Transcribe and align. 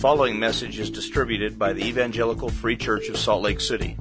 following 0.00 0.38
message 0.38 0.78
is 0.78 0.88
distributed 0.88 1.58
by 1.58 1.74
the 1.74 1.84
Evangelical 1.84 2.48
Free 2.48 2.74
Church 2.74 3.10
of 3.10 3.18
Salt 3.18 3.42
Lake 3.42 3.60
City. 3.60 3.98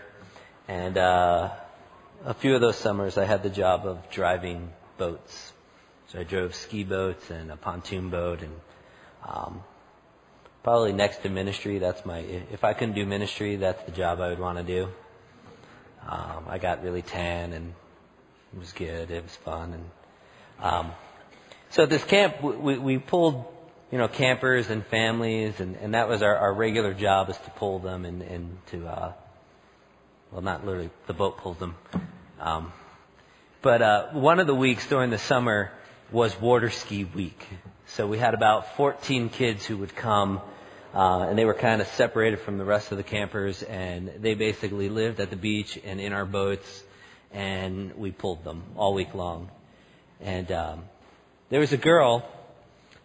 and 0.68 0.98
uh, 0.98 1.52
a 2.25 2.34
few 2.34 2.55
of 2.55 2.60
those 2.60 2.77
summers 2.77 3.16
I 3.19 3.24
had 3.24 3.42
the 3.42 3.51
job 3.51 3.87
of 3.87 4.10
driving 4.10 4.73
boats. 4.98 5.52
So 6.09 6.19
I 6.19 6.24
drove 6.24 6.55
ski 6.55 6.84
boats 6.84 7.30
and 7.30 7.51
a 7.51 7.56
pontoon 7.56 8.11
boat, 8.11 8.42
and 8.42 8.52
um, 9.27 9.62
probably 10.62 10.92
next 10.92 11.23
to 11.23 11.28
ministry, 11.28 11.78
that's 11.78 12.05
my. 12.05 12.19
If 12.19 12.64
I 12.64 12.73
couldn't 12.73 12.95
do 12.95 13.06
ministry, 13.06 13.56
that's 13.56 13.83
the 13.84 13.92
job 13.92 14.20
I 14.20 14.28
would 14.28 14.41
want 14.41 14.59
to 14.59 14.64
do. 14.64 14.88
Um, 16.09 16.47
I 16.48 16.59
got 16.59 16.83
really 16.83 17.02
tan, 17.02 17.52
and 17.52 17.75
it 18.52 18.59
was 18.59 18.73
good. 18.73 19.11
It 19.11 19.23
was 19.23 19.37
fun, 19.37 19.75
and 19.75 19.91
um, 20.61 20.92
so 21.70 21.87
this 21.87 22.02
camp, 22.02 22.42
we, 22.42 22.78
we 22.78 22.98
pulled, 22.98 23.45
you 23.92 23.98
know, 23.98 24.09
campers 24.09 24.70
and 24.70 24.84
families, 24.87 25.61
and, 25.61 25.77
and 25.77 25.95
that 25.95 26.09
was 26.09 26.20
our, 26.20 26.37
our 26.37 26.52
regular 26.52 26.92
job 26.92 27.30
is 27.30 27.37
to 27.39 27.50
pull 27.50 27.78
them 27.78 28.05
and, 28.05 28.23
and 28.23 28.59
to, 28.73 28.89
uh, 28.89 29.12
well, 30.33 30.43
not 30.43 30.65
literally, 30.65 30.91
the 31.07 31.12
boat 31.12 31.39
pulled 31.39 31.59
them. 31.59 31.75
Um, 32.39 32.73
but 33.62 33.83
uh, 33.83 34.09
one 34.12 34.39
of 34.39 34.47
the 34.47 34.55
weeks 34.55 34.89
during 34.89 35.11
the 35.11 35.19
summer 35.19 35.72
was 36.12 36.41
water 36.41 36.70
ski 36.70 37.05
week. 37.05 37.45
So 37.87 38.06
we 38.06 38.19
had 38.19 38.34
about 38.34 38.77
14 38.77 39.28
kids 39.28 39.67
who 39.67 39.77
would 39.78 39.95
come, 39.97 40.41
uh, 40.95 41.27
and 41.28 41.37
they 41.37 41.45
were 41.45 41.55
kind 41.55 41.81
of 41.81 41.89
separated 41.89 42.41
from 42.41 42.59
the 42.59 42.64
rest 42.64 42.92
of 42.92 42.97
the 42.97 43.03
campers, 43.03 43.64
and 43.64 44.09
they 44.20 44.34
basically 44.34 44.89
lived 44.89 45.19
at 45.19 45.31
the 45.31 45.37
beach 45.37 45.78
and 45.84 46.00
in 46.00 46.12
our 46.12 46.25
boats, 46.25 46.84
and 47.33 47.92
we 47.97 48.12
pulled 48.12 48.44
them 48.44 48.62
all 48.77 48.94
week 48.94 49.15
long. 49.15 49.50
And 50.20 50.50
um, 50.53 50.84
there 51.48 51.59
was 51.59 51.72
a 51.72 51.77
girl, 51.77 52.25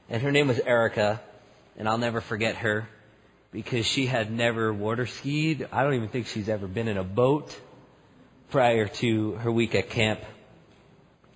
and 0.09 0.21
her 0.21 0.31
name 0.31 0.47
was 0.47 0.59
Erica, 0.59 1.21
and 1.75 1.89
I'll 1.89 1.97
never 1.97 2.21
forget 2.21 2.57
her 2.57 2.87
because 3.55 3.85
she 3.85 4.05
had 4.05 4.29
never 4.29 4.73
water 4.73 5.05
skied. 5.05 5.69
I 5.71 5.83
don't 5.83 5.93
even 5.93 6.09
think 6.09 6.27
she's 6.27 6.49
ever 6.49 6.67
been 6.67 6.89
in 6.89 6.97
a 6.97 7.05
boat 7.05 7.57
prior 8.51 8.89
to 8.99 9.31
her 9.35 9.49
week 9.49 9.75
at 9.75 9.89
camp. 9.89 10.19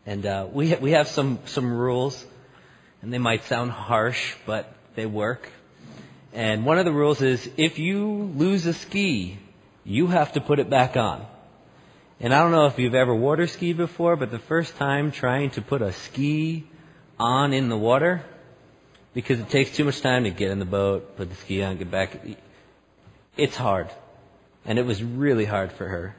And 0.06 0.26
uh, 0.26 0.48
we 0.52 0.72
ha- 0.72 0.80
we 0.82 0.92
have 0.92 1.08
some 1.08 1.40
some 1.46 1.72
rules, 1.72 2.26
and 3.02 3.14
they 3.14 3.20
might 3.20 3.46
sound 3.46 3.72
harsh, 3.72 4.36
but 4.46 4.76
they 4.96 5.06
work. 5.06 5.50
And 6.34 6.66
one 6.66 6.78
of 6.78 6.84
the 6.84 6.92
rules 6.92 7.22
is 7.22 7.50
if 7.56 7.80
you 7.80 8.34
lose 8.36 8.66
a 8.66 8.74
ski, 8.74 9.40
you 9.86 10.08
have 10.08 10.34
to 10.34 10.42
put 10.42 10.60
it 10.60 10.70
back 10.70 10.98
on. 10.98 11.26
And 12.20 12.34
I 12.34 12.40
don't 12.40 12.52
know 12.52 12.66
if 12.66 12.78
you've 12.78 12.96
ever 12.96 13.16
water 13.16 13.48
skied 13.48 13.78
before, 13.78 14.18
but 14.18 14.30
the 14.30 14.40
first 14.40 14.76
time 14.76 15.14
trying 15.14 15.52
to 15.52 15.62
put 15.62 15.82
a 15.82 15.94
ski 15.94 16.68
on 17.18 17.54
in 17.54 17.70
the 17.70 17.78
water 17.78 18.26
because 19.14 19.40
it 19.40 19.50
takes 19.50 19.76
too 19.76 19.86
much 19.86 20.02
time 20.02 20.24
to 20.24 20.30
get 20.30 20.52
in 20.52 20.60
the 20.60 20.66
boat, 20.66 21.18
put 21.18 21.30
the 21.30 21.36
ski 21.36 21.64
on, 21.64 21.78
get 21.78 21.90
back. 21.90 22.18
It's 23.38 23.56
hard. 23.56 23.90
And 24.66 24.78
it 24.78 24.86
was 24.86 25.04
really 25.04 25.46
hard 25.46 25.72
for 25.72 25.88
her. 25.88 26.16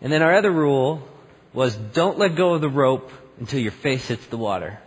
And 0.00 0.12
then 0.12 0.22
our 0.22 0.34
other 0.34 0.50
rule 0.50 1.06
was 1.52 1.74
don't 1.74 2.18
let 2.18 2.34
go 2.34 2.54
of 2.54 2.60
the 2.60 2.68
rope 2.68 3.10
until 3.38 3.60
your 3.60 3.72
face 3.72 4.08
hits 4.08 4.26
the 4.26 4.36
water. 4.36 4.78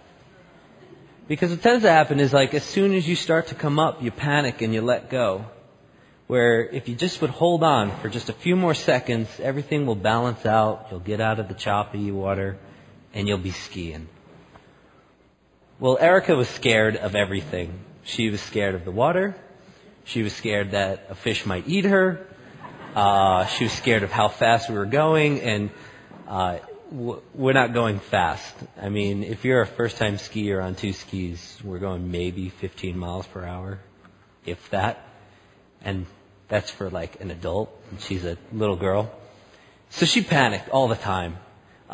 Because 1.28 1.50
what 1.50 1.62
tends 1.62 1.84
to 1.84 1.92
happen 1.92 2.20
is 2.20 2.34
like 2.34 2.54
as 2.54 2.64
soon 2.64 2.94
as 2.94 3.08
you 3.08 3.16
start 3.16 3.48
to 3.48 3.56
come 3.56 3.80
up, 3.80 4.04
you 4.04 4.12
panic 4.12 4.62
and 4.62 4.74
you 4.74 4.82
let 4.82 5.10
go. 5.10 5.46
Where 6.28 6.64
if 6.64 6.90
you 6.90 6.96
just 6.96 7.22
would 7.22 7.30
hold 7.30 7.64
on 7.64 7.92
for 8.00 8.10
just 8.10 8.30
a 8.30 8.34
few 8.34 8.56
more 8.56 8.74
seconds, 8.74 9.28
everything 9.40 9.86
will 9.86 9.96
balance 9.96 10.46
out, 10.46 10.88
you'll 10.90 11.00
get 11.00 11.22
out 11.22 11.40
of 11.40 11.48
the 11.48 11.54
choppy 11.54 12.12
water, 12.12 12.58
and 13.14 13.28
you'll 13.28 13.38
be 13.38 13.52
skiing. 13.52 14.08
Well, 15.78 15.98
Erica 16.00 16.34
was 16.36 16.48
scared 16.48 16.96
of 16.96 17.16
everything. 17.16 17.78
She 18.06 18.30
was 18.30 18.40
scared 18.40 18.76
of 18.76 18.86
the 18.86 18.92
water. 18.92 19.36
She 20.06 20.24
was 20.24 20.34
scared 20.34 20.72
that 20.72 21.08
a 21.10 21.16
fish 21.16 21.46
might 21.46 21.68
eat 21.68 21.84
her. 21.84 22.26
Uh, 22.96 23.46
she 23.48 23.66
was 23.66 23.74
scared 23.74 24.04
of 24.04 24.10
how 24.10 24.30
fast 24.30 24.70
we 24.70 24.78
were 24.78 24.86
going, 24.86 25.42
and 25.42 25.70
uh, 26.30 26.60
we're 26.90 27.52
not 27.52 27.74
going 27.74 28.00
fast. 28.00 28.56
I 28.82 28.88
mean, 28.88 29.26
if 29.26 29.44
you're 29.44 29.60
a 29.60 29.68
first-time 29.68 30.16
skier 30.16 30.64
on 30.64 30.76
two 30.76 30.94
skis, 30.94 31.60
we're 31.62 31.80
going 31.80 32.10
maybe 32.10 32.48
15 32.48 32.98
miles 32.98 33.28
per 33.28 33.44
hour, 33.44 33.80
if 34.46 34.70
that, 34.70 35.06
and 35.82 36.06
that's 36.48 36.70
for 36.70 36.90
like 36.90 37.20
an 37.20 37.32
adult, 37.32 37.70
and 37.92 38.00
she's 38.00 38.24
a 38.24 38.38
little 38.54 38.78
girl. 38.78 39.12
So 39.90 40.06
she 40.06 40.24
panicked 40.24 40.70
all 40.70 40.88
the 40.88 40.96
time. 40.96 41.36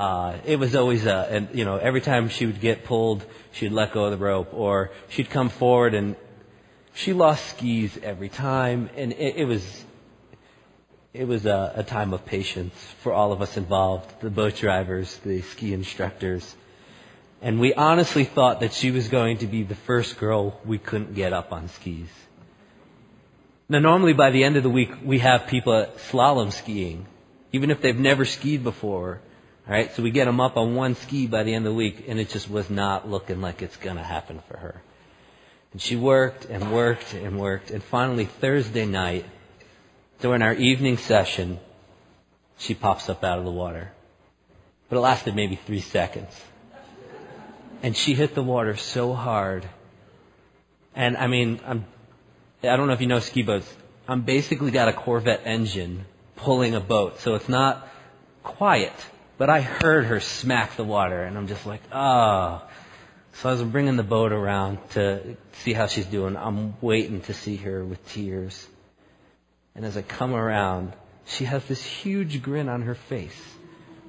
Uh, 0.02 0.36
it 0.48 0.58
was 0.58 0.76
always 0.76 1.06
a, 1.06 1.28
and 1.30 1.48
you 1.54 1.64
know, 1.64 1.78
every 1.78 2.02
time 2.02 2.28
she 2.28 2.48
would 2.48 2.60
get 2.60 2.84
pulled, 2.86 3.24
she'd 3.52 3.72
let 3.72 3.94
go 3.94 4.06
of 4.06 4.12
the 4.12 4.18
rope, 4.18 4.52
or 4.52 4.90
she'd 5.10 5.30
come 5.30 5.48
forward 5.48 5.94
and 5.94 6.16
she 6.96 7.14
lost 7.14 7.46
skis 7.52 8.00
every 8.02 8.28
time, 8.28 8.90
and 8.98 9.12
it, 9.12 9.36
it 9.36 9.46
was, 9.46 9.86
it 11.14 11.28
was 11.28 11.46
a, 11.46 11.74
a 11.76 11.84
time 11.84 12.14
of 12.14 12.26
patience 12.26 12.74
for 13.04 13.14
all 13.14 13.32
of 13.32 13.44
us 13.44 13.58
involved, 13.58 14.10
the 14.22 14.32
boat 14.32 14.56
drivers, 14.56 15.18
the 15.18 15.44
ski 15.44 15.72
instructors, 15.72 16.56
and 17.40 17.60
we 17.60 17.72
honestly 17.76 18.24
thought 18.24 18.62
that 18.62 18.74
she 18.74 18.90
was 18.90 19.08
going 19.08 19.38
to 19.38 19.46
be 19.46 19.62
the 19.62 19.76
first 19.76 20.18
girl 20.18 20.60
we 20.66 20.80
couldn't 20.80 21.14
get 21.14 21.32
up 21.32 21.54
on 21.54 21.70
skis. 21.70 22.10
Now, 23.70 23.78
normally 23.78 24.14
by 24.14 24.32
the 24.32 24.46
end 24.46 24.58
of 24.58 24.64
the 24.64 24.70
week, 24.72 24.94
we 25.06 25.20
have 25.20 25.46
people 25.46 25.86
slalom 26.10 26.52
skiing, 26.52 27.06
even 27.52 27.70
if 27.70 27.84
they've 27.84 27.96
never 27.96 28.26
skied 28.26 28.64
before 28.64 29.22
all 29.68 29.74
right, 29.74 29.94
so 29.94 30.02
we 30.02 30.10
get 30.10 30.26
them 30.26 30.40
up 30.40 30.58
on 30.58 30.74
one 30.74 30.96
ski 30.96 31.28
by 31.28 31.44
the 31.44 31.54
end 31.54 31.68
of 31.68 31.74
the 31.74 31.78
week, 31.78 32.06
and 32.08 32.20
it 32.20 32.30
just 32.30 32.50
was 32.50 32.70
not 32.70 33.08
looking 33.08 33.42
like 33.42 33.62
it's 33.62 33.78
going 33.78 33.98
to 33.98 34.04
happen 34.04 34.42
for 34.48 34.58
her. 34.58 34.82
And 35.72 35.82
she 35.82 35.96
worked 35.96 36.46
and 36.46 36.74
worked 36.74 37.14
and 37.14 37.40
worked, 37.40 37.70
and 37.70 37.84
finally 37.84 38.26
Thursday 38.26 38.88
night, 38.88 39.26
during 40.20 40.42
our 40.42 40.54
evening 40.54 40.98
session, 40.98 41.60
she 42.58 42.74
pops 42.74 43.08
up 43.08 43.24
out 43.24 43.38
of 43.38 43.46
the 43.46 43.52
water. 43.52 43.92
But 44.90 44.98
it 44.98 45.02
lasted 45.02 45.36
maybe 45.36 45.56
three 45.56 45.80
seconds. 45.80 46.40
And 47.84 47.96
she 47.96 48.14
hit 48.14 48.36
the 48.36 48.44
water 48.44 48.76
so 48.76 49.14
hard. 49.14 49.68
And 50.96 51.16
I 51.18 51.28
mean, 51.28 51.60
I'm, 51.66 51.86
I 52.64 52.76
don't 52.76 52.88
know 52.88 52.94
if 52.94 53.02
you 53.02 53.08
know 53.08 53.20
ski 53.20 53.44
boats. 53.44 53.72
I'm 54.08 54.22
basically 54.22 54.72
got 54.72 54.88
a 54.88 54.94
Corvette 54.94 55.44
engine 55.46 56.06
pulling 56.36 56.74
a 56.74 56.80
boat, 56.80 57.20
so 57.20 57.36
it's 57.36 57.48
not 57.48 57.88
quiet 58.44 58.94
but 59.42 59.50
I 59.50 59.62
heard 59.62 60.06
her 60.06 60.20
smack 60.20 60.76
the 60.76 60.84
water, 60.84 61.24
and 61.24 61.36
I'm 61.36 61.48
just 61.48 61.66
like, 61.66 61.82
oh. 61.92 62.62
So 63.34 63.50
I 63.50 63.54
was 63.54 63.64
bringing 63.64 63.96
the 63.96 64.04
boat 64.04 64.34
around 64.34 64.78
to 64.92 65.36
see 65.64 65.74
how 65.74 65.88
she's 65.88 66.06
doing. 66.06 66.38
I'm 66.38 66.80
waiting 66.80 67.22
to 67.22 67.34
see 67.34 67.56
her 67.56 67.84
with 67.84 68.08
tears. 68.10 68.68
And 69.74 69.84
as 69.84 69.98
I 69.98 70.04
come 70.04 70.36
around, 70.36 70.94
she 71.26 71.46
has 71.46 71.66
this 71.66 71.84
huge 71.84 72.44
grin 72.44 72.70
on 72.70 72.84
her 72.84 72.94
face 72.94 73.42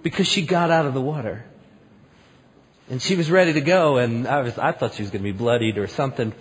because 0.02 0.28
she 0.28 0.44
got 0.44 0.70
out 0.70 0.84
of 0.84 0.92
the 0.92 1.00
water. 1.00 1.46
And 2.90 3.00
she 3.00 3.16
was 3.16 3.30
ready 3.30 3.54
to 3.54 3.62
go, 3.62 3.96
and 3.96 4.28
I 4.28 4.42
was, 4.42 4.58
I 4.58 4.72
thought 4.72 4.92
she 4.92 5.02
was 5.02 5.10
going 5.10 5.24
to 5.24 5.32
be 5.32 5.38
bloodied 5.38 5.78
or 5.78 5.86
something. 5.86 6.34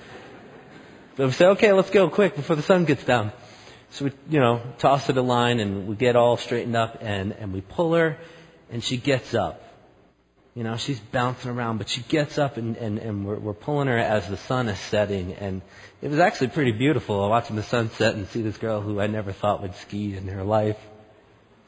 But 1.16 1.28
we 1.28 1.32
said, 1.32 1.52
okay, 1.52 1.72
let's 1.72 1.92
go 1.92 2.10
quick 2.10 2.36
before 2.36 2.58
the 2.58 2.62
sun 2.62 2.84
gets 2.84 3.06
down. 3.06 3.32
So 3.92 4.04
we, 4.04 4.12
you 4.30 4.42
know, 4.42 4.62
toss 4.80 5.08
her 5.08 5.14
the 5.14 5.24
line 5.24 5.62
and 5.62 5.88
we 5.88 5.96
get 5.96 6.18
all 6.18 6.36
straightened 6.36 6.76
up 6.76 6.98
and, 7.00 7.32
and 7.32 7.54
we 7.54 7.62
pull 7.62 7.94
her 7.94 8.18
and 8.72 8.84
she 8.84 8.98
gets 8.98 9.34
up. 9.36 9.62
You 10.56 10.64
know, 10.64 10.76
she's 10.76 11.00
bouncing 11.00 11.52
around, 11.52 11.78
but 11.78 11.88
she 11.88 12.02
gets 12.02 12.38
up 12.38 12.58
and, 12.58 12.76
and, 12.76 12.98
and 12.98 13.26
we're, 13.26 13.38
we're 13.38 13.54
pulling 13.54 13.88
her 13.88 13.98
as 13.98 14.28
the 14.28 14.36
sun 14.36 14.68
is 14.68 14.80
setting. 14.80 15.34
And 15.34 15.62
it 16.02 16.10
was 16.10 16.20
actually 16.20 16.48
pretty 16.48 16.72
beautiful 16.72 17.30
watching 17.30 17.56
the 17.56 17.64
sun 17.64 17.90
set 17.92 18.16
and 18.16 18.28
see 18.28 18.42
this 18.42 18.58
girl 18.58 18.82
who 18.82 19.00
I 19.00 19.08
never 19.08 19.32
thought 19.32 19.62
would 19.62 19.76
ski 19.76 20.16
in 20.16 20.28
her 20.28 20.44
life 20.44 20.78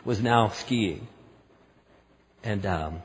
was 0.04 0.22
now 0.22 0.50
skiing. 0.50 1.08
And 2.44 2.66
um, 2.66 3.02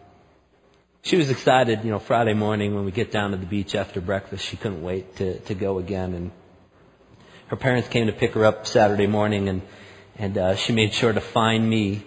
she 1.03 1.17
was 1.17 1.31
excited, 1.31 1.85
you 1.85 1.93
know, 1.93 2.01
Friday 2.01 2.35
morning 2.35 2.75
when 2.75 2.85
we 2.85 2.91
get 2.91 3.13
down 3.13 3.31
to 3.31 3.37
the 3.37 3.47
beach 3.47 3.77
after 3.77 4.01
breakfast. 4.01 4.45
She 4.45 4.57
couldn't 4.57 4.83
wait 4.83 5.17
to, 5.17 5.39
to 5.41 5.55
go 5.55 5.79
again. 5.79 6.13
And 6.13 6.33
her 7.47 7.57
parents 7.57 7.89
came 7.89 8.07
to 8.07 8.13
pick 8.13 8.35
her 8.35 8.45
up 8.45 8.67
Saturday 8.67 9.07
morning, 9.07 9.49
and, 9.49 9.63
and 10.17 10.37
uh, 10.37 10.57
she 10.57 10.73
made 10.73 10.93
sure 10.93 11.13
to 11.13 11.21
find 11.21 11.69
me. 11.69 12.03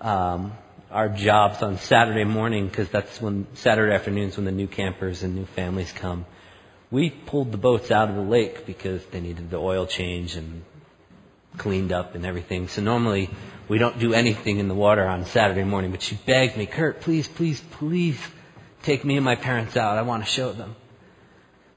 Um, 0.00 0.52
our 0.90 1.08
jobs 1.08 1.62
on 1.62 1.78
Saturday 1.78 2.24
morning 2.24 2.68
because 2.68 2.88
that's 2.88 3.20
when 3.20 3.46
Saturday 3.54 3.94
afternoons 3.94 4.36
when 4.36 4.44
the 4.44 4.52
new 4.52 4.66
campers 4.66 5.22
and 5.22 5.34
new 5.34 5.46
families 5.46 5.92
come. 5.92 6.26
We 6.90 7.10
pulled 7.10 7.50
the 7.50 7.58
boats 7.58 7.90
out 7.90 8.08
of 8.08 8.14
the 8.14 8.22
lake 8.22 8.66
because 8.66 9.04
they 9.06 9.20
needed 9.20 9.50
the 9.50 9.58
oil 9.58 9.86
change 9.86 10.36
and 10.36 10.62
cleaned 11.56 11.92
up 11.92 12.14
and 12.14 12.24
everything. 12.24 12.68
So 12.68 12.82
normally 12.82 13.30
we 13.68 13.78
don't 13.78 13.98
do 13.98 14.14
anything 14.14 14.58
in 14.58 14.68
the 14.68 14.74
water 14.74 15.04
on 15.04 15.24
Saturday 15.24 15.64
morning, 15.64 15.90
but 15.90 16.02
she 16.02 16.14
begged 16.14 16.56
me, 16.56 16.66
Kurt, 16.66 17.00
please, 17.00 17.26
please, 17.26 17.60
please 17.72 18.18
take 18.82 19.04
me 19.04 19.16
and 19.16 19.24
my 19.24 19.34
parents 19.34 19.76
out. 19.76 19.98
I 19.98 20.02
want 20.02 20.24
to 20.24 20.30
show 20.30 20.52
them. 20.52 20.76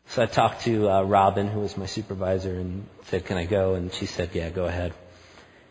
So 0.09 0.23
I 0.23 0.25
talked 0.25 0.63
to 0.63 0.89
uh, 0.89 1.01
Robin, 1.03 1.47
who 1.47 1.59
was 1.59 1.77
my 1.77 1.85
supervisor, 1.85 2.55
and 2.55 2.87
said, 3.05 3.25
"Can 3.25 3.37
I 3.37 3.45
go?" 3.45 3.75
And 3.75 3.93
she 3.93 4.07
said, 4.07 4.31
"Yeah, 4.33 4.49
go 4.49 4.65
ahead." 4.65 4.91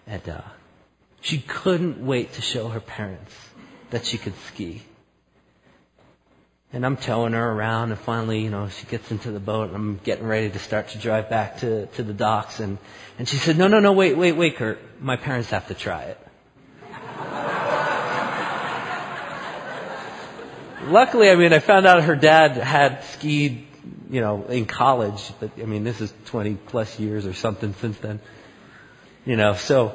And 0.06 0.28
uh, 0.28 0.42
she 1.28 1.38
couldn't 1.40 2.04
wait 2.04 2.32
to 2.32 2.40
show 2.40 2.68
her 2.68 2.80
parents 2.80 3.34
that 3.90 4.06
she 4.06 4.16
could 4.16 4.32
ski. 4.46 4.80
And 6.72 6.86
I'm 6.86 6.96
towing 6.96 7.34
her 7.34 7.52
around, 7.52 7.90
and 7.90 8.00
finally, 8.00 8.40
you 8.40 8.48
know, 8.48 8.70
she 8.70 8.86
gets 8.86 9.10
into 9.10 9.30
the 9.30 9.40
boat, 9.40 9.68
and 9.68 9.76
I'm 9.76 10.00
getting 10.02 10.26
ready 10.26 10.48
to 10.48 10.58
start 10.58 10.88
to 10.88 10.98
drive 10.98 11.28
back 11.28 11.58
to, 11.58 11.84
to 11.86 12.02
the 12.02 12.14
docks, 12.14 12.60
and, 12.60 12.78
and 13.18 13.28
she 13.28 13.36
said, 13.36 13.58
no, 13.58 13.68
no, 13.68 13.78
no, 13.78 13.92
wait, 13.92 14.16
wait, 14.16 14.32
wait, 14.32 14.56
Kurt. 14.56 14.80
My 15.02 15.16
parents 15.16 15.50
have 15.50 15.68
to 15.68 15.74
try 15.74 16.04
it. 16.04 16.18
Luckily, 20.90 21.28
I 21.30 21.36
mean, 21.36 21.52
I 21.52 21.58
found 21.58 21.86
out 21.86 22.04
her 22.04 22.16
dad 22.16 22.52
had 22.52 23.04
skied, 23.04 23.66
you 24.08 24.22
know, 24.22 24.44
in 24.44 24.64
college, 24.64 25.30
but 25.40 25.50
I 25.60 25.66
mean, 25.66 25.84
this 25.84 26.00
is 26.00 26.10
20 26.24 26.54
plus 26.54 26.98
years 26.98 27.26
or 27.26 27.34
something 27.34 27.74
since 27.74 27.98
then. 27.98 28.20
You 29.26 29.36
know, 29.36 29.52
so 29.52 29.94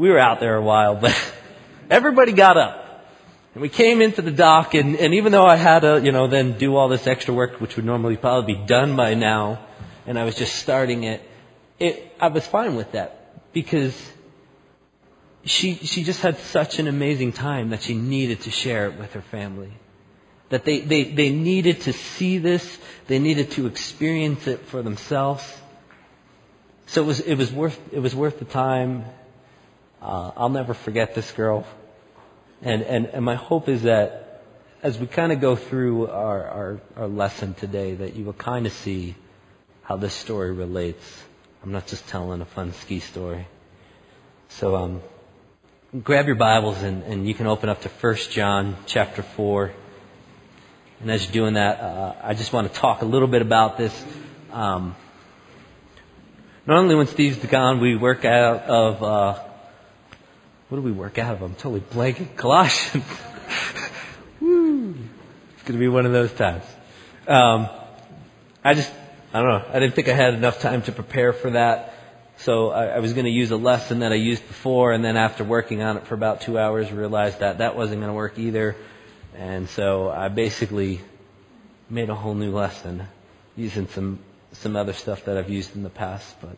we 0.00 0.08
were 0.08 0.18
out 0.18 0.40
there 0.40 0.56
a 0.56 0.62
while, 0.62 0.96
but 0.96 1.14
everybody 1.90 2.32
got 2.32 2.56
up. 2.56 3.04
And 3.52 3.60
we 3.60 3.68
came 3.68 4.00
into 4.00 4.22
the 4.22 4.30
dock, 4.30 4.72
and, 4.72 4.96
and 4.96 5.12
even 5.12 5.30
though 5.30 5.44
I 5.44 5.56
had 5.56 5.80
to, 5.80 6.00
you 6.02 6.10
know, 6.10 6.26
then 6.26 6.56
do 6.56 6.74
all 6.74 6.88
this 6.88 7.06
extra 7.06 7.34
work, 7.34 7.60
which 7.60 7.76
would 7.76 7.84
normally 7.84 8.16
probably 8.16 8.54
be 8.54 8.66
done 8.66 8.96
by 8.96 9.12
now, 9.12 9.58
and 10.06 10.18
I 10.18 10.24
was 10.24 10.36
just 10.36 10.56
starting 10.56 11.04
it, 11.04 11.20
it 11.78 12.16
I 12.18 12.28
was 12.28 12.46
fine 12.46 12.76
with 12.76 12.92
that 12.92 13.52
because 13.52 13.94
she 15.44 15.74
she 15.74 16.02
just 16.02 16.22
had 16.22 16.38
such 16.38 16.78
an 16.78 16.88
amazing 16.88 17.32
time 17.32 17.70
that 17.70 17.82
she 17.82 17.94
needed 17.94 18.40
to 18.42 18.50
share 18.50 18.86
it 18.86 18.98
with 18.98 19.12
her 19.12 19.22
family. 19.22 19.72
That 20.48 20.64
they, 20.64 20.80
they, 20.80 21.04
they 21.04 21.30
needed 21.30 21.82
to 21.82 21.92
see 21.92 22.38
this, 22.38 22.78
they 23.06 23.18
needed 23.18 23.52
to 23.52 23.66
experience 23.66 24.46
it 24.46 24.60
for 24.66 24.82
themselves. 24.82 25.44
So 26.86 27.02
it 27.02 27.06
was 27.06 27.20
it 27.20 27.34
was 27.34 27.52
worth 27.52 27.78
it 27.92 28.00
was 28.00 28.14
worth 28.14 28.38
the 28.38 28.46
time. 28.46 29.04
Uh, 30.00 30.30
I'll 30.36 30.48
never 30.48 30.74
forget 30.74 31.14
this 31.14 31.30
girl. 31.32 31.66
And, 32.62 32.82
and, 32.82 33.06
and 33.06 33.24
my 33.24 33.34
hope 33.34 33.68
is 33.68 33.82
that 33.82 34.42
as 34.82 34.98
we 34.98 35.06
kind 35.06 35.32
of 35.32 35.40
go 35.40 35.56
through 35.56 36.08
our, 36.08 36.46
our, 36.46 36.80
our 36.96 37.08
lesson 37.08 37.54
today, 37.54 37.94
that 37.94 38.16
you 38.16 38.24
will 38.24 38.32
kind 38.32 38.66
of 38.66 38.72
see 38.72 39.14
how 39.82 39.96
this 39.96 40.14
story 40.14 40.52
relates. 40.52 41.22
I'm 41.62 41.72
not 41.72 41.86
just 41.86 42.08
telling 42.08 42.40
a 42.40 42.46
fun 42.46 42.72
ski 42.72 43.00
story. 43.00 43.46
So 44.48 44.76
um, 44.76 45.02
grab 46.02 46.26
your 46.26 46.36
Bibles 46.36 46.82
and, 46.82 47.02
and 47.02 47.28
you 47.28 47.34
can 47.34 47.46
open 47.46 47.68
up 47.68 47.82
to 47.82 47.88
1 47.88 48.16
John 48.30 48.76
chapter 48.86 49.22
4. 49.22 49.72
And 51.00 51.10
as 51.10 51.24
you're 51.24 51.32
doing 51.32 51.54
that, 51.54 51.80
uh, 51.80 52.14
I 52.22 52.34
just 52.34 52.52
want 52.52 52.72
to 52.72 52.78
talk 52.78 53.02
a 53.02 53.06
little 53.06 53.28
bit 53.28 53.42
about 53.42 53.76
this. 53.76 54.04
Um, 54.52 54.96
normally 56.66 56.94
when 56.94 57.06
Steve's 57.06 57.38
gone, 57.38 57.80
we 57.80 57.96
work 57.96 58.24
out 58.24 58.62
of 58.62 59.02
uh, 59.02 59.42
what 60.70 60.76
do 60.76 60.82
we 60.82 60.92
work 60.92 61.18
out 61.18 61.34
of? 61.34 61.42
I'm 61.42 61.56
totally 61.56 61.80
blanking. 61.80 62.36
Colossians. 62.36 63.04
Woo. 64.40 64.94
It's 65.54 65.62
going 65.64 65.72
to 65.72 65.78
be 65.78 65.88
one 65.88 66.06
of 66.06 66.12
those 66.12 66.32
times. 66.32 66.62
Um, 67.26 67.68
I 68.62 68.74
just, 68.74 68.92
I 69.34 69.42
don't 69.42 69.48
know. 69.48 69.64
I 69.68 69.80
didn't 69.80 69.96
think 69.96 70.08
I 70.08 70.14
had 70.14 70.32
enough 70.32 70.60
time 70.60 70.82
to 70.82 70.92
prepare 70.92 71.32
for 71.32 71.50
that. 71.50 71.92
So 72.36 72.70
I, 72.70 72.86
I 72.86 72.98
was 73.00 73.14
going 73.14 73.24
to 73.24 73.32
use 73.32 73.50
a 73.50 73.56
lesson 73.56 73.98
that 73.98 74.12
I 74.12 74.14
used 74.14 74.46
before, 74.46 74.92
and 74.92 75.04
then 75.04 75.16
after 75.16 75.42
working 75.42 75.82
on 75.82 75.96
it 75.96 76.06
for 76.06 76.14
about 76.14 76.42
two 76.42 76.56
hours, 76.56 76.92
realized 76.92 77.40
that 77.40 77.58
that 77.58 77.74
wasn't 77.74 78.00
going 78.00 78.10
to 78.10 78.14
work 78.14 78.38
either. 78.38 78.76
And 79.36 79.68
so 79.68 80.08
I 80.08 80.28
basically 80.28 81.00
made 81.88 82.10
a 82.10 82.14
whole 82.14 82.34
new 82.34 82.52
lesson 82.52 83.08
using 83.56 83.88
some 83.88 84.20
some 84.52 84.76
other 84.76 84.92
stuff 84.92 85.24
that 85.24 85.36
I've 85.36 85.50
used 85.50 85.74
in 85.74 85.82
the 85.82 85.90
past. 85.90 86.40
But 86.40 86.56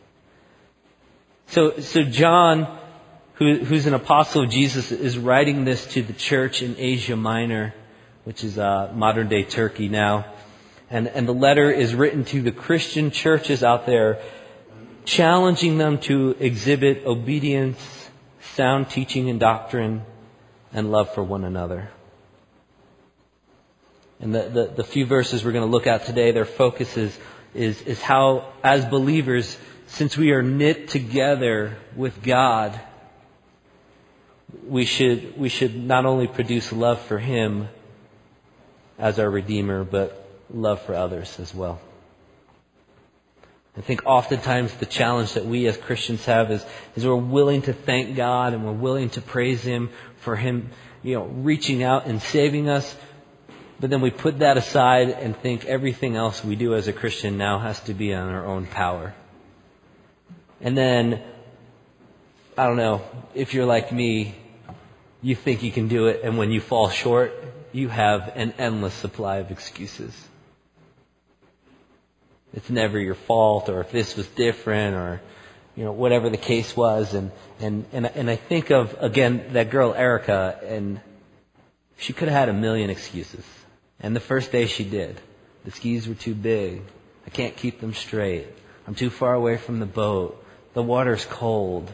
so 1.47 1.79
so 1.79 2.03
John 2.03 2.79
who, 3.35 3.57
who's 3.59 3.87
an 3.87 3.93
apostle 3.93 4.43
of 4.43 4.49
Jesus, 4.49 4.91
is 4.91 5.17
writing 5.17 5.65
this 5.65 5.85
to 5.93 6.01
the 6.01 6.13
church 6.13 6.61
in 6.61 6.75
Asia 6.77 7.15
Minor, 7.15 7.73
which 8.23 8.43
is 8.43 8.57
uh, 8.57 8.91
modern 8.93 9.27
day 9.27 9.43
Turkey 9.43 9.89
now. 9.89 10.25
And, 10.89 11.07
and 11.07 11.27
the 11.27 11.33
letter 11.33 11.71
is 11.71 11.95
written 11.95 12.25
to 12.25 12.41
the 12.41 12.51
Christian 12.51 13.09
churches 13.09 13.63
out 13.63 13.85
there, 13.85 14.21
challenging 15.05 15.77
them 15.77 15.97
to 16.01 16.35
exhibit 16.39 17.05
obedience, 17.05 18.09
sound 18.53 18.89
teaching 18.89 19.29
and 19.29 19.39
doctrine, 19.39 20.03
and 20.71 20.91
love 20.91 21.13
for 21.13 21.23
one 21.23 21.43
another. 21.43 21.89
And 24.19 24.33
the, 24.33 24.49
the, 24.49 24.65
the 24.77 24.83
few 24.83 25.05
verses 25.05 25.43
we're 25.43 25.51
going 25.51 25.65
to 25.65 25.71
look 25.71 25.87
at 25.87 26.05
today, 26.05 26.31
their 26.31 26.45
focus 26.45 26.95
is, 26.95 27.17
is, 27.55 27.81
is 27.81 28.01
how, 28.01 28.53
as 28.63 28.85
believers, 28.85 29.57
since 29.87 30.15
we 30.15 30.31
are 30.31 30.43
knit 30.43 30.87
together 30.87 31.75
with 31.95 32.23
God, 32.23 32.79
we 34.67 34.85
should, 34.85 35.37
we 35.37 35.49
should 35.49 35.75
not 35.75 36.05
only 36.05 36.27
produce 36.27 36.71
love 36.71 37.01
for 37.01 37.19
Him 37.19 37.69
as 38.97 39.19
our 39.19 39.29
Redeemer, 39.29 39.83
but 39.83 40.27
love 40.53 40.81
for 40.83 40.95
others 40.95 41.39
as 41.39 41.53
well. 41.53 41.79
I 43.75 43.81
think 43.81 44.03
oftentimes 44.05 44.73
the 44.75 44.85
challenge 44.85 45.33
that 45.33 45.45
we 45.45 45.65
as 45.65 45.75
Christians 45.77 46.23
have 46.25 46.51
is, 46.51 46.63
is 46.95 47.05
we're 47.05 47.15
willing 47.15 47.63
to 47.63 47.73
thank 47.73 48.15
God 48.15 48.53
and 48.53 48.63
we're 48.63 48.71
willing 48.71 49.09
to 49.11 49.21
praise 49.21 49.63
Him 49.63 49.89
for 50.17 50.35
Him, 50.35 50.69
you 51.01 51.15
know, 51.15 51.25
reaching 51.25 51.81
out 51.81 52.05
and 52.05 52.21
saving 52.21 52.69
us. 52.69 52.95
But 53.79 53.89
then 53.89 54.01
we 54.01 54.11
put 54.11 54.39
that 54.39 54.57
aside 54.57 55.09
and 55.09 55.35
think 55.35 55.65
everything 55.65 56.15
else 56.15 56.43
we 56.43 56.55
do 56.55 56.75
as 56.75 56.87
a 56.87 56.93
Christian 56.93 57.37
now 57.37 57.57
has 57.59 57.79
to 57.81 57.95
be 57.95 58.13
on 58.13 58.29
our 58.29 58.45
own 58.45 58.67
power. 58.67 59.15
And 60.61 60.77
then, 60.77 61.21
I 62.55 62.67
don't 62.67 62.77
know, 62.77 63.01
if 63.33 63.55
you're 63.55 63.65
like 63.65 63.91
me, 63.91 64.35
you 65.23 65.35
think 65.35 65.63
you 65.63 65.71
can 65.71 65.87
do 65.87 66.05
it, 66.07 66.21
and 66.23 66.37
when 66.37 66.51
you 66.51 66.61
fall 66.61 66.89
short, 66.89 67.33
you 67.71 67.87
have 67.87 68.31
an 68.35 68.53
endless 68.59 68.93
supply 68.93 69.37
of 69.37 69.49
excuses. 69.49 70.13
It's 72.53 72.69
never 72.69 72.99
your 72.99 73.15
fault, 73.15 73.69
or 73.69 73.81
if 73.81 73.91
this 73.91 74.15
was 74.15 74.27
different, 74.27 74.95
or 74.95 75.21
you 75.75 75.83
know 75.83 75.91
whatever 75.91 76.29
the 76.29 76.37
case 76.37 76.77
was, 76.77 77.15
and 77.15 77.31
and 77.59 77.85
and 77.91 78.05
and 78.05 78.29
I 78.29 78.35
think 78.35 78.69
of 78.69 78.95
again 78.99 79.53
that 79.53 79.71
girl 79.71 79.95
Erica, 79.95 80.59
and 80.63 81.01
she 81.97 82.13
could 82.13 82.27
have 82.27 82.37
had 82.37 82.49
a 82.49 82.53
million 82.53 82.91
excuses. 82.91 83.45
And 83.99 84.15
the 84.15 84.19
first 84.19 84.51
day 84.51 84.67
she 84.67 84.83
did, 84.83 85.19
the 85.65 85.71
skis 85.71 86.07
were 86.07 86.13
too 86.13 86.35
big. 86.35 86.83
I 87.25 87.31
can't 87.31 87.55
keep 87.57 87.79
them 87.81 87.95
straight. 87.95 88.45
I'm 88.85 88.93
too 88.93 89.09
far 89.09 89.33
away 89.33 89.57
from 89.57 89.79
the 89.79 89.87
boat. 89.87 90.45
The 90.75 90.83
water's 90.83 91.25
cold. 91.25 91.91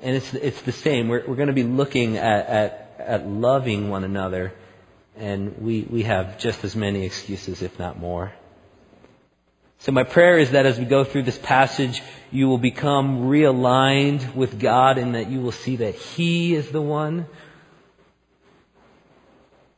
And 0.00 0.16
it's, 0.16 0.32
it's 0.34 0.62
the 0.62 0.72
same. 0.72 1.08
We're, 1.08 1.24
we're 1.26 1.36
going 1.36 1.48
to 1.48 1.54
be 1.54 1.64
looking 1.64 2.16
at, 2.16 2.46
at, 2.46 2.94
at 2.98 3.26
loving 3.26 3.90
one 3.90 4.04
another, 4.04 4.52
and 5.16 5.58
we, 5.58 5.82
we 5.82 6.04
have 6.04 6.38
just 6.38 6.64
as 6.64 6.76
many 6.76 7.04
excuses, 7.04 7.62
if 7.62 7.78
not 7.78 7.98
more. 7.98 8.32
So 9.80 9.92
my 9.92 10.02
prayer 10.02 10.38
is 10.38 10.52
that 10.52 10.66
as 10.66 10.78
we 10.78 10.84
go 10.84 11.04
through 11.04 11.22
this 11.22 11.38
passage, 11.38 12.02
you 12.32 12.48
will 12.48 12.58
become 12.58 13.28
realigned 13.28 14.34
with 14.34 14.58
God 14.58 14.98
and 14.98 15.14
that 15.14 15.30
you 15.30 15.40
will 15.40 15.52
see 15.52 15.76
that 15.76 15.94
He 15.94 16.54
is 16.54 16.70
the 16.70 16.82
one 16.82 17.26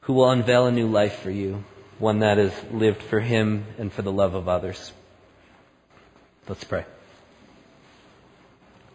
who 0.03 0.15
will 0.15 0.31
unveil 0.31 0.67
a 0.67 0.73
new 0.73 0.89
life 0.89 1.21
for 1.21 1.31
you, 1.31 1.65
one 1.99 2.21
that 2.21 2.39
is 2.39 2.53
lived 2.73 3.03
for 3.03 3.21
Him 3.21 3.65
and 3.79 3.93
for 3.93 4.00
the 4.03 4.12
love 4.12 4.35
of 4.35 4.49
others. 4.49 4.93
Let's 6.49 6.65
pray. 6.65 6.85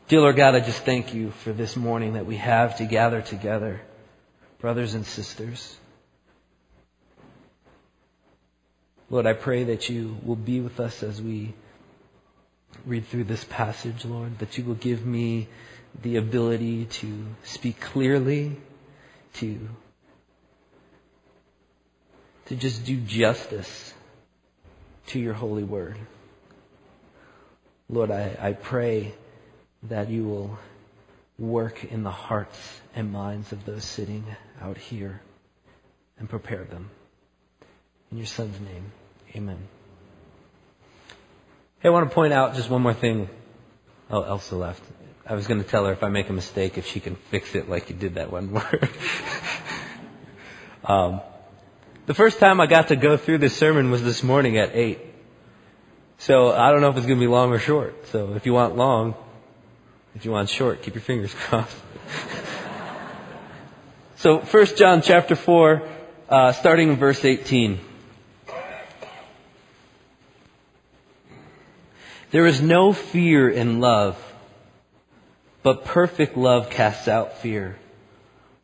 Dear 0.08 0.22
Lord 0.22 0.36
God, 0.36 0.54
I 0.54 0.60
just 0.60 0.84
thank 0.84 1.16
you 1.16 1.32
for 1.32 1.52
this 1.52 1.76
morning 1.76 2.14
that 2.14 2.28
we 2.28 2.36
have 2.36 2.78
to 2.78 2.86
gather 2.86 3.24
together, 3.24 3.82
brothers 4.60 4.94
and 4.94 5.04
sisters. 5.04 5.76
Lord, 9.10 9.26
I 9.26 9.34
pray 9.34 9.64
that 9.64 9.90
you 9.90 10.16
will 10.24 10.36
be 10.36 10.60
with 10.60 10.80
us 10.80 11.02
as 11.02 11.20
we 11.20 11.56
read 12.86 13.08
through 13.08 13.24
this 13.24 13.44
passage, 13.46 14.06
Lord, 14.06 14.38
that 14.38 14.60
you 14.60 14.64
will 14.64 14.76
give 14.76 15.04
me 15.04 15.48
the 16.04 16.18
ability 16.18 16.86
to 16.86 17.26
speak 17.44 17.82
clearly, 17.82 18.58
to, 19.38 19.60
to 22.46 22.56
just 22.56 22.86
do 22.86 22.98
justice 22.98 23.92
to 25.08 25.20
your 25.20 25.34
holy 25.34 25.64
word. 25.64 25.98
Lord, 27.90 28.12
I, 28.12 28.38
I 28.40 28.54
pray 28.54 29.16
that 29.90 30.10
you 30.10 30.26
will 30.26 30.58
work 31.38 31.84
in 31.84 32.04
the 32.04 32.12
hearts 32.12 32.82
and 32.96 33.12
minds 33.12 33.52
of 33.52 33.66
those 33.66 33.84
sitting 33.84 34.26
out 34.62 34.78
here 34.78 35.22
and 36.18 36.30
prepare 36.30 36.64
them. 36.64 36.90
In 38.12 38.18
your 38.18 38.28
son's 38.28 38.60
name, 38.60 38.92
amen. 39.36 39.68
Hey, 41.80 41.90
I 41.90 41.92
want 41.92 42.10
to 42.10 42.14
point 42.14 42.34
out 42.34 42.56
just 42.56 42.70
one 42.70 42.82
more 42.82 42.94
thing. 42.94 43.30
Oh, 44.10 44.22
Elsa 44.22 44.56
left. 44.56 44.82
I 45.28 45.34
was 45.34 45.48
going 45.48 45.62
to 45.62 45.68
tell 45.68 45.86
her 45.86 45.92
if 45.92 46.04
I 46.04 46.10
make 46.10 46.30
a 46.30 46.34
mistake, 46.34 46.78
if 46.78 46.86
she 46.86 47.00
can 47.00 47.16
fix 47.16 47.56
it 47.56 47.70
like 47.70 47.90
you 47.90 47.96
did 47.96 48.16
that 48.16 48.32
one 48.32 48.52
word. 48.52 48.90
um, 50.86 51.22
the 52.06 52.14
first 52.14 52.40
time 52.40 52.62
I 52.62 52.68
got 52.68 52.90
to 52.90 52.96
go 52.96 53.18
through 53.18 53.40
this 53.40 53.58
sermon 53.58 53.90
was 53.90 54.04
this 54.04 54.22
morning 54.22 54.58
at 54.58 54.76
8. 54.76 55.00
So 56.20 56.52
I 56.52 56.72
don't 56.72 56.82
know 56.82 56.90
if 56.90 56.98
it's 56.98 57.08
going 57.08 57.20
to 57.20 57.24
be 57.24 57.30
long 57.30 57.52
or 57.52 57.60
short. 57.60 58.08
So 58.10 58.36
if 58.36 58.46
you 58.46 58.54
want 58.54 58.78
long, 58.78 59.16
if 60.16 60.24
you 60.24 60.32
want 60.32 60.50
short, 60.50 60.82
keep 60.82 60.96
your 60.96 61.02
fingers 61.02 61.34
crossed. 61.48 61.78
so 64.16 64.40
1 64.40 64.66
John 64.78 65.02
chapter 65.02 65.36
4, 65.36 65.88
uh, 66.30 66.52
starting 66.54 66.90
in 66.90 66.96
verse 66.96 67.24
18. 67.24 67.80
There 72.32 72.46
is 72.46 72.62
no 72.62 72.92
fear 72.92 73.50
in 73.50 73.80
love, 73.80 74.18
but 75.64 75.86
perfect 75.86 76.36
love 76.36 76.70
casts 76.70 77.08
out 77.08 77.38
fear. 77.38 77.78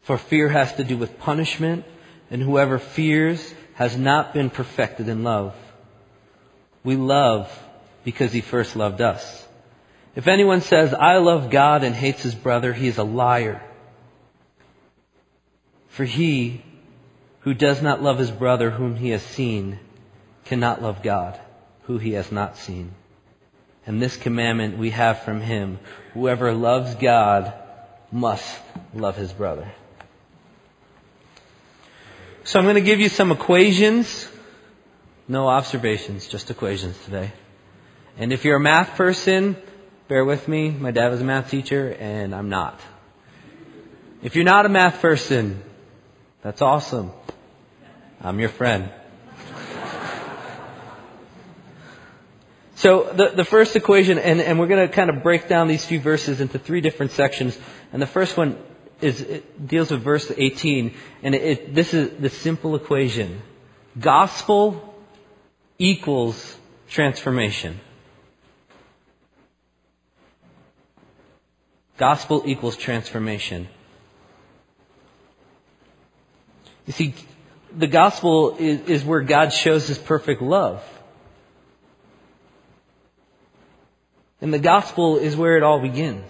For 0.02 0.18
fear 0.18 0.50
has 0.50 0.74
to 0.76 0.84
do 0.84 0.98
with 0.98 1.20
punishment, 1.20 1.86
and 2.30 2.42
whoever 2.42 2.80
fears 2.80 3.54
has 3.76 3.96
not 3.96 4.34
been 4.34 4.50
perfected 4.50 5.08
in 5.08 5.24
love. 5.24 5.56
We 6.84 6.96
love 6.96 7.52
because 8.04 8.34
he 8.34 8.42
first 8.42 8.76
loved 8.76 9.02
us. 9.02 9.48
If 10.16 10.28
anyone 10.28 10.62
says, 10.62 10.94
I 10.94 11.18
love 11.18 11.50
God 11.50 11.84
and 11.84 11.96
hates 11.96 12.24
his 12.24 12.36
brother, 12.36 12.74
he 12.74 12.88
is 12.88 12.98
a 12.98 13.04
liar. 13.04 13.62
For 15.88 16.04
he 16.04 16.64
who 17.42 17.54
does 17.54 17.82
not 17.82 18.02
love 18.02 18.20
his 18.20 18.32
brother 18.32 18.72
whom 18.72 18.96
he 18.96 19.10
has 19.10 19.22
seen 19.22 19.80
cannot 20.46 20.82
love 20.82 21.02
God 21.02 21.40
who 21.84 21.98
he 21.98 22.14
has 22.14 22.32
not 22.32 22.58
seen. 22.58 22.92
And 23.86 24.02
this 24.02 24.16
commandment 24.16 24.78
we 24.78 24.92
have 24.92 25.24
from 25.24 25.42
him. 25.42 25.80
Whoever 26.14 26.54
loves 26.54 26.96
God 26.96 27.54
must 28.12 28.60
love 28.94 29.16
his 29.16 29.34
brother. 29.34 29.72
So 32.44 32.60
I'm 32.60 32.66
going 32.66 32.76
to 32.76 32.82
give 32.82 33.00
you 33.00 33.10
some 33.10 33.32
equations. 33.32 34.28
No 35.28 35.48
observations, 35.48 36.28
just 36.28 36.52
equations 36.52 36.98
today. 37.06 37.32
And 38.18 38.34
if 38.34 38.46
you're 38.46 38.58
a 38.58 38.60
math 38.60 38.96
person, 38.96 39.56
bear 40.12 40.26
with 40.26 40.46
me. 40.46 40.70
My 40.70 40.92
dad 40.92 41.08
was 41.08 41.22
a 41.22 41.24
math 41.24 41.50
teacher 41.50 41.96
and 41.98 42.36
I'm 42.36 42.50
not. 42.50 42.78
If 44.22 44.36
you're 44.36 44.44
not 44.44 44.66
a 44.66 44.70
math 44.70 45.02
person, 45.02 45.64
that's 46.42 46.62
awesome. 46.62 47.14
I'm 48.20 48.38
your 48.38 48.50
friend. 48.50 48.92
So 52.76 53.14
the, 53.14 53.30
the 53.38 53.46
first 53.46 53.78
equation, 53.78 54.20
and, 54.20 54.42
and 54.42 54.60
we're 54.60 54.68
going 54.68 54.86
to 54.86 54.94
kind 54.94 55.10
of 55.10 55.24
break 55.24 55.48
down 55.48 55.70
these 55.70 55.86
few 55.86 56.02
verses 56.02 56.42
into 56.42 56.60
three 56.60 56.82
different 56.82 57.14
sections. 57.14 57.58
And 57.94 58.02
the 58.02 58.06
first 58.06 58.36
one 58.36 58.58
is 59.00 59.22
it 59.22 59.66
deals 59.66 59.92
with 59.92 60.02
verse 60.02 60.30
18, 60.36 60.94
and 61.24 61.36
it, 61.36 61.42
it, 61.42 61.74
this 61.74 61.94
is 61.94 62.20
the 62.20 62.30
simple 62.30 62.76
equation: 62.76 63.42
gospel 63.98 64.94
equals 65.80 66.58
transformation. 66.90 67.80
Gospel 72.02 72.42
equals 72.48 72.78
transformation. 72.78 73.68
You 76.88 76.94
see, 76.94 77.14
the 77.78 77.86
gospel 77.86 78.56
is, 78.58 78.82
is 78.90 79.06
where 79.06 79.22
God 79.22 79.50
shows 79.50 79.88
His 79.88 80.00
perfect 80.00 80.42
love. 80.42 80.84
And 84.42 84.52
the 84.52 84.58
gospel 84.58 85.18
is 85.18 85.36
where 85.36 85.58
it 85.58 85.62
all 85.62 85.80
begins. 85.80 86.26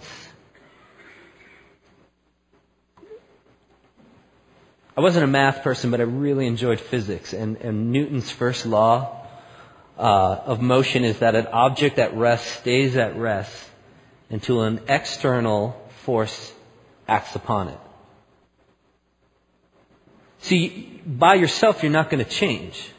I 4.94 5.00
wasn't 5.00 5.24
a 5.24 5.26
math 5.26 5.62
person, 5.62 5.90
but 5.90 6.00
I 6.00 6.04
really 6.04 6.46
enjoyed 6.46 6.80
physics. 6.80 7.32
And, 7.32 7.56
and 7.56 7.92
Newton's 7.92 8.30
first 8.30 8.66
law 8.66 9.26
uh, 9.96 10.02
of 10.44 10.60
motion 10.60 11.02
is 11.02 11.20
that 11.20 11.34
an 11.34 11.46
object 11.46 11.98
at 11.98 12.14
rest 12.14 12.60
stays 12.60 12.94
at 12.94 13.16
rest 13.16 13.70
until 14.32 14.62
an 14.62 14.80
external 14.88 15.80
force 16.04 16.52
acts 17.06 17.36
upon 17.36 17.68
it. 17.68 17.78
See, 20.40 21.00
by 21.06 21.34
yourself, 21.34 21.84
you're 21.84 21.92
not 21.92 22.10
going 22.10 22.24
to 22.24 22.28
change. 22.28 22.90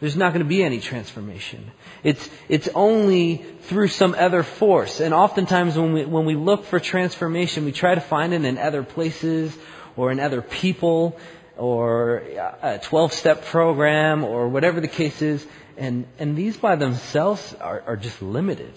There's 0.00 0.16
not 0.16 0.34
going 0.34 0.44
to 0.44 0.48
be 0.48 0.62
any 0.62 0.80
transformation. 0.80 1.70
It's, 2.04 2.28
it's 2.50 2.68
only 2.74 3.36
through 3.62 3.88
some 3.88 4.14
other 4.14 4.42
force. 4.42 5.00
And 5.00 5.14
oftentimes 5.14 5.78
when 5.78 5.94
we, 5.94 6.04
when 6.04 6.26
we 6.26 6.34
look 6.34 6.66
for 6.66 6.78
transformation, 6.78 7.64
we 7.64 7.72
try 7.72 7.94
to 7.94 8.02
find 8.02 8.34
it 8.34 8.44
in 8.44 8.58
other 8.58 8.82
places 8.82 9.56
or 9.96 10.12
in 10.12 10.20
other 10.20 10.42
people 10.42 11.18
or 11.56 12.22
uh, 12.38 12.74
a 12.74 12.78
12 12.78 13.14
step 13.14 13.46
program 13.46 14.22
or 14.22 14.48
whatever 14.48 14.82
the 14.82 14.88
case 14.88 15.22
is. 15.22 15.46
And, 15.78 16.06
and 16.18 16.36
these 16.36 16.58
by 16.58 16.76
themselves 16.76 17.54
are, 17.54 17.82
are 17.86 17.96
just 17.96 18.20
limited. 18.20 18.74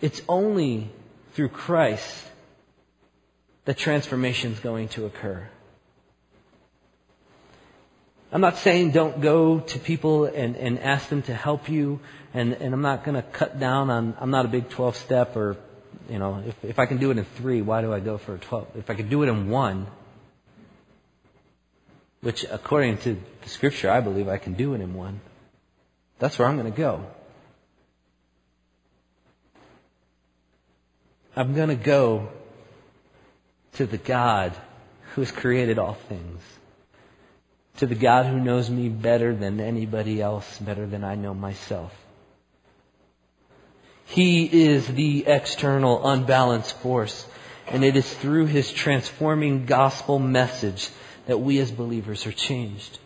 It's 0.00 0.20
only 0.28 0.90
through 1.32 1.48
Christ 1.48 2.24
that 3.64 3.78
transformation 3.78 4.52
is 4.52 4.60
going 4.60 4.88
to 4.88 5.06
occur. 5.06 5.48
I'm 8.34 8.40
not 8.40 8.58
saying 8.58 8.90
don't 8.90 9.20
go 9.20 9.60
to 9.60 9.78
people 9.78 10.24
and, 10.24 10.56
and 10.56 10.80
ask 10.80 11.08
them 11.08 11.22
to 11.22 11.34
help 11.34 11.68
you, 11.68 12.00
and, 12.34 12.52
and 12.54 12.74
I'm 12.74 12.82
not 12.82 13.04
going 13.04 13.14
to 13.14 13.22
cut 13.22 13.60
down 13.60 13.90
on, 13.90 14.16
I'm 14.20 14.30
not 14.30 14.44
a 14.44 14.48
big 14.48 14.68
12 14.70 14.96
step 14.96 15.36
or, 15.36 15.56
you 16.10 16.18
know, 16.18 16.42
if, 16.44 16.64
if 16.64 16.78
I 16.80 16.86
can 16.86 16.98
do 16.98 17.12
it 17.12 17.18
in 17.18 17.24
three, 17.24 17.62
why 17.62 17.80
do 17.80 17.92
I 17.92 18.00
go 18.00 18.18
for 18.18 18.34
a 18.34 18.38
12? 18.38 18.76
If 18.76 18.90
I 18.90 18.94
could 18.94 19.08
do 19.08 19.22
it 19.22 19.28
in 19.28 19.50
one, 19.50 19.86
which 22.22 22.44
according 22.50 22.98
to 22.98 23.16
the 23.42 23.48
scripture, 23.48 23.88
I 23.88 24.00
believe 24.00 24.28
I 24.28 24.38
can 24.38 24.54
do 24.54 24.74
it 24.74 24.80
in 24.80 24.94
one, 24.94 25.20
that's 26.18 26.36
where 26.36 26.48
I'm 26.48 26.58
going 26.58 26.72
to 26.72 26.76
go. 26.76 27.06
I'm 31.36 31.54
going 31.54 31.68
to 31.68 31.74
go 31.74 32.28
to 33.74 33.86
the 33.86 33.98
God 33.98 34.52
who 35.14 35.20
has 35.20 35.32
created 35.32 35.78
all 35.78 35.94
things 35.94 36.40
to 37.78 37.86
the 37.86 37.94
God 37.94 38.26
who 38.26 38.38
knows 38.38 38.70
me 38.70 38.88
better 38.88 39.34
than 39.34 39.60
anybody 39.60 40.22
else, 40.22 40.58
better 40.58 40.86
than 40.86 41.02
I 41.02 41.16
know 41.16 41.34
myself. 41.34 41.92
He 44.06 44.44
is 44.44 44.86
the 44.86 45.26
external 45.26 46.06
unbalanced 46.06 46.76
force, 46.78 47.26
and 47.66 47.84
it 47.84 47.96
is 47.96 48.12
through 48.14 48.46
His 48.46 48.70
transforming 48.70 49.66
gospel 49.66 50.18
message 50.18 50.90
that 51.26 51.38
we 51.38 51.58
as 51.58 51.70
believers 51.70 52.26
are 52.26 52.32
changed. 52.32 52.98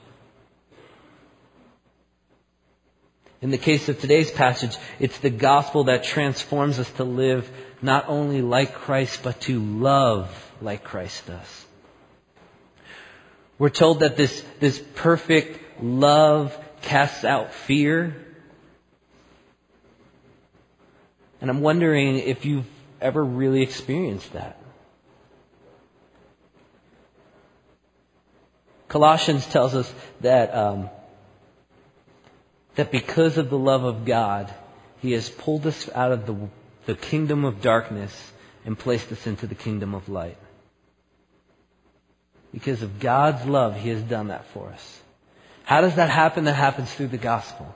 In 3.40 3.50
the 3.50 3.58
case 3.58 3.88
of 3.88 4.00
today's 4.00 4.32
passage, 4.32 4.76
it's 4.99 5.18
the 5.18 5.30
gospel 5.30 5.85
that 5.85 6.02
transforms 6.02 6.80
us 6.80 6.90
to 6.92 7.04
live 7.04 7.49
not 7.80 8.08
only 8.08 8.42
like 8.42 8.75
Christ, 8.75 9.20
but 9.23 9.40
to 9.42 9.61
love 9.61 10.28
like 10.61 10.85
Christ 10.85 11.26
does. 11.26 11.66
We're 13.58 13.68
told 13.70 14.00
that 14.00 14.16
this, 14.16 14.44
this 14.61 14.82
perfect 14.94 15.82
love 15.82 16.56
casts 16.82 17.25
out 17.25 17.52
fear. 17.52 18.16
And 21.40 21.50
I'm 21.50 21.61
wondering 21.61 22.18
if 22.18 22.44
you've 22.44 22.66
ever 23.00 23.25
really 23.25 23.62
experienced 23.62 24.32
that. 24.32 24.58
Colossians 28.88 29.47
tells 29.47 29.75
us 29.75 29.92
that 30.23 30.54
um, 30.54 30.88
that 32.78 32.92
because 32.92 33.38
of 33.38 33.50
the 33.50 33.58
love 33.58 33.82
of 33.82 34.04
God, 34.04 34.54
He 35.00 35.12
has 35.12 35.28
pulled 35.28 35.66
us 35.66 35.90
out 35.94 36.12
of 36.12 36.26
the, 36.26 36.49
the 36.88 36.95
kingdom 36.95 37.45
of 37.45 37.61
darkness 37.61 38.33
and 38.64 38.78
placed 38.78 39.12
us 39.12 39.26
into 39.26 39.47
the 39.47 39.54
kingdom 39.54 39.95
of 39.95 40.09
light. 40.09 40.38
Because 42.50 42.80
of 42.80 42.99
God's 42.99 43.45
love, 43.45 43.76
He 43.76 43.90
has 43.90 44.00
done 44.00 44.28
that 44.28 44.47
for 44.54 44.71
us. 44.71 45.00
How 45.64 45.83
does 45.83 45.97
that 45.97 46.09
happen? 46.09 46.45
That 46.45 46.54
happens 46.54 46.90
through 46.90 47.09
the 47.09 47.18
gospel. 47.18 47.75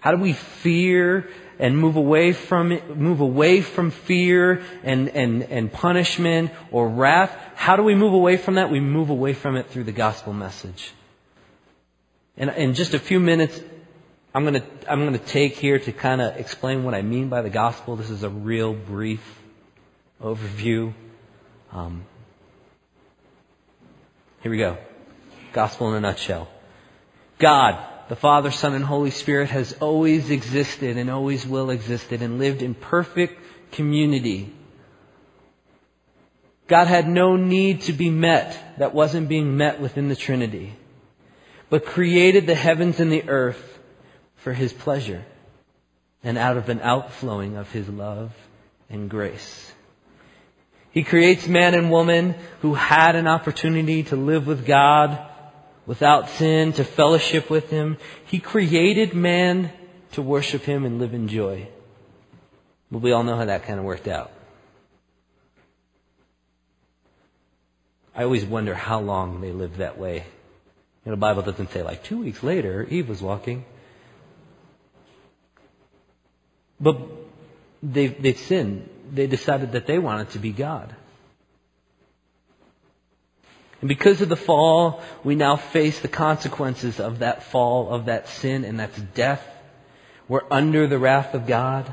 How 0.00 0.10
do 0.10 0.20
we 0.20 0.32
fear 0.32 1.28
and 1.60 1.78
move 1.78 1.94
away 1.94 2.32
from 2.32 2.72
it, 2.72 2.96
move 2.96 3.20
away 3.20 3.60
from 3.60 3.92
fear 3.92 4.64
and, 4.82 5.08
and, 5.10 5.44
and 5.44 5.72
punishment 5.72 6.50
or 6.72 6.88
wrath? 6.88 7.30
How 7.54 7.76
do 7.76 7.84
we 7.84 7.94
move 7.94 8.12
away 8.12 8.38
from 8.38 8.56
that? 8.56 8.72
We 8.72 8.80
move 8.80 9.10
away 9.10 9.34
from 9.34 9.54
it 9.54 9.68
through 9.68 9.84
the 9.84 9.92
gospel 9.92 10.32
message. 10.32 10.92
And 12.36 12.50
in 12.50 12.74
just 12.74 12.92
a 12.92 12.98
few 12.98 13.20
minutes, 13.20 13.60
I'm 14.34 14.44
gonna, 14.44 14.64
I'm 14.88 15.04
gonna 15.04 15.18
take 15.18 15.56
here 15.56 15.78
to 15.78 15.92
kind 15.92 16.22
of 16.22 16.36
explain 16.36 16.84
what 16.84 16.94
I 16.94 17.02
mean 17.02 17.28
by 17.28 17.42
the 17.42 17.50
gospel. 17.50 17.96
This 17.96 18.08
is 18.08 18.22
a 18.22 18.30
real 18.30 18.72
brief 18.72 19.22
overview. 20.22 20.94
Um, 21.70 22.06
here 24.40 24.50
we 24.50 24.56
go. 24.56 24.78
Gospel 25.52 25.90
in 25.90 25.96
a 25.96 26.00
nutshell. 26.00 26.48
God, 27.38 27.78
the 28.08 28.16
Father, 28.16 28.50
Son, 28.50 28.72
and 28.72 28.84
Holy 28.84 29.10
Spirit 29.10 29.50
has 29.50 29.74
always 29.74 30.30
existed 30.30 30.96
and 30.96 31.10
always 31.10 31.46
will 31.46 31.68
existed 31.68 32.22
and 32.22 32.38
lived 32.38 32.62
in 32.62 32.74
perfect 32.74 33.38
community. 33.70 34.50
God 36.68 36.86
had 36.86 37.06
no 37.06 37.36
need 37.36 37.82
to 37.82 37.92
be 37.92 38.08
met 38.08 38.78
that 38.78 38.94
wasn't 38.94 39.28
being 39.28 39.58
met 39.58 39.78
within 39.78 40.08
the 40.08 40.16
Trinity, 40.16 40.74
but 41.68 41.84
created 41.84 42.46
the 42.46 42.54
heavens 42.54 42.98
and 42.98 43.12
the 43.12 43.28
earth 43.28 43.71
for 44.42 44.52
His 44.52 44.72
pleasure 44.72 45.24
and 46.22 46.38
out 46.38 46.56
of 46.56 46.68
an 46.68 46.80
outflowing 46.80 47.56
of 47.56 47.70
His 47.70 47.88
love 47.88 48.32
and 48.88 49.08
grace. 49.08 49.72
He 50.90 51.02
creates 51.02 51.48
man 51.48 51.74
and 51.74 51.90
woman 51.90 52.34
who 52.60 52.74
had 52.74 53.16
an 53.16 53.26
opportunity 53.26 54.02
to 54.04 54.16
live 54.16 54.46
with 54.46 54.66
God 54.66 55.18
without 55.86 56.28
sin, 56.28 56.72
to 56.74 56.84
fellowship 56.84 57.50
with 57.50 57.70
Him. 57.70 57.96
He 58.26 58.38
created 58.38 59.14
man 59.14 59.72
to 60.12 60.22
worship 60.22 60.62
Him 60.62 60.84
and 60.84 60.98
live 60.98 61.14
in 61.14 61.28
joy. 61.28 61.68
But 62.90 62.98
we 62.98 63.12
all 63.12 63.24
know 63.24 63.36
how 63.36 63.46
that 63.46 63.64
kind 63.64 63.78
of 63.78 63.86
worked 63.86 64.06
out. 64.06 64.30
I 68.14 68.24
always 68.24 68.44
wonder 68.44 68.74
how 68.74 69.00
long 69.00 69.40
they 69.40 69.52
lived 69.52 69.78
that 69.78 69.98
way. 69.98 70.16
You 70.16 70.22
know, 71.06 71.12
the 71.12 71.16
Bible 71.16 71.42
doesn't 71.42 71.72
say 71.72 71.82
like 71.82 72.04
two 72.04 72.18
weeks 72.18 72.42
later, 72.42 72.86
Eve 72.90 73.08
was 73.08 73.22
walking. 73.22 73.64
But 76.82 76.98
they, 77.82 78.08
they 78.08 78.34
sinned. 78.34 78.88
They 79.10 79.28
decided 79.28 79.72
that 79.72 79.86
they 79.86 79.98
wanted 79.98 80.30
to 80.30 80.40
be 80.40 80.50
God. 80.50 80.94
And 83.80 83.88
because 83.88 84.20
of 84.20 84.28
the 84.28 84.36
fall, 84.36 85.02
we 85.24 85.34
now 85.34 85.56
face 85.56 86.00
the 86.00 86.08
consequences 86.08 87.00
of 87.00 87.20
that 87.20 87.44
fall, 87.44 87.92
of 87.92 88.06
that 88.06 88.28
sin, 88.28 88.64
and 88.64 88.78
that's 88.78 89.00
death. 89.14 89.46
We're 90.28 90.42
under 90.50 90.86
the 90.86 90.98
wrath 90.98 91.34
of 91.34 91.46
God. 91.46 91.92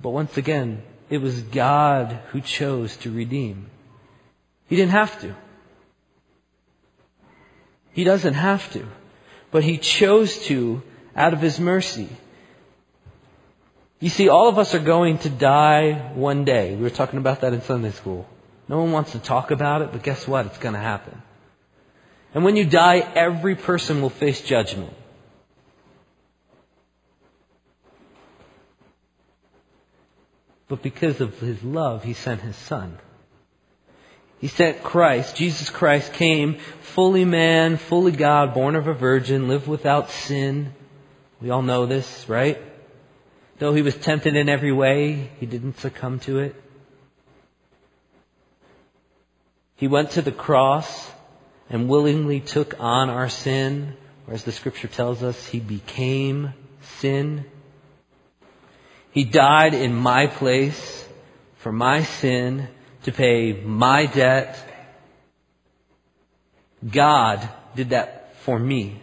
But 0.00 0.10
once 0.10 0.36
again, 0.36 0.82
it 1.10 1.18
was 1.18 1.40
God 1.40 2.20
who 2.30 2.40
chose 2.40 2.96
to 2.98 3.12
redeem. 3.12 3.70
He 4.68 4.76
didn't 4.76 4.92
have 4.92 5.20
to. 5.20 5.34
He 7.92 8.04
doesn't 8.04 8.34
have 8.34 8.72
to. 8.72 8.84
But 9.50 9.62
He 9.62 9.78
chose 9.78 10.36
to 10.46 10.82
out 11.14 11.32
of 11.32 11.40
His 11.40 11.60
mercy. 11.60 12.08
You 14.00 14.08
see, 14.10 14.28
all 14.28 14.48
of 14.48 14.58
us 14.58 14.74
are 14.74 14.80
going 14.80 15.18
to 15.18 15.30
die 15.30 15.92
one 16.14 16.44
day. 16.44 16.74
We 16.74 16.82
were 16.82 16.90
talking 16.90 17.18
about 17.18 17.40
that 17.40 17.52
in 17.52 17.62
Sunday 17.62 17.90
school. 17.90 18.26
No 18.68 18.78
one 18.78 18.92
wants 18.92 19.12
to 19.12 19.18
talk 19.18 19.50
about 19.50 19.82
it, 19.82 19.92
but 19.92 20.02
guess 20.02 20.26
what? 20.26 20.46
It's 20.46 20.58
going 20.58 20.74
to 20.74 20.80
happen. 20.80 21.22
And 22.34 22.44
when 22.44 22.56
you 22.56 22.64
die, 22.64 22.98
every 22.98 23.54
person 23.54 24.02
will 24.02 24.10
face 24.10 24.40
judgment. 24.40 24.92
But 30.66 30.82
because 30.82 31.20
of 31.20 31.38
his 31.38 31.62
love, 31.62 32.02
he 32.02 32.14
sent 32.14 32.40
his 32.40 32.56
son. 32.56 32.98
He 34.40 34.48
sent 34.48 34.82
Christ. 34.82 35.36
Jesus 35.36 35.70
Christ 35.70 36.12
came 36.14 36.58
fully 36.80 37.24
man, 37.24 37.76
fully 37.76 38.12
God, 38.12 38.54
born 38.54 38.74
of 38.74 38.86
a 38.86 38.94
virgin, 38.94 39.48
lived 39.48 39.68
without 39.68 40.10
sin. 40.10 40.74
We 41.40 41.50
all 41.50 41.62
know 41.62 41.86
this, 41.86 42.28
right? 42.28 42.60
Though 43.58 43.74
he 43.74 43.82
was 43.82 43.96
tempted 43.96 44.34
in 44.34 44.48
every 44.48 44.72
way, 44.72 45.30
he 45.38 45.46
didn't 45.46 45.78
succumb 45.78 46.18
to 46.20 46.38
it. 46.38 46.56
He 49.76 49.88
went 49.88 50.12
to 50.12 50.22
the 50.22 50.32
cross 50.32 51.10
and 51.70 51.88
willingly 51.88 52.40
took 52.40 52.78
on 52.80 53.10
our 53.10 53.28
sin, 53.28 53.96
or 54.26 54.34
as 54.34 54.44
the 54.44 54.52
scripture 54.52 54.88
tells 54.88 55.22
us, 55.22 55.46
he 55.46 55.60
became 55.60 56.52
sin. 56.98 57.44
He 59.10 59.24
died 59.24 59.74
in 59.74 59.94
my 59.94 60.26
place 60.26 61.08
for 61.58 61.72
my 61.72 62.02
sin 62.02 62.68
to 63.04 63.12
pay 63.12 63.52
my 63.52 64.06
debt. 64.06 64.58
God 66.90 67.48
did 67.76 67.90
that 67.90 68.34
for 68.38 68.58
me. 68.58 69.00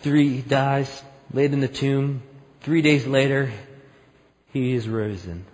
Three 0.00 0.40
dies, 0.40 1.02
laid 1.32 1.52
in 1.52 1.60
the 1.60 1.68
tomb. 1.68 2.22
Three 2.60 2.82
days 2.82 3.06
later, 3.06 3.52
he 4.52 4.74
is 4.74 4.88
risen, 4.88 5.46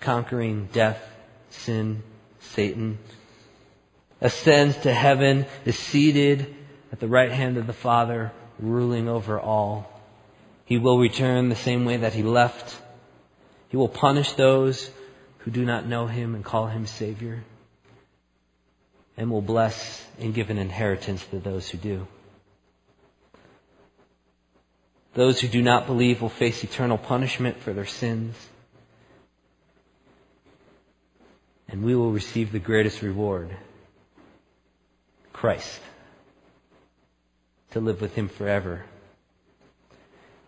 conquering 0.00 0.68
death, 0.72 1.02
sin, 1.50 2.02
Satan. 2.40 2.98
Ascends 4.20 4.76
to 4.78 4.92
heaven, 4.92 5.46
is 5.64 5.78
seated 5.78 6.54
at 6.92 7.00
the 7.00 7.08
right 7.08 7.30
hand 7.30 7.56
of 7.56 7.66
the 7.66 7.72
Father, 7.72 8.32
ruling 8.58 9.08
over 9.08 9.40
all. 9.40 10.00
He 10.64 10.76
will 10.76 10.98
return 10.98 11.48
the 11.48 11.56
same 11.56 11.84
way 11.84 11.98
that 11.98 12.12
he 12.12 12.22
left 12.22 12.78
he 13.68 13.76
will 13.76 13.88
punish 13.88 14.32
those 14.32 14.90
who 15.38 15.50
do 15.50 15.64
not 15.64 15.86
know 15.86 16.06
him 16.06 16.34
and 16.34 16.44
call 16.44 16.66
him 16.66 16.86
Savior, 16.86 17.44
and 19.16 19.30
will 19.30 19.42
bless 19.42 20.04
and 20.18 20.34
give 20.34 20.50
an 20.50 20.58
inheritance 20.58 21.24
to 21.26 21.38
those 21.38 21.68
who 21.68 21.78
do. 21.78 22.06
Those 25.14 25.40
who 25.40 25.48
do 25.48 25.62
not 25.62 25.86
believe 25.86 26.22
will 26.22 26.28
face 26.28 26.62
eternal 26.62 26.98
punishment 26.98 27.58
for 27.60 27.72
their 27.72 27.86
sins. 27.86 28.36
And 31.68 31.82
we 31.82 31.94
will 31.94 32.12
receive 32.12 32.52
the 32.52 32.58
greatest 32.58 33.02
reward 33.02 33.56
Christ, 35.32 35.80
to 37.70 37.80
live 37.80 38.00
with 38.00 38.14
Him 38.14 38.28
forever. 38.28 38.84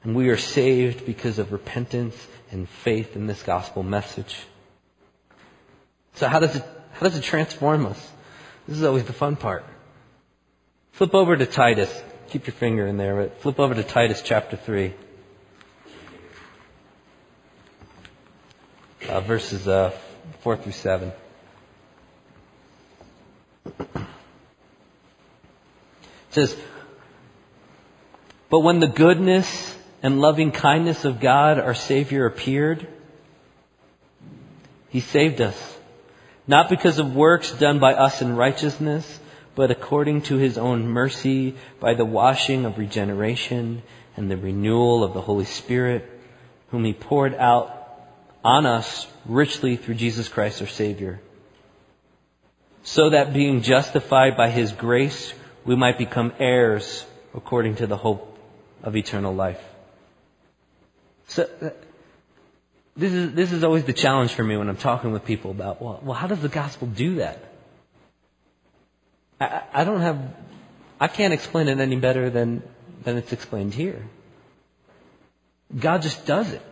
And 0.03 0.17
we 0.17 0.31
are 0.31 0.37
saved 0.37 1.07
because 1.07 1.39
of 1.39 1.53
repentance 1.53 2.17
and 2.51 2.69
faith 2.69 3.15
in 3.15 3.27
this 3.29 3.43
gospel 3.43 3.85
message. 3.85 4.41
So 6.15 6.27
how 6.27 6.41
does 6.41 6.57
it, 6.57 6.65
how 6.95 7.07
does 7.07 7.17
it 7.17 7.23
transform 7.23 7.87
us? 7.87 8.11
This 8.67 8.79
is 8.79 8.85
always 8.85 9.05
the 9.05 9.13
fun 9.13 9.37
part. 9.37 9.65
Flip 10.93 11.15
over 11.15 11.37
to 11.37 11.47
Titus. 11.47 12.03
Keep 12.31 12.47
your 12.47 12.55
finger 12.55 12.87
in 12.87 12.97
there, 12.97 13.17
but 13.17 13.41
flip 13.41 13.59
over 13.59 13.75
to 13.75 13.83
Titus 13.83 14.23
chapter 14.25 14.57
3. 14.57 14.95
Uh, 19.09 19.21
verses 19.23 19.67
uh, 19.67 19.91
4 20.43 20.57
through 20.59 20.71
7. 20.71 21.13
It 23.67 23.85
says, 26.31 26.57
But 28.49 28.61
when 28.61 28.79
the 28.79 28.87
goodness 28.87 29.77
and 30.01 30.21
loving 30.21 30.53
kindness 30.53 31.05
of 31.05 31.19
God, 31.19 31.59
our 31.59 31.75
Savior, 31.75 32.27
appeared, 32.27 32.87
He 34.91 35.01
saved 35.01 35.41
us. 35.41 35.79
Not 36.47 36.69
because 36.69 37.01
of 37.01 37.13
works 37.13 37.51
done 37.51 37.81
by 37.81 37.95
us 37.95 38.23
in 38.23 38.37
righteousness, 38.37 39.20
but 39.61 39.71
according 39.71 40.23
to 40.23 40.37
His 40.37 40.57
own 40.57 40.89
mercy 40.89 41.55
by 41.81 41.93
the 41.93 42.05
washing 42.07 42.65
of 42.65 42.79
regeneration 42.79 43.83
and 44.17 44.31
the 44.31 44.37
renewal 44.39 45.05
of 45.05 45.13
the 45.13 45.21
Holy 45.21 45.45
Spirit, 45.45 46.09
whom 46.71 46.83
He 46.83 46.95
poured 46.95 47.35
out 47.35 47.69
on 48.43 48.65
us 48.65 49.07
richly 49.27 49.77
through 49.77 49.97
Jesus 49.97 50.31
Christ 50.31 50.63
our 50.63 50.67
Savior. 50.67 51.21
So 52.85 53.11
that 53.11 53.35
being 53.35 53.61
justified 53.61 54.35
by 54.35 54.49
His 54.49 54.73
grace, 54.73 55.35
we 55.67 55.77
might 55.77 55.99
become 55.99 56.33
heirs 56.39 57.05
according 57.35 57.75
to 57.77 57.87
the 57.87 57.99
hope 57.99 58.39
of 58.83 58.97
eternal 58.97 59.35
life. 59.35 59.63
So, 61.29 61.47
uh, 61.61 61.69
this 62.97 63.13
is, 63.13 63.35
this 63.35 63.53
is 63.53 63.63
always 63.63 63.85
the 63.85 63.93
challenge 63.93 64.33
for 64.33 64.43
me 64.43 64.57
when 64.57 64.71
I'm 64.71 64.79
talking 64.79 65.13
with 65.13 65.27
people 65.27 65.51
about, 65.51 65.83
well, 65.83 66.01
well 66.03 66.15
how 66.15 66.29
does 66.29 66.41
the 66.41 66.49
gospel 66.49 66.89
do 66.89 67.17
that? 67.17 67.50
I, 69.41 69.63
I 69.73 69.85
don't 69.85 70.01
have, 70.01 70.19
I 71.01 71.09
can't 71.09 71.33
explain 71.33 71.69
it 71.69 71.79
any 71.81 71.97
better 71.97 72.31
than, 72.31 72.63
than 73.05 73.17
it's 73.17 73.33
explained 73.33 73.75
here. 73.75 74.07
God 75.79 76.03
just 76.03 76.27
does 76.27 76.53
it. 76.53 76.63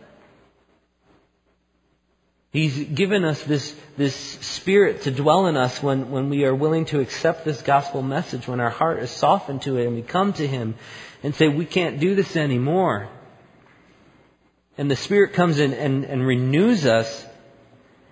He's 2.51 2.77
given 2.79 3.23
us 3.23 3.41
this, 3.43 3.75
this 3.95 4.15
spirit 4.15 5.03
to 5.03 5.11
dwell 5.11 5.45
in 5.45 5.55
us 5.55 5.83
when, 5.83 6.09
when 6.09 6.29
we 6.29 6.45
are 6.45 6.55
willing 6.55 6.85
to 6.85 6.99
accept 6.99 7.45
this 7.45 7.61
gospel 7.61 8.01
message, 8.01 8.47
when 8.47 8.59
our 8.59 8.71
heart 8.71 8.99
is 8.99 9.11
softened 9.11 9.61
to 9.63 9.77
it 9.77 9.85
and 9.85 9.95
we 9.95 10.01
come 10.01 10.33
to 10.33 10.47
Him 10.47 10.75
and 11.21 11.35
say, 11.35 11.47
we 11.47 11.65
can't 11.65 11.99
do 11.99 12.15
this 12.15 12.35
anymore 12.35 13.09
and 14.79 14.89
the 14.89 14.95
Spirit 14.95 15.33
comes 15.33 15.59
in 15.59 15.73
and, 15.73 16.05
and 16.05 16.25
renews 16.25 16.85
us. 16.85 17.25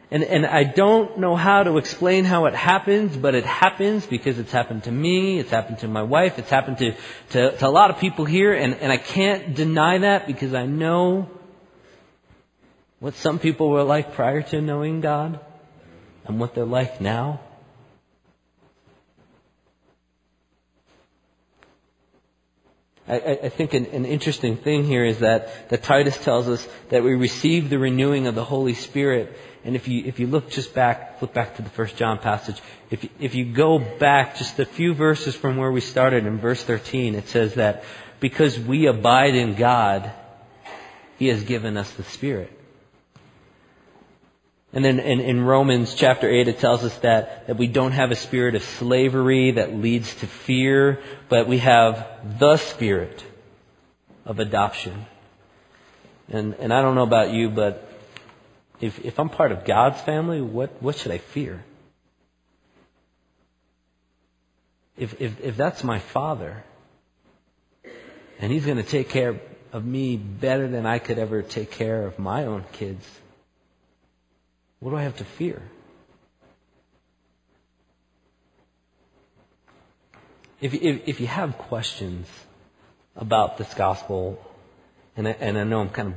And, 0.10 0.24
and 0.24 0.46
I 0.46 0.64
don't 0.64 1.20
know 1.20 1.36
how 1.36 1.64
to 1.64 1.78
explain 1.78 2.24
how 2.24 2.46
it 2.46 2.56
happens, 2.56 3.18
but 3.18 3.36
it 3.36 3.46
happens 3.46 4.06
because 4.06 4.40
it's 4.40 4.54
happened 4.54 4.86
to 4.86 4.92
me, 4.92 5.38
it's 5.38 5.52
happened 5.52 5.80
to 5.80 5.88
my 5.90 6.04
wife, 6.04 6.40
it's 6.40 6.50
happened 6.50 6.78
to, 6.78 6.96
to, 7.32 7.58
to 7.58 7.68
a 7.68 7.70
lot 7.70 7.92
of 7.92 8.00
people 8.00 8.24
here, 8.24 8.54
and, 8.54 8.76
and 8.76 8.90
I 8.90 8.98
can't 8.98 9.54
deny 9.54 9.98
that 9.98 10.26
because 10.26 10.54
I 10.54 10.66
know 10.66 11.30
what 13.00 13.16
some 13.16 13.38
people 13.38 13.70
were 13.70 13.84
like 13.84 14.14
prior 14.14 14.42
to 14.44 14.62
knowing 14.62 15.02
God 15.02 15.42
and 16.26 16.40
what 16.40 16.56
they're 16.56 16.66
like 16.66 17.02
now. 17.02 17.42
I, 23.10 23.40
I 23.44 23.50
think 23.50 23.74
an, 23.74 23.86
an, 23.88 24.06
interesting 24.06 24.58
thing 24.58 24.84
here 24.84 25.06
is 25.06 25.20
that, 25.20 25.70
that 25.70 25.84
Titus 25.84 26.18
tells 26.18 26.50
us 26.50 26.68
that 26.90 27.04
we 27.04 27.16
receive 27.16 27.70
the 27.70 27.80
renewing 27.80 28.28
of 28.28 28.36
the 28.36 28.44
Holy 28.44 28.74
Spirit. 28.74 29.34
And 29.68 29.76
if 29.76 29.90
you, 29.90 30.04
if 30.06 30.18
you 30.18 30.28
look 30.28 30.50
just 30.50 30.74
back, 30.74 31.22
look 31.22 31.34
back 31.34 31.58
to 31.58 31.62
the 31.62 31.70
first 31.70 31.98
John 31.98 32.20
passage, 32.20 32.62
if 32.90 33.04
you, 33.04 33.10
if 33.20 33.36
you 33.36 33.44
go 33.44 33.78
back 33.78 34.38
just 34.38 34.58
a 34.60 34.66
few 34.66 34.94
verses 34.94 35.36
from 35.36 35.58
where 35.58 35.70
we 35.70 35.82
started 35.82 36.26
in 36.26 36.38
verse 36.38 36.64
13, 36.64 37.16
it 37.16 37.28
says 37.28 37.56
that 37.56 37.84
because 38.22 38.58
we 38.58 38.86
abide 38.86 39.36
in 39.36 39.56
God, 39.56 40.10
He 41.20 41.28
has 41.28 41.44
given 41.44 41.76
us 41.76 41.92
the 41.92 42.04
Spirit. 42.04 42.58
And 44.72 44.86
then 44.86 45.02
in, 45.02 45.20
in, 45.20 45.44
Romans 45.44 45.94
chapter 45.96 46.30
8, 46.30 46.48
it 46.48 46.60
tells 46.60 46.86
us 46.86 46.98
that, 47.00 47.48
that 47.48 47.58
we 47.58 47.68
don't 47.68 47.92
have 47.92 48.12
a 48.12 48.16
spirit 48.16 48.56
of 48.56 48.64
slavery 48.64 49.52
that 49.52 49.76
leads 49.76 50.16
to 50.16 50.28
fear, 50.28 51.02
but 51.28 51.46
we 51.46 51.58
have 51.58 52.08
the 52.40 52.56
spirit 52.56 53.22
of 54.26 54.40
adoption. 54.40 55.08
And, 56.30 56.54
and 56.54 56.74
I 56.74 56.82
don't 56.82 56.96
know 56.96 57.04
about 57.04 57.32
you, 57.32 57.50
but 57.50 57.87
if, 58.80 59.04
if 59.04 59.20
I'm 59.20 59.30
part 59.30 59.52
of 59.52 59.66
God's 59.66 60.00
family, 60.02 60.42
what, 60.42 60.82
what 60.82 60.96
should 60.96 61.12
I 61.12 61.18
fear? 61.18 61.64
If, 64.98 65.20
if, 65.22 65.40
if 65.42 65.58
that's 65.58 65.84
my 65.84 66.00
father, 66.00 66.64
and 68.40 68.52
he's 68.52 68.66
going 68.66 68.78
to 68.78 68.84
take 68.84 69.10
care 69.10 69.40
of 69.72 69.86
me 69.86 70.18
better 70.18 70.68
than 70.68 70.86
I 70.86 71.00
could 71.00 71.20
ever 71.20 71.42
take 71.42 71.72
care 71.72 72.06
of 72.06 72.18
my 72.20 72.46
own 72.46 72.66
kids, 72.72 73.06
what 74.80 74.92
do 74.92 74.98
I 74.98 75.04
have 75.04 75.18
to 75.18 75.26
fear? 75.26 75.62
If, 80.60 80.74
if, 80.74 81.08
if 81.08 81.20
you 81.20 81.28
have 81.28 81.58
questions 81.58 82.28
about 83.16 83.58
this 83.58 83.72
gospel, 83.74 84.44
and 85.16 85.28
I, 85.28 85.32
and 85.32 85.58
I 85.58 85.64
know 85.64 85.82
I'm 85.82 85.90
kind 85.90 86.10
of 86.10 86.16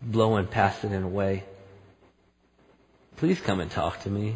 blowing 0.00 0.46
past 0.46 0.84
it 0.84 0.92
in 0.92 1.02
a 1.02 1.08
way, 1.08 1.44
please 3.22 3.40
come 3.40 3.60
and 3.60 3.70
talk 3.70 4.02
to 4.02 4.10
me. 4.10 4.34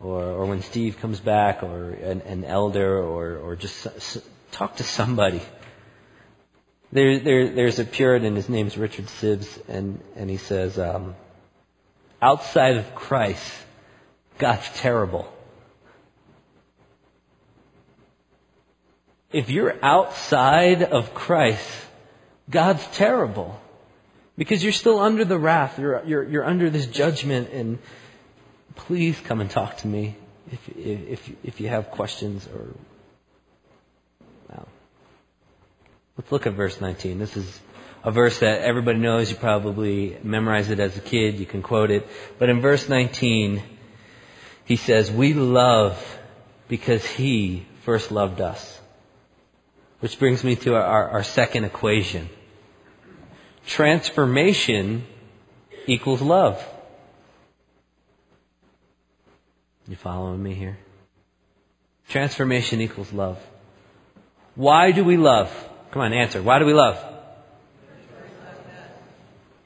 Or, 0.00 0.22
or 0.22 0.46
when 0.46 0.62
Steve 0.62 0.98
comes 0.98 1.20
back, 1.20 1.62
or 1.62 1.90
an, 1.90 2.22
an 2.22 2.44
elder, 2.44 2.96
or, 2.96 3.36
or 3.36 3.56
just 3.56 3.86
s- 3.86 4.22
talk 4.52 4.76
to 4.76 4.82
somebody. 4.82 5.42
There, 6.92 7.18
there, 7.18 7.50
there's 7.50 7.78
a 7.78 7.84
Puritan, 7.84 8.36
his 8.36 8.48
name's 8.48 8.78
Richard 8.78 9.04
Sibbes, 9.04 9.60
and, 9.68 10.00
and 10.16 10.30
he 10.30 10.38
says, 10.38 10.78
um, 10.78 11.14
outside 12.22 12.78
of 12.78 12.94
Christ, 12.94 13.52
God's 14.38 14.70
terrible. 14.76 15.30
If 19.30 19.50
you're 19.50 19.76
outside 19.84 20.82
of 20.82 21.12
Christ, 21.12 21.68
God's 22.48 22.86
terrible. 22.96 23.60
Because 24.36 24.62
you're 24.62 24.72
still 24.72 24.98
under 24.98 25.24
the 25.24 25.38
wrath, 25.38 25.78
you're, 25.78 26.02
you're, 26.04 26.24
you're 26.24 26.44
under 26.44 26.70
this 26.70 26.86
judgment, 26.86 27.50
and 27.50 27.78
please 28.74 29.18
come 29.20 29.40
and 29.40 29.50
talk 29.50 29.78
to 29.78 29.86
me 29.86 30.16
if, 30.50 30.68
if, 30.76 31.30
if 31.44 31.60
you 31.60 31.68
have 31.68 31.90
questions 31.90 32.48
or. 32.54 32.68
Well. 34.48 34.68
Let's 36.16 36.32
look 36.32 36.46
at 36.46 36.54
verse 36.54 36.80
19. 36.80 37.18
This 37.18 37.36
is 37.36 37.60
a 38.04 38.10
verse 38.10 38.38
that 38.40 38.62
everybody 38.62 38.98
knows. 38.98 39.30
You 39.30 39.36
probably 39.36 40.18
memorized 40.22 40.70
it 40.70 40.80
as 40.80 40.96
a 40.96 41.00
kid. 41.00 41.38
You 41.38 41.46
can 41.46 41.62
quote 41.62 41.90
it. 41.90 42.06
But 42.38 42.48
in 42.48 42.60
verse 42.60 42.88
19, 42.88 43.62
he 44.64 44.76
says, 44.76 45.10
We 45.10 45.34
love 45.34 46.18
because 46.68 47.04
he 47.04 47.66
first 47.84 48.10
loved 48.10 48.40
us. 48.40 48.80
Which 50.00 50.18
brings 50.18 50.42
me 50.42 50.56
to 50.56 50.74
our, 50.74 51.10
our 51.10 51.22
second 51.22 51.64
equation. 51.64 52.28
Transformation 53.66 55.06
equals 55.86 56.20
love. 56.20 56.62
You 59.88 59.96
following 59.96 60.42
me 60.42 60.54
here? 60.54 60.78
Transformation 62.08 62.80
equals 62.80 63.12
love. 63.12 63.38
Why 64.54 64.92
do 64.92 65.04
we 65.04 65.16
love? 65.16 65.50
Come 65.90 66.02
on, 66.02 66.12
answer. 66.12 66.42
Why 66.42 66.58
do 66.58 66.66
we 66.66 66.74
love? 66.74 66.96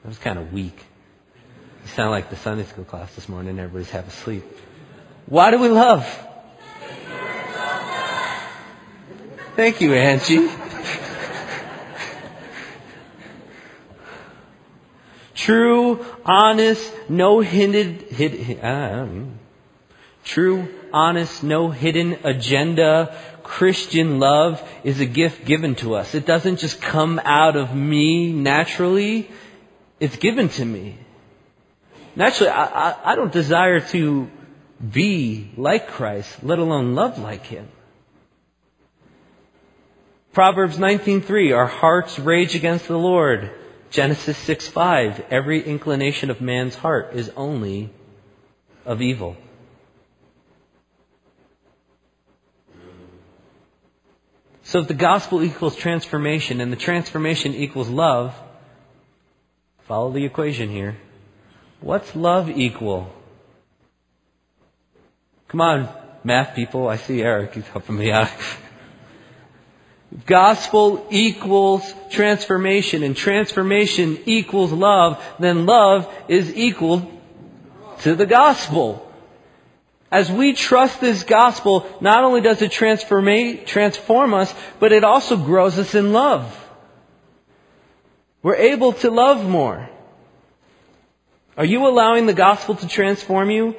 That 0.03 0.07
was 0.07 0.17
kind 0.17 0.39
of 0.39 0.53
weak. 0.53 0.77
You 1.83 1.89
sound 1.89 2.11
like 2.11 2.29
the 2.29 2.35
Sunday 2.35 2.63
school 2.63 2.85
class 2.85 3.13
this 3.15 3.27
morning. 3.27 3.59
Everybody's 3.59 3.89
half 3.89 4.07
asleep. 4.07 4.43
Why 5.25 5.51
do 5.51 5.59
we 5.59 5.67
love? 5.69 6.05
Thank 9.55 9.81
you, 9.81 9.93
Angie. 9.93 10.47
True, 15.47 16.05
honest, 16.25 16.91
no 17.07 17.39
hidden, 17.39 17.99
hid, 18.09 18.59
uh, 18.61 19.07
true, 20.25 20.67
honest, 20.91 21.41
no 21.41 21.71
hidden 21.71 22.17
agenda, 22.25 23.17
Christian 23.43 24.19
love 24.19 24.61
is 24.83 24.99
a 24.99 25.05
gift 25.05 25.45
given 25.45 25.75
to 25.75 25.95
us. 25.95 26.13
It 26.13 26.25
doesn't 26.25 26.57
just 26.57 26.81
come 26.81 27.21
out 27.23 27.55
of 27.55 27.73
me 27.73 28.33
naturally. 28.33 29.31
It's 30.01 30.17
given 30.17 30.49
to 30.49 30.65
me. 30.65 30.97
Naturally, 32.13 32.51
I, 32.51 32.65
I, 32.65 33.11
I 33.13 33.15
don't 33.15 33.31
desire 33.31 33.79
to 33.79 34.29
be 34.83 35.53
like 35.55 35.87
Christ, 35.87 36.43
let 36.43 36.59
alone 36.59 36.93
love 36.93 37.19
like 37.19 37.45
Him. 37.45 37.69
Proverbs 40.33 40.77
19:3 40.77 41.55
Our 41.55 41.67
hearts 41.67 42.19
rage 42.19 42.53
against 42.53 42.89
the 42.89 42.99
Lord. 42.99 43.56
Genesis 43.89 44.37
6:5 44.37 45.25
Every 45.29 45.63
inclination 45.63 46.29
of 46.29 46.41
man's 46.41 46.75
heart 46.75 47.11
is 47.13 47.29
only 47.35 47.89
of 48.85 49.01
evil. 49.01 49.37
So 54.63 54.79
if 54.79 54.87
the 54.87 54.93
gospel 54.93 55.41
equals 55.43 55.75
transformation 55.75 56.59
and 56.59 56.71
the 56.71 56.77
transformation 56.77 57.53
equals 57.53 57.87
love, 57.87 58.35
Follow 59.87 60.11
the 60.11 60.25
equation 60.25 60.69
here. 60.69 60.97
What's 61.79 62.13
love 62.13 62.49
equal? 62.49 63.09
Come 65.47 65.61
on, 65.61 65.87
math 66.25 66.55
people. 66.55 66.89
I 66.89 66.97
see 66.97 67.21
Eric. 67.21 67.53
He's 67.53 67.67
helping 67.67 67.97
me 67.97 68.11
out. 68.11 68.29
Gospel 70.25 71.05
equals 71.09 71.93
transformation 72.09 73.03
and 73.03 73.15
transformation 73.15 74.17
equals 74.25 74.71
love, 74.71 75.21
then 75.39 75.65
love 75.65 76.11
is 76.27 76.55
equal 76.55 77.11
to 78.01 78.15
the 78.15 78.25
gospel. 78.25 79.03
As 80.09 80.31
we 80.31 80.53
trust 80.53 81.01
this 81.01 81.23
gospel, 81.23 81.85
not 81.99 82.23
only 82.23 82.39
does 82.39 82.61
it 82.61 82.71
transform 82.71 84.33
us, 84.33 84.53
but 84.79 84.93
it 84.93 85.03
also 85.03 85.35
grows 85.35 85.77
us 85.77 85.93
in 85.93 86.13
love. 86.13 86.63
We're 88.41 88.55
able 88.55 88.93
to 88.93 89.11
love 89.11 89.45
more. 89.45 89.89
Are 91.57 91.65
you 91.65 91.85
allowing 91.85 92.27
the 92.27 92.33
gospel 92.33 92.75
to 92.75 92.87
transform 92.87 93.49
you? 93.49 93.75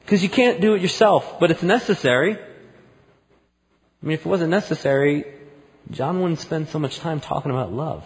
Because 0.00 0.24
you 0.24 0.28
can't 0.28 0.60
do 0.60 0.74
it 0.74 0.82
yourself, 0.82 1.38
but 1.38 1.52
it's 1.52 1.62
necessary. 1.62 2.38
I 4.02 4.06
mean, 4.06 4.14
if 4.14 4.26
it 4.26 4.28
wasn't 4.28 4.50
necessary, 4.50 5.24
John 5.90 6.20
wouldn't 6.20 6.40
spend 6.40 6.68
so 6.68 6.78
much 6.78 6.98
time 6.98 7.20
talking 7.20 7.52
about 7.52 7.72
love. 7.72 8.04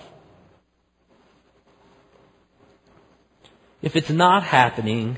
If 3.80 3.96
it's 3.96 4.11
not 4.11 4.42
happening, 4.42 5.16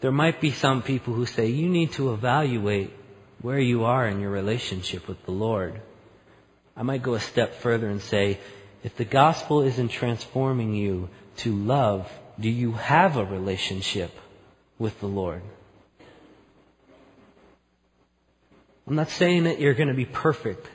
there 0.00 0.12
might 0.12 0.40
be 0.40 0.50
some 0.50 0.82
people 0.82 1.12
who 1.14 1.26
say 1.26 1.48
you 1.48 1.68
need 1.68 1.92
to 1.92 2.12
evaluate 2.12 2.92
where 3.42 3.58
you 3.58 3.84
are 3.84 4.06
in 4.06 4.20
your 4.20 4.30
relationship 4.30 5.08
with 5.08 5.22
the 5.24 5.32
Lord. 5.32 5.80
I 6.76 6.82
might 6.82 7.02
go 7.02 7.14
a 7.14 7.20
step 7.20 7.54
further 7.56 7.88
and 7.88 8.00
say 8.00 8.38
if 8.84 8.96
the 8.96 9.04
gospel 9.04 9.62
isn't 9.62 9.88
transforming 9.88 10.74
you 10.74 11.08
to 11.38 11.54
love, 11.54 12.10
do 12.38 12.48
you 12.48 12.72
have 12.72 13.16
a 13.16 13.24
relationship 13.24 14.12
with 14.78 14.98
the 15.00 15.08
Lord? 15.08 15.42
I'm 18.86 18.94
not 18.94 19.10
saying 19.10 19.44
that 19.44 19.60
you're 19.60 19.74
going 19.74 19.88
to 19.88 19.94
be 19.94 20.04
perfect. 20.04 20.68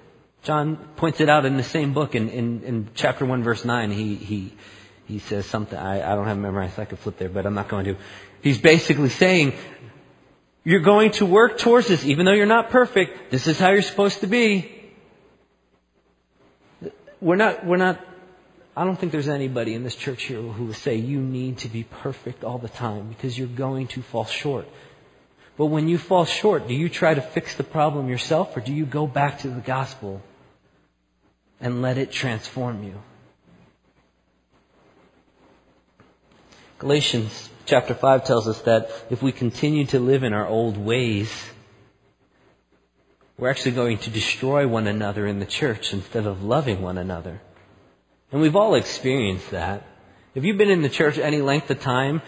John 0.43 0.77
points 0.95 1.21
it 1.21 1.29
out 1.29 1.45
in 1.45 1.57
the 1.57 1.63
same 1.63 1.93
book 1.93 2.15
in, 2.15 2.29
in, 2.29 2.63
in 2.63 2.89
chapter 2.95 3.25
1 3.25 3.43
verse 3.43 3.63
9. 3.63 3.91
He, 3.91 4.15
he, 4.15 4.53
he 5.05 5.19
says 5.19 5.45
something, 5.45 5.77
I, 5.77 6.11
I 6.11 6.15
don't 6.15 6.27
have 6.27 6.37
it 6.37 6.41
memorized, 6.41 6.79
I 6.79 6.85
could 6.85 6.99
flip 6.99 7.17
there, 7.17 7.29
but 7.29 7.45
I'm 7.45 7.53
not 7.53 7.67
going 7.67 7.85
to. 7.85 7.95
He's 8.41 8.57
basically 8.57 9.09
saying, 9.09 9.53
you're 10.63 10.79
going 10.79 11.11
to 11.11 11.25
work 11.25 11.57
towards 11.57 11.87
this, 11.87 12.05
even 12.05 12.25
though 12.25 12.33
you're 12.33 12.45
not 12.45 12.69
perfect. 12.69 13.31
This 13.31 13.47
is 13.47 13.59
how 13.59 13.69
you're 13.69 13.81
supposed 13.81 14.21
to 14.21 14.27
be 14.27 14.81
we're 17.21 17.35
not, 17.35 17.65
we're 17.65 17.77
not, 17.77 18.03
I 18.75 18.83
don't 18.83 18.97
think 18.97 19.11
there's 19.11 19.29
anybody 19.29 19.75
in 19.75 19.83
this 19.83 19.95
church 19.95 20.23
here 20.23 20.41
who 20.41 20.65
will 20.65 20.73
say 20.73 20.95
you 20.95 21.19
need 21.19 21.59
to 21.59 21.69
be 21.69 21.83
perfect 21.83 22.43
all 22.43 22.57
the 22.57 22.69
time 22.69 23.09
because 23.09 23.37
you're 23.37 23.47
going 23.47 23.87
to 23.89 24.01
fall 24.01 24.25
short. 24.25 24.67
But 25.57 25.67
when 25.67 25.87
you 25.87 25.97
fall 25.97 26.25
short, 26.25 26.67
do 26.67 26.73
you 26.73 26.89
try 26.89 27.13
to 27.13 27.21
fix 27.21 27.55
the 27.55 27.63
problem 27.63 28.09
yourself 28.09 28.55
or 28.55 28.61
do 28.61 28.73
you 28.73 28.85
go 28.85 29.05
back 29.05 29.39
to 29.39 29.49
the 29.49 29.61
gospel 29.61 30.21
and 31.61 31.81
let 31.81 31.97
it 31.97 32.11
transform 32.11 32.83
you. 32.83 32.95
Galatians 36.79 37.49
chapter 37.65 37.93
5 37.93 38.25
tells 38.25 38.47
us 38.47 38.59
that 38.61 38.89
if 39.11 39.21
we 39.21 39.31
continue 39.31 39.85
to 39.85 39.99
live 39.99 40.23
in 40.23 40.33
our 40.33 40.47
old 40.47 40.77
ways, 40.77 41.31
we're 43.37 43.49
actually 43.49 43.73
going 43.73 43.99
to 43.99 44.09
destroy 44.09 44.67
one 44.67 44.87
another 44.87 45.27
in 45.27 45.39
the 45.39 45.45
church 45.45 45.93
instead 45.93 46.25
of 46.25 46.43
loving 46.43 46.81
one 46.81 46.97
another. 46.97 47.39
And 48.31 48.41
we've 48.41 48.55
all 48.55 48.73
experienced 48.73 49.51
that. 49.51 49.85
If 50.33 50.43
you've 50.43 50.57
been 50.57 50.71
in 50.71 50.81
the 50.81 50.89
church 50.89 51.19
any 51.19 51.41
length 51.41 51.69
of 51.69 51.79
time, 51.81 52.23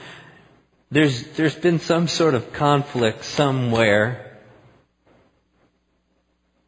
there's, 0.94 1.24
there's 1.36 1.56
been 1.56 1.80
some 1.80 2.08
sort 2.08 2.36
of 2.36 2.54
conflict 2.54 3.26
somewhere 3.26 4.40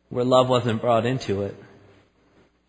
where 0.10 0.26
love 0.26 0.50
wasn't 0.50 0.82
brought 0.82 1.06
into 1.06 1.44
it. 1.44 1.56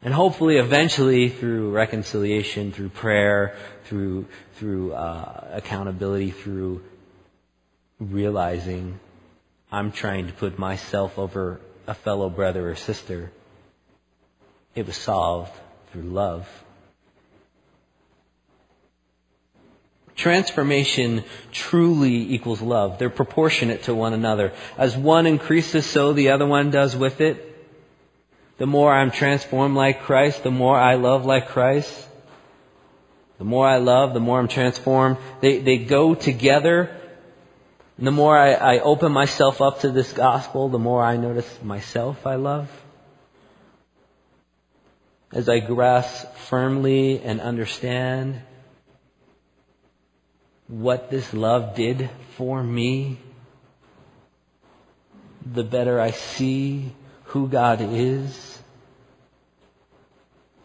And 0.02 0.12
hopefully, 0.12 0.58
eventually, 0.58 1.30
through 1.30 1.70
reconciliation, 1.70 2.70
through 2.70 2.90
prayer, 2.90 3.56
through 3.84 4.26
through 4.56 4.92
uh, 4.92 5.48
accountability, 5.52 6.30
through 6.30 6.82
realizing 7.98 8.98
I'm 9.70 9.92
trying 9.92 10.26
to 10.28 10.32
put 10.32 10.58
myself 10.58 11.18
over 11.18 11.60
a 11.86 11.94
fellow 11.94 12.30
brother 12.30 12.70
or 12.70 12.74
sister, 12.74 13.30
it 14.74 14.86
was 14.86 14.96
solved 14.96 15.52
through 15.92 16.02
love. 16.02 16.48
Transformation 20.16 21.24
truly 21.52 22.32
equals 22.32 22.62
love. 22.62 22.98
They're 22.98 23.10
proportionate 23.10 23.84
to 23.84 23.94
one 23.94 24.14
another. 24.14 24.52
As 24.78 24.96
one 24.96 25.26
increases, 25.26 25.84
so 25.84 26.14
the 26.14 26.30
other 26.30 26.46
one 26.46 26.70
does 26.70 26.96
with 26.96 27.20
it. 27.20 27.52
The 28.56 28.66
more 28.66 28.90
I'm 28.90 29.10
transformed 29.10 29.76
like 29.76 30.02
Christ, 30.02 30.42
the 30.42 30.50
more 30.50 30.78
I 30.78 30.94
love 30.94 31.26
like 31.26 31.48
Christ. 31.48 31.92
The 33.36 33.44
more 33.44 33.68
I 33.68 33.76
love, 33.76 34.14
the 34.14 34.20
more 34.20 34.38
I'm 34.38 34.48
transformed. 34.48 35.18
They, 35.42 35.58
they 35.58 35.76
go 35.76 36.14
together. 36.14 36.96
And 37.98 38.06
the 38.06 38.12
more 38.12 38.36
I, 38.36 38.52
I 38.52 38.78
open 38.80 39.12
myself 39.12 39.60
up 39.60 39.80
to 39.80 39.90
this 39.90 40.10
gospel, 40.14 40.70
the 40.70 40.78
more 40.78 41.04
I 41.04 41.18
notice 41.18 41.62
myself 41.62 42.26
I 42.26 42.36
love. 42.36 42.70
As 45.30 45.50
I 45.50 45.58
grasp 45.58 46.34
firmly 46.36 47.20
and 47.20 47.42
understand 47.42 48.40
what 50.68 51.10
this 51.10 51.32
love 51.32 51.74
did 51.74 52.10
for 52.36 52.62
me, 52.62 53.18
the 55.44 55.64
better 55.64 56.00
I 56.00 56.10
see 56.10 56.92
who 57.24 57.48
God 57.48 57.80
is, 57.80 58.58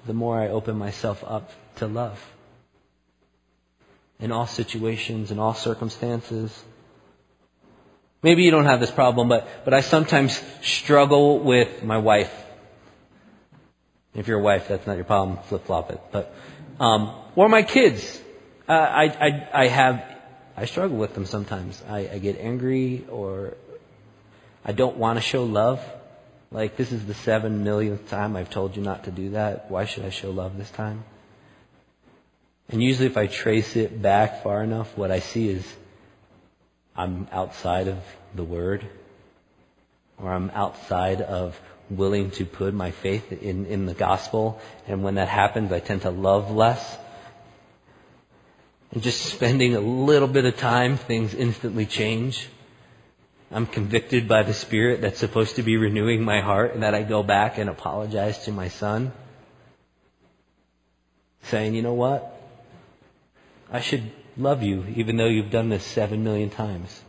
the 0.06 0.14
more 0.14 0.40
I 0.40 0.48
open 0.48 0.78
myself 0.78 1.24
up 1.26 1.52
to 1.76 1.88
love 1.88 2.20
in 4.20 4.32
all 4.32 4.48
situations, 4.48 5.32
in 5.32 5.40
all 5.40 5.54
circumstances. 5.54 6.64
Maybe 8.24 8.44
you 8.44 8.52
don't 8.52 8.66
have 8.66 8.80
this 8.80 8.92
problem, 8.92 9.30
but, 9.30 9.48
but 9.66 9.74
I 9.74 9.82
sometimes 9.82 10.40
struggle 10.62 11.40
with 11.40 11.84
my 11.84 11.98
wife. 11.98 12.32
If 14.14 14.28
you're 14.28 14.40
a 14.40 14.44
wife, 14.44 14.68
that's 14.68 14.86
not 14.86 14.96
your 14.96 15.06
problem. 15.06 15.40
Flip 15.46 15.66
flop 15.66 15.90
it. 15.92 16.00
But, 16.12 16.34
um, 16.80 17.16
or 17.36 17.50
my 17.50 17.64
kids. 17.64 18.22
Uh, 18.72 18.76
I, 18.76 19.04
I, 19.04 19.64
I 19.64 19.68
have, 19.68 20.02
I 20.56 20.64
struggle 20.64 20.96
with 20.96 21.14
them 21.14 21.26
sometimes. 21.26 21.84
I, 21.90 22.08
I 22.14 22.20
get 22.20 22.40
angry 22.40 23.06
or 23.12 23.56
I 24.64 24.72
don't 24.72 24.96
want 24.96 25.18
to 25.18 25.22
show 25.22 25.44
love. 25.44 25.84
Like, 26.54 26.78
this 26.78 26.94
is 26.94 27.06
the 27.06 27.14
seven 27.14 27.66
millionth 27.66 28.10
time 28.10 28.38
I've 28.38 28.50
told 28.50 28.78
you 28.78 28.82
not 28.82 29.04
to 29.04 29.12
do 29.12 29.32
that. 29.32 29.70
Why 29.70 29.84
should 29.84 30.06
I 30.06 30.10
show 30.10 30.32
love 30.32 30.58
this 30.58 30.72
time? 30.72 31.04
And 32.70 32.82
usually 32.82 33.08
if 33.08 33.18
I 33.18 33.28
trace 33.28 33.76
it 33.76 34.02
back 34.02 34.42
far 34.42 34.64
enough, 34.64 34.98
what 34.98 35.12
I 35.12 35.20
see 35.20 35.50
is 35.50 35.68
I'm 36.96 37.28
outside 37.34 37.90
of 37.90 37.98
the 38.36 38.46
Word, 38.46 38.88
or 40.18 40.32
I'm 40.32 40.50
outside 40.52 41.20
of 41.20 41.60
willing 41.90 42.32
to 42.32 42.46
put 42.46 42.74
my 42.74 42.92
faith 42.92 43.34
in, 43.34 43.66
in 43.66 43.86
the 43.86 43.94
gospel. 43.94 44.62
And 44.88 45.04
when 45.04 45.16
that 45.16 45.28
happens, 45.28 45.74
I 45.74 45.82
tend 45.82 46.04
to 46.04 46.10
love 46.10 46.52
less. 46.52 46.98
And 48.92 49.02
just 49.02 49.22
spending 49.22 49.76
a 49.76 49.80
little 49.80 50.28
bit 50.28 50.46
of 50.46 50.58
time, 50.58 50.98
things 50.98 51.34
instantly 51.34 51.86
change. 51.86 52.50
I'm 53.52 53.66
convicted 53.66 54.28
by 54.28 54.44
the 54.44 54.54
Spirit 54.54 55.02
that's 55.02 55.20
supposed 55.20 55.56
to 55.58 55.64
be 55.64 55.78
renewing 55.78 56.24
my 56.24 56.42
heart, 56.42 56.74
and 56.74 56.84
that 56.84 56.94
I 56.94 57.04
go 57.04 57.24
back 57.24 57.58
and 57.58 57.70
apologize 57.70 58.46
to 58.46 58.52
my 58.52 58.68
son, 58.70 59.12
saying, 61.44 61.74
you 61.74 61.82
know 61.82 61.94
what? 61.94 62.42
I 63.72 63.80
should 63.80 64.12
love 64.38 64.64
you 64.64 64.86
even 64.96 65.18
though 65.18 65.28
you've 65.28 65.52
done 65.52 65.70
this 65.70 65.84
seven 65.84 66.24
million 66.24 66.50
times. 66.50 67.02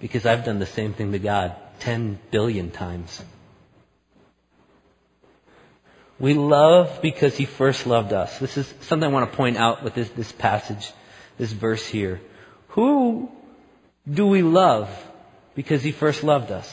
Because 0.00 0.24
I've 0.24 0.44
done 0.44 0.58
the 0.58 0.66
same 0.66 0.94
thing 0.94 1.12
to 1.12 1.18
God 1.18 1.54
ten 1.78 2.18
billion 2.30 2.70
times. 2.70 3.22
We 6.18 6.34
love 6.34 7.00
because 7.02 7.36
He 7.36 7.44
first 7.44 7.86
loved 7.86 8.12
us. 8.12 8.38
This 8.38 8.56
is 8.56 8.72
something 8.80 9.08
I 9.08 9.12
want 9.12 9.30
to 9.30 9.36
point 9.36 9.56
out 9.56 9.82
with 9.82 9.94
this, 9.94 10.08
this 10.10 10.32
passage, 10.32 10.92
this 11.40 11.52
verse 11.52 11.86
here. 11.86 12.20
Who 12.68 13.32
do 14.08 14.26
we 14.26 14.42
love 14.42 14.90
because 15.54 15.82
He 15.82 15.90
first 15.90 16.22
loved 16.22 16.52
us? 16.52 16.68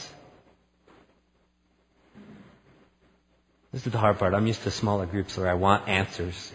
This 3.72 3.86
is 3.86 3.92
the 3.92 3.98
hard 3.98 4.18
part. 4.18 4.34
I'm 4.34 4.46
used 4.46 4.62
to 4.64 4.70
smaller 4.70 5.06
groups 5.06 5.36
where 5.36 5.48
I 5.48 5.54
want 5.54 5.88
answers. 5.88 6.52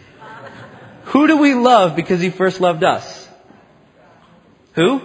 Who 1.06 1.26
do 1.26 1.38
we 1.38 1.54
love 1.54 1.96
because 1.96 2.20
he 2.20 2.30
first 2.30 2.60
loved 2.60 2.82
us? 2.82 3.28
Who? 4.72 5.00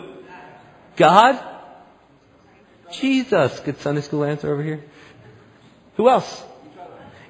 God? 0.95 1.39
Jesus. 2.91 3.59
Good 3.59 3.79
Sunday 3.81 4.01
school 4.01 4.23
answer 4.23 4.51
over 4.51 4.63
here. 4.63 4.83
Who 5.97 6.09
else? 6.09 6.43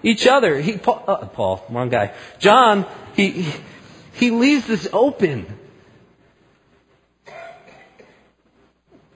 Each 0.02 0.26
other. 0.28 0.58
He, 0.60 0.78
Paul, 0.78 1.04
uh, 1.08 1.26
Paul, 1.26 1.66
wrong 1.70 1.90
guy. 1.90 2.14
John, 2.40 2.86
he, 3.16 3.32
he, 3.32 3.62
he 4.14 4.32
leaves 4.32 4.66
this 4.66 4.88
open. 4.94 5.59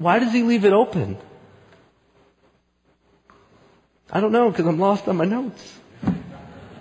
Why 0.04 0.20
does 0.20 0.34
he 0.34 0.44
leave 0.44 0.66
it 0.66 0.74
open? 0.74 1.18
I 4.12 4.20
don't 4.20 4.34
know 4.34 4.52
because 4.52 4.68
I'm 4.68 4.78
lost 4.78 5.08
on 5.08 5.16
my 5.16 5.24
notes. 5.24 5.80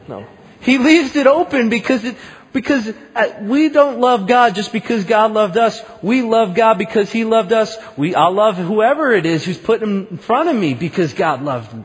No. 0.08 0.26
He 0.60 0.78
leaves 0.78 1.14
it 1.14 1.28
open 1.28 1.68
because 1.68 2.04
it, 2.04 2.16
because 2.52 2.92
uh, 3.14 3.38
we 3.42 3.68
don't 3.68 4.00
love 4.00 4.26
God 4.26 4.56
just 4.56 4.72
because 4.72 5.04
God 5.04 5.32
loved 5.32 5.56
us. 5.56 5.80
We 6.02 6.22
love 6.22 6.54
God 6.56 6.78
because 6.78 7.12
He 7.12 7.24
loved 7.24 7.52
us. 7.52 7.76
We, 7.96 8.16
i 8.16 8.26
love 8.26 8.56
whoever 8.56 9.12
it 9.12 9.24
is 9.24 9.44
who's 9.44 9.56
put 9.56 9.80
him 9.80 10.08
in 10.10 10.18
front 10.18 10.48
of 10.48 10.56
me 10.56 10.74
because 10.74 11.14
God 11.14 11.42
loved 11.42 11.72
me. 11.72 11.84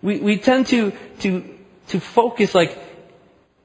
We, 0.00 0.20
we 0.20 0.38
tend 0.38 0.68
to, 0.68 0.92
to, 1.20 1.44
to 1.88 2.00
focus 2.00 2.54
like, 2.54 2.78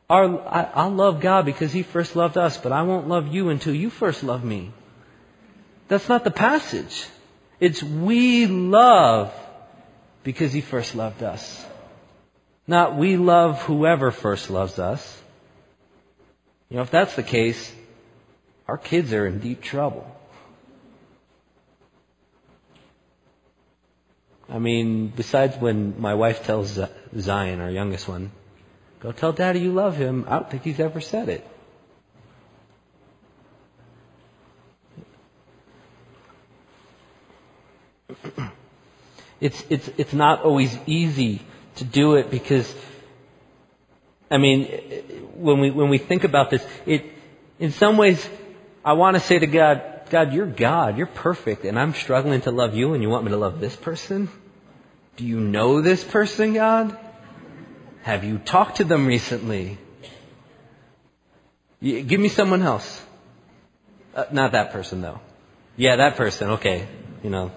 our, 0.09 0.39
I, 0.47 0.69
I'll 0.73 0.91
love 0.91 1.21
God 1.21 1.45
because 1.45 1.71
He 1.71 1.83
first 1.83 2.15
loved 2.15 2.37
us, 2.37 2.57
but 2.57 2.71
I 2.71 2.83
won't 2.83 3.07
love 3.07 3.33
you 3.33 3.49
until 3.49 3.73
you 3.73 3.89
first 3.89 4.23
love 4.23 4.43
me. 4.43 4.71
That's 5.87 6.09
not 6.09 6.23
the 6.23 6.31
passage. 6.31 7.07
It's 7.59 7.81
we 7.81 8.45
love 8.45 9.33
because 10.23 10.53
He 10.53 10.61
first 10.61 10.95
loved 10.95 11.23
us. 11.23 11.65
Not 12.67 12.95
we 12.95 13.17
love 13.17 13.61
whoever 13.63 14.11
first 14.11 14.49
loves 14.49 14.79
us. 14.79 15.21
You 16.69 16.77
know, 16.77 16.83
if 16.83 16.91
that's 16.91 17.15
the 17.15 17.23
case, 17.23 17.71
our 18.67 18.77
kids 18.77 19.13
are 19.13 19.27
in 19.27 19.39
deep 19.39 19.61
trouble. 19.61 20.09
I 24.49 24.59
mean, 24.59 25.07
besides 25.07 25.57
when 25.57 25.99
my 25.99 26.13
wife 26.13 26.45
tells 26.45 26.79
Zion, 27.17 27.59
our 27.59 27.69
youngest 27.69 28.07
one, 28.07 28.31
go 29.03 29.11
tell 29.11 29.33
daddy 29.33 29.59
you 29.59 29.71
love 29.71 29.97
him, 29.97 30.25
I 30.27 30.39
don't 30.39 30.49
think 30.49 30.63
he's 30.63 30.79
ever 30.79 31.01
said 31.01 31.29
it. 31.29 31.47
It's, 39.41 39.61
it's, 39.69 39.89
it's 39.97 40.13
not 40.13 40.43
always 40.43 40.77
easy 40.85 41.41
to 41.75 41.83
do 41.83 42.15
it 42.15 42.31
because, 42.31 42.73
I 44.31 44.37
mean, 44.37 44.67
when 45.35 45.59
we, 45.59 45.69
when 45.69 45.89
we 45.89 45.97
think 45.97 46.23
about 46.23 46.49
this, 46.49 46.65
it, 46.85 47.03
in 47.59 47.71
some 47.71 47.97
ways, 47.97 48.25
I 48.85 48.93
want 48.93 49.17
to 49.17 49.19
say 49.19 49.39
to 49.39 49.47
God, 49.47 49.83
God, 50.09 50.31
you're 50.31 50.45
God, 50.45 50.97
you're 50.97 51.07
perfect, 51.07 51.65
and 51.65 51.77
I'm 51.77 51.93
struggling 51.93 52.39
to 52.41 52.51
love 52.51 52.73
you, 52.73 52.93
and 52.93 53.03
you 53.03 53.09
want 53.09 53.25
me 53.25 53.31
to 53.31 53.37
love 53.37 53.59
this 53.59 53.75
person? 53.75 54.29
Do 55.17 55.25
you 55.25 55.41
know 55.41 55.81
this 55.81 56.05
person, 56.05 56.53
God? 56.53 56.97
Have 58.03 58.25
you 58.25 58.37
talked 58.37 58.77
to 58.77 58.83
them 58.83 59.07
recently? 59.07 59.77
Give 61.81 62.19
me 62.19 62.27
someone 62.27 62.61
else. 62.61 63.01
Uh, 64.13 64.25
not 64.29 64.51
that 64.51 64.73
person, 64.73 65.01
though. 65.01 65.21
Yeah, 65.77 65.95
that 65.95 66.17
person, 66.17 66.49
okay. 66.51 66.85
You 67.23 67.29
know. 67.29 67.51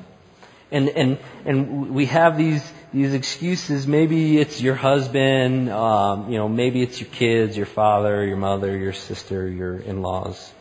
And, 0.71 0.89
and, 0.91 1.19
and 1.45 1.91
we 1.93 2.07
have 2.07 2.39
these, 2.39 2.63
these 2.95 3.13
excuses. 3.13 3.89
Maybe 3.89 4.39
it's 4.39 4.63
your 4.63 4.77
husband, 4.77 5.69
um, 5.69 6.31
you 6.31 6.39
know, 6.39 6.49
maybe 6.49 6.81
it's 6.81 7.01
your 7.01 7.11
kids, 7.11 7.57
your 7.57 7.67
father, 7.67 8.25
your 8.25 8.37
mother, 8.37 8.77
your 8.77 8.93
sister, 8.93 9.49
your 9.49 9.79
in-laws, 9.79 10.53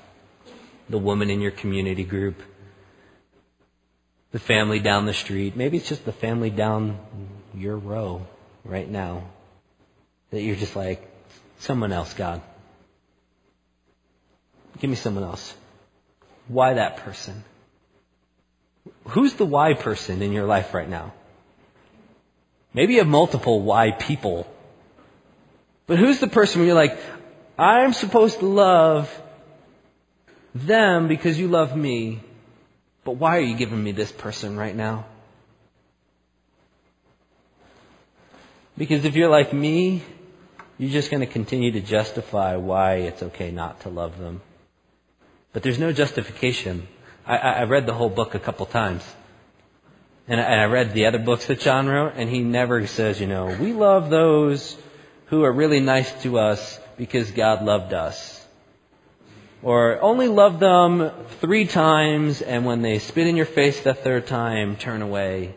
the 0.89 0.97
woman 0.97 1.29
in 1.29 1.41
your 1.41 1.51
community 1.51 2.03
group, 2.03 2.41
the 4.31 4.39
family 4.39 4.79
down 4.79 5.05
the 5.05 5.13
street. 5.13 5.55
Maybe 5.55 5.77
it's 5.77 5.89
just 5.89 6.05
the 6.05 6.11
family 6.11 6.49
down 6.49 6.97
your 7.53 7.77
row 7.77 8.25
right 8.63 8.89
now 8.89 9.25
that 10.35 10.41
you're 10.41 10.57
just 10.57 10.75
like, 10.75 11.01
someone 11.59 11.93
else, 11.93 12.13
God. 12.13 12.41
Give 14.79 14.89
me 14.89 14.97
someone 14.97 15.23
else. 15.23 15.55
Why 16.49 16.73
that 16.73 16.97
person? 16.97 17.45
Who's 19.07 19.33
the 19.35 19.45
why 19.45 19.75
person 19.75 20.21
in 20.21 20.33
your 20.33 20.45
life 20.45 20.73
right 20.73 20.89
now? 20.89 21.13
Maybe 22.73 22.93
you 22.95 22.99
have 22.99 23.07
multiple 23.07 23.61
why 23.61 23.91
people. 23.91 24.45
But 25.87 25.99
who's 25.99 26.19
the 26.19 26.27
person 26.27 26.59
where 26.59 26.67
you're 26.67 26.75
like, 26.75 26.99
I'm 27.57 27.93
supposed 27.93 28.39
to 28.39 28.45
love 28.45 29.09
them 30.53 31.07
because 31.07 31.39
you 31.39 31.47
love 31.47 31.77
me, 31.77 32.19
but 33.05 33.13
why 33.13 33.37
are 33.37 33.41
you 33.41 33.55
giving 33.55 33.81
me 33.81 33.93
this 33.93 34.11
person 34.11 34.57
right 34.57 34.75
now? 34.75 35.05
Because 38.77 39.05
if 39.05 39.15
you're 39.15 39.29
like 39.29 39.53
me, 39.53 40.03
you're 40.77 40.91
just 40.91 41.09
going 41.09 41.21
to 41.21 41.27
continue 41.27 41.71
to 41.71 41.81
justify 41.81 42.57
why 42.57 42.95
it's 42.95 43.23
okay 43.23 43.51
not 43.51 43.81
to 43.81 43.89
love 43.89 44.19
them. 44.19 44.41
But 45.53 45.63
there's 45.63 45.79
no 45.79 45.93
justification. 45.93 46.87
I, 47.25 47.37
I 47.37 47.63
read 47.63 47.85
the 47.85 47.93
whole 47.93 48.09
book 48.09 48.35
a 48.35 48.39
couple 48.39 48.65
times. 48.65 49.03
And 50.27 50.41
I, 50.41 50.43
and 50.43 50.61
I 50.61 50.65
read 50.65 50.93
the 50.93 51.05
other 51.05 51.19
books 51.19 51.45
that 51.47 51.59
John 51.61 51.87
wrote, 51.87 52.13
and 52.15 52.29
he 52.29 52.39
never 52.39 52.87
says, 52.87 53.21
you 53.21 53.27
know, 53.27 53.55
we 53.59 53.73
love 53.73 54.09
those 54.09 54.75
who 55.27 55.43
are 55.43 55.51
really 55.51 55.79
nice 55.79 56.11
to 56.23 56.39
us 56.39 56.79
because 56.97 57.31
God 57.31 57.63
loved 57.63 57.93
us. 57.93 58.45
Or 59.61 59.99
only 60.01 60.27
love 60.27 60.59
them 60.59 61.11
three 61.39 61.65
times, 61.65 62.41
and 62.41 62.65
when 62.65 62.81
they 62.81 62.99
spit 62.99 63.27
in 63.27 63.35
your 63.35 63.45
face 63.45 63.79
the 63.79 63.93
third 63.93 64.27
time, 64.27 64.75
turn 64.75 65.01
away 65.01 65.55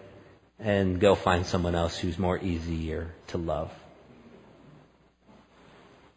and 0.58 1.00
go 1.00 1.14
find 1.14 1.44
someone 1.44 1.74
else 1.74 1.98
who's 1.98 2.18
more 2.18 2.38
easier 2.38 3.12
to 3.28 3.38
love. 3.38 3.70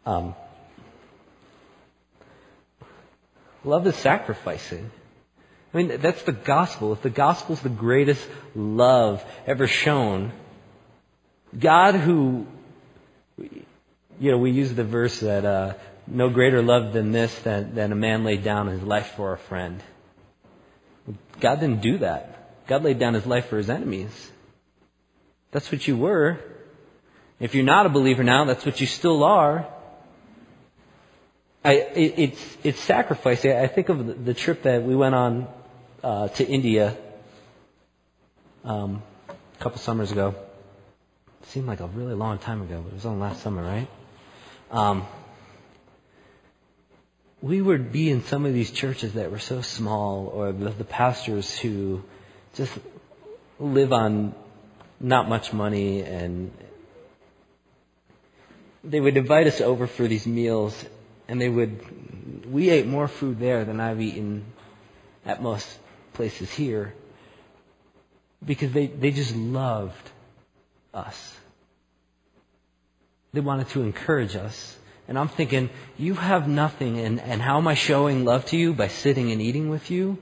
Um, 0.04 0.34
love 3.64 3.86
is 3.86 3.96
sacrificing. 3.96 4.90
I 5.72 5.76
mean, 5.76 6.00
that's 6.00 6.22
the 6.24 6.32
gospel. 6.32 6.92
If 6.92 7.02
the 7.02 7.10
gospel's 7.10 7.60
the 7.60 7.68
greatest 7.68 8.26
love 8.54 9.24
ever 9.46 9.66
shown, 9.66 10.32
God 11.58 11.94
who, 11.94 12.46
you 13.38 14.30
know, 14.30 14.38
we 14.38 14.50
use 14.50 14.74
the 14.74 14.84
verse 14.84 15.20
that, 15.20 15.44
uh, 15.44 15.74
no 16.06 16.28
greater 16.28 16.62
love 16.62 16.92
than 16.92 17.12
this 17.12 17.36
than, 17.40 17.74
than 17.74 17.92
a 17.92 17.96
man 17.96 18.24
laid 18.24 18.42
down 18.42 18.66
his 18.66 18.82
life 18.82 19.12
for 19.16 19.32
a 19.32 19.38
friend. 19.38 19.82
God 21.40 21.60
didn't 21.60 21.80
do 21.80 21.98
that. 21.98 22.66
God 22.66 22.84
laid 22.84 22.98
down 22.98 23.14
his 23.14 23.26
life 23.26 23.46
for 23.46 23.56
his 23.56 23.70
enemies. 23.70 24.30
That's 25.50 25.70
what 25.70 25.86
you 25.86 25.96
were. 25.96 26.38
If 27.40 27.54
you're 27.54 27.64
not 27.64 27.86
a 27.86 27.88
believer 27.88 28.22
now, 28.22 28.44
that's 28.44 28.64
what 28.64 28.80
you 28.80 28.86
still 28.86 29.24
are. 29.24 29.66
I, 31.64 31.72
it, 31.74 32.14
it's, 32.18 32.56
it's 32.64 32.80
sacrifice. 32.80 33.44
I 33.44 33.68
think 33.68 33.88
of 33.88 34.06
the, 34.06 34.14
the 34.14 34.34
trip 34.34 34.62
that 34.64 34.82
we 34.82 34.96
went 34.96 35.14
on 35.14 35.46
uh, 36.02 36.28
to 36.28 36.46
India 36.46 36.96
um, 38.64 39.02
a 39.28 39.62
couple 39.62 39.78
summers 39.78 40.10
ago. 40.10 40.34
It 41.42 41.48
seemed 41.48 41.66
like 41.66 41.80
a 41.80 41.86
really 41.86 42.14
long 42.14 42.38
time 42.38 42.62
ago, 42.62 42.80
but 42.80 42.88
it 42.88 42.94
was 42.94 43.06
only 43.06 43.20
last 43.20 43.42
summer, 43.42 43.62
right? 43.62 43.88
Um, 44.70 45.06
we 47.40 47.60
would 47.60 47.92
be 47.92 48.10
in 48.10 48.24
some 48.24 48.46
of 48.46 48.54
these 48.54 48.70
churches 48.70 49.14
that 49.14 49.30
were 49.30 49.38
so 49.38 49.60
small, 49.62 50.28
or 50.28 50.52
the, 50.52 50.70
the 50.70 50.84
pastors 50.84 51.58
who 51.58 52.02
just 52.54 52.72
live 53.58 53.92
on 53.92 54.34
not 55.00 55.28
much 55.28 55.52
money, 55.52 56.02
and 56.02 56.52
they 58.82 59.00
would 59.00 59.16
invite 59.16 59.46
us 59.46 59.60
over 59.60 59.86
for 59.86 60.08
these 60.08 60.26
meals, 60.26 60.84
and 61.28 61.40
they 61.40 61.48
would. 61.48 62.50
We 62.50 62.70
ate 62.70 62.86
more 62.86 63.08
food 63.08 63.38
there 63.38 63.64
than 63.64 63.80
I've 63.80 64.00
eaten 64.00 64.44
at 65.24 65.42
most 65.42 65.78
places 66.12 66.52
here 66.52 66.94
because 68.44 68.72
they, 68.72 68.86
they 68.86 69.10
just 69.10 69.34
loved 69.36 70.10
us. 70.92 71.36
They 73.32 73.40
wanted 73.40 73.68
to 73.70 73.82
encourage 73.82 74.36
us. 74.36 74.78
And 75.08 75.18
I'm 75.18 75.28
thinking, 75.28 75.70
you 75.98 76.14
have 76.14 76.48
nothing, 76.48 76.98
and, 76.98 77.20
and 77.20 77.42
how 77.42 77.58
am 77.58 77.66
I 77.66 77.74
showing 77.74 78.24
love 78.24 78.46
to 78.46 78.56
you? 78.56 78.72
By 78.72 78.88
sitting 78.88 79.32
and 79.32 79.40
eating 79.40 79.68
with 79.68 79.90
you? 79.90 80.18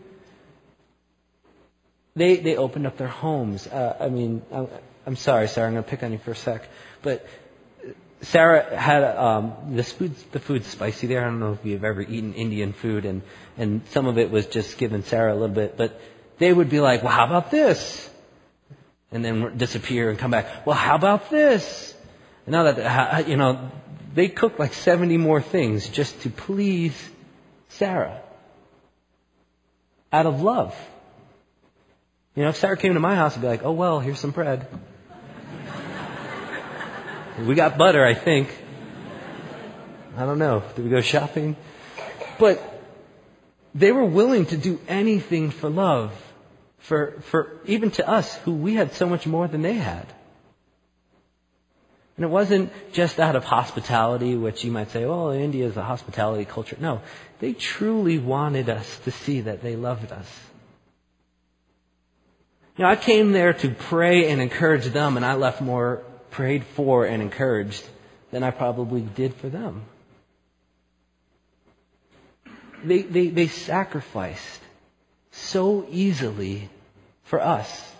They, 2.17 2.37
they 2.37 2.57
opened 2.57 2.87
up 2.87 2.97
their 2.97 3.09
homes. 3.09 3.67
Uh, 3.67 3.97
I 4.01 4.09
mean, 4.09 4.43
I'm, 4.51 4.69
I'm 5.07 5.17
sorry, 5.17 5.49
Sarah, 5.49 5.69
I'm 5.69 5.75
going 5.75 5.85
to 5.85 5.91
pick 5.91 6.03
on 6.03 6.13
you 6.13 6.19
for 6.19 6.33
a 6.33 6.37
sec. 6.37 6.69
But 7.03 7.27
Sarah 8.23 8.77
had 8.77 9.03
um, 9.03 9.55
this 9.71 9.93
food. 9.93 10.15
The 10.33 10.41
food's 10.41 10.67
spicy 10.67 11.07
there. 11.07 11.23
I 11.23 11.25
don't 11.25 11.41
know 11.41 11.53
if 11.53 11.65
you've 11.65 11.85
ever 11.85 12.03
eaten 12.03 12.35
Indian 12.35 12.73
food, 12.73 13.07
and 13.07 13.23
and 13.57 13.83
some 13.91 14.07
of 14.07 14.19
it 14.19 14.31
was 14.31 14.47
just 14.47 14.77
giving 14.77 15.03
Sarah 15.05 15.33
a 15.33 15.37
little 15.37 15.55
bit. 15.55 15.77
But 15.77 15.99
they 16.39 16.53
would 16.53 16.69
be 16.69 16.81
like, 16.81 17.03
"Well, 17.03 17.13
how 17.13 17.25
about 17.25 17.51
this?" 17.51 18.09
And 19.11 19.25
then 19.25 19.57
disappear 19.57 20.11
and 20.11 20.19
come 20.19 20.31
back. 20.31 20.67
Well, 20.67 20.77
how 20.77 20.97
about 20.97 21.31
this? 21.31 21.95
And 22.47 22.53
now 22.53 22.71
that 22.71 23.27
you 23.27 23.37
know, 23.37 23.71
they 24.15 24.29
cooked 24.29 24.59
like 24.59 24.75
seventy 24.75 25.17
more 25.17 25.41
things 25.41 25.89
just 25.89 26.21
to 26.23 26.31
please 26.31 26.95
Sarah, 27.71 28.21
out 30.13 30.27
of 30.27 30.43
love. 30.43 30.77
You 32.37 32.43
know, 32.45 32.51
if 32.51 32.57
Sarah 32.57 32.77
came 32.77 32.95
to 32.95 33.01
my 33.01 33.17
house, 33.17 33.35
I'd 33.35 33.41
be 33.41 33.49
like, 33.49 33.65
"Oh 33.65 33.73
well, 33.73 33.99
here's 33.99 34.21
some 34.21 34.31
bread." 34.31 34.67
We 37.47 37.55
got 37.55 37.79
butter, 37.79 38.05
I 38.05 38.15
think. 38.15 38.57
I 40.17 40.27
don't 40.27 40.39
know. 40.39 40.63
Did 40.75 40.85
we 40.85 40.91
go 40.91 41.01
shopping? 41.01 41.57
But 42.39 42.63
they 43.75 43.93
were 43.93 44.05
willing 44.05 44.47
to 44.47 44.57
do 44.57 44.81
anything 44.89 45.51
for 45.51 45.71
love, 45.71 46.13
for, 46.79 47.21
for 47.23 47.61
even 47.65 47.91
to 47.93 48.09
us 48.09 48.35
who 48.39 48.53
we 48.53 48.75
had 48.75 48.93
so 48.95 49.07
much 49.07 49.27
more 49.27 49.49
than 49.49 49.63
they 49.63 49.75
had. 49.75 50.07
And 52.17 52.25
it 52.25 52.29
wasn't 52.29 52.71
just 52.93 53.19
out 53.19 53.35
of 53.35 53.45
hospitality, 53.45 54.37
which 54.37 54.63
you 54.63 54.71
might 54.71 54.91
say, 54.91 55.05
oh, 55.05 55.33
India 55.33 55.67
is 55.67 55.77
a 55.77 55.83
hospitality 55.83 56.45
culture. 56.45 56.77
No, 56.79 57.01
they 57.39 57.55
truly 57.55 58.19
wanted 58.19 58.69
us 58.69 58.99
to 59.05 59.11
see 59.11 59.41
that 59.43 59.63
they 59.63 59.77
loved 59.77 60.13
us. 60.13 60.29
You 62.77 62.85
know, 62.85 62.91
I 62.91 62.97
came 62.97 63.33
there 63.33 63.55
to 63.55 63.71
pray 63.71 64.31
and 64.31 64.41
encourage 64.41 64.85
them, 64.87 65.17
and 65.17 65.25
I 65.25 65.35
left 65.35 65.63
more 65.63 66.03
prayed 66.31 66.65
for 66.65 67.05
and 67.05 67.23
encouraged 67.23 67.87
than 68.31 68.43
I 68.43 68.51
probably 68.51 69.01
did 69.01 69.35
for 69.35 69.49
them. 69.49 69.83
They, 72.85 73.03
they, 73.03 73.29
they 73.29 73.49
sacrificed 73.49 74.61
so 75.31 75.87
easily 75.91 76.71
for 77.25 77.41
us. 77.41 77.93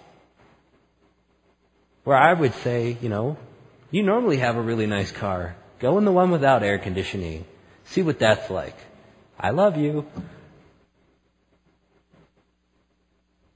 Where 2.05 2.17
I 2.17 2.33
would 2.33 2.55
say, 2.55 2.97
you 3.01 3.09
know, 3.09 3.37
you 3.91 4.03
normally 4.03 4.39
have 4.39 4.57
a 4.57 4.63
really 4.63 4.87
nice 4.87 5.13
car. 5.13 5.57
Go 5.81 5.99
in 5.99 6.05
the 6.05 6.13
one 6.13 6.31
without 6.31 6.63
air 6.63 6.79
conditioning. 6.79 7.45
See 7.85 8.03
what 8.03 8.19
that's 8.19 8.51
like. 8.51 8.77
I 9.39 9.51
love 9.51 9.77
you. 9.77 10.07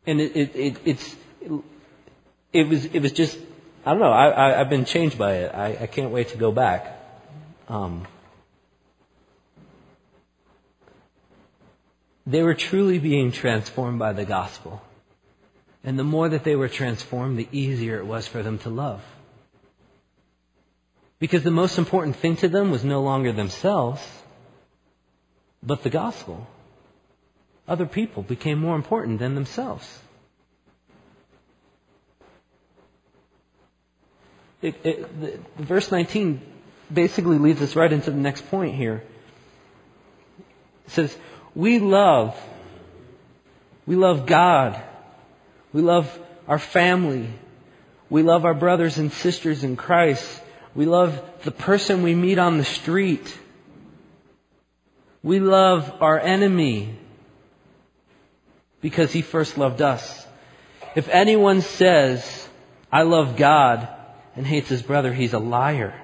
And 0.06 0.20
it, 0.20 0.37
it, 0.37 0.56
it 0.56 0.77
it's, 0.85 1.16
it 2.52 2.68
was, 2.68 2.85
it 2.87 3.00
was 3.00 3.12
just 3.12 3.38
I 3.87 3.90
don't 3.90 4.00
know. 4.00 4.12
I, 4.12 4.52
I, 4.52 4.58
have 4.58 4.70
been 4.70 4.87
changed 4.87 5.18
by 5.18 5.35
it. 5.35 5.54
I, 5.54 5.76
I 5.82 5.87
can't 5.87 6.10
wait 6.10 6.28
to 6.30 6.38
go 6.38 6.50
back. 6.52 6.98
Um, 7.68 8.06
they 12.26 12.42
were 12.42 12.54
truly 12.54 12.98
being 12.98 13.30
transformed 13.30 13.98
by 13.98 14.14
the 14.14 14.24
gospel. 14.24 14.80
And 15.82 15.98
the 15.98 16.04
more 16.04 16.30
that 16.30 16.44
they 16.44 16.56
were 16.56 16.68
transformed, 16.68 17.38
the 17.38 17.48
easier 17.52 17.98
it 17.98 18.06
was 18.06 18.26
for 18.26 18.42
them 18.42 18.58
to 18.60 18.70
love. 18.70 19.02
Because 21.18 21.42
the 21.42 21.50
most 21.50 21.76
important 21.76 22.16
thing 22.16 22.37
to 22.37 22.48
them 22.48 22.70
was 22.70 22.85
no 22.85 23.02
longer 23.02 23.32
themselves, 23.32 24.02
but 25.62 25.82
the 25.82 25.90
gospel. 25.90 26.46
Other 27.68 27.87
people 27.87 28.22
became 28.22 28.58
more 28.58 28.76
important 28.76 29.18
than 29.18 29.35
themselves. 29.35 29.87
It, 34.65 34.75
it, 34.83 35.21
the, 35.21 35.62
verse 35.62 35.92
19 35.92 36.40
basically 36.92 37.37
leads 37.37 37.60
us 37.60 37.77
right 37.77 37.92
into 37.92 38.10
the 38.10 38.17
next 38.17 38.48
point 38.48 38.75
here. 38.75 39.04
It 40.87 40.90
says, 40.90 41.17
We 41.54 41.79
love, 41.79 42.35
we 43.87 43.94
love 43.94 44.25
God. 44.25 44.83
We 45.75 45.83
love 45.83 46.19
our 46.48 46.58
family. 46.58 47.29
We 48.08 48.23
love 48.23 48.46
our 48.46 48.54
brothers 48.54 48.96
and 48.96 49.12
sisters 49.12 49.65
in 49.65 49.77
Christ. 49.77 50.42
We 50.75 50.87
love 50.87 51.23
the 51.42 51.50
person 51.50 52.02
we 52.02 52.15
meet 52.15 52.38
on 52.38 52.56
the 52.56 52.65
street. 52.65 53.37
We 55.23 55.40
love 55.40 55.92
our 56.00 56.19
enemy 56.19 56.96
because 58.81 59.12
he 59.12 59.21
first 59.21 59.58
loved 59.58 59.83
us. 59.83 60.27
If 60.94 61.08
anyone 61.08 61.60
says, 61.60 62.48
I 62.90 63.02
love 63.02 63.37
God 63.37 63.88
and 64.37 64.46
hates 64.46 64.68
his 64.68 64.82
brother, 64.82 65.12
he's 65.12 65.32
a 65.32 65.38
liar. 65.38 65.94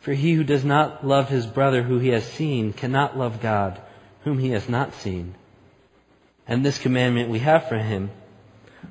For 0.00 0.12
he 0.12 0.34
who 0.34 0.44
does 0.44 0.64
not 0.64 1.06
love 1.06 1.28
his 1.28 1.46
brother 1.46 1.82
who 1.82 1.98
he 1.98 2.08
has 2.08 2.24
seen 2.24 2.72
cannot 2.72 3.16
love 3.16 3.40
God 3.40 3.80
whom 4.24 4.38
he 4.38 4.50
has 4.50 4.68
not 4.68 4.94
seen. 4.94 5.34
And 6.46 6.64
this 6.64 6.78
commandment 6.78 7.30
we 7.30 7.38
have 7.38 7.68
for 7.68 7.78
him, 7.78 8.10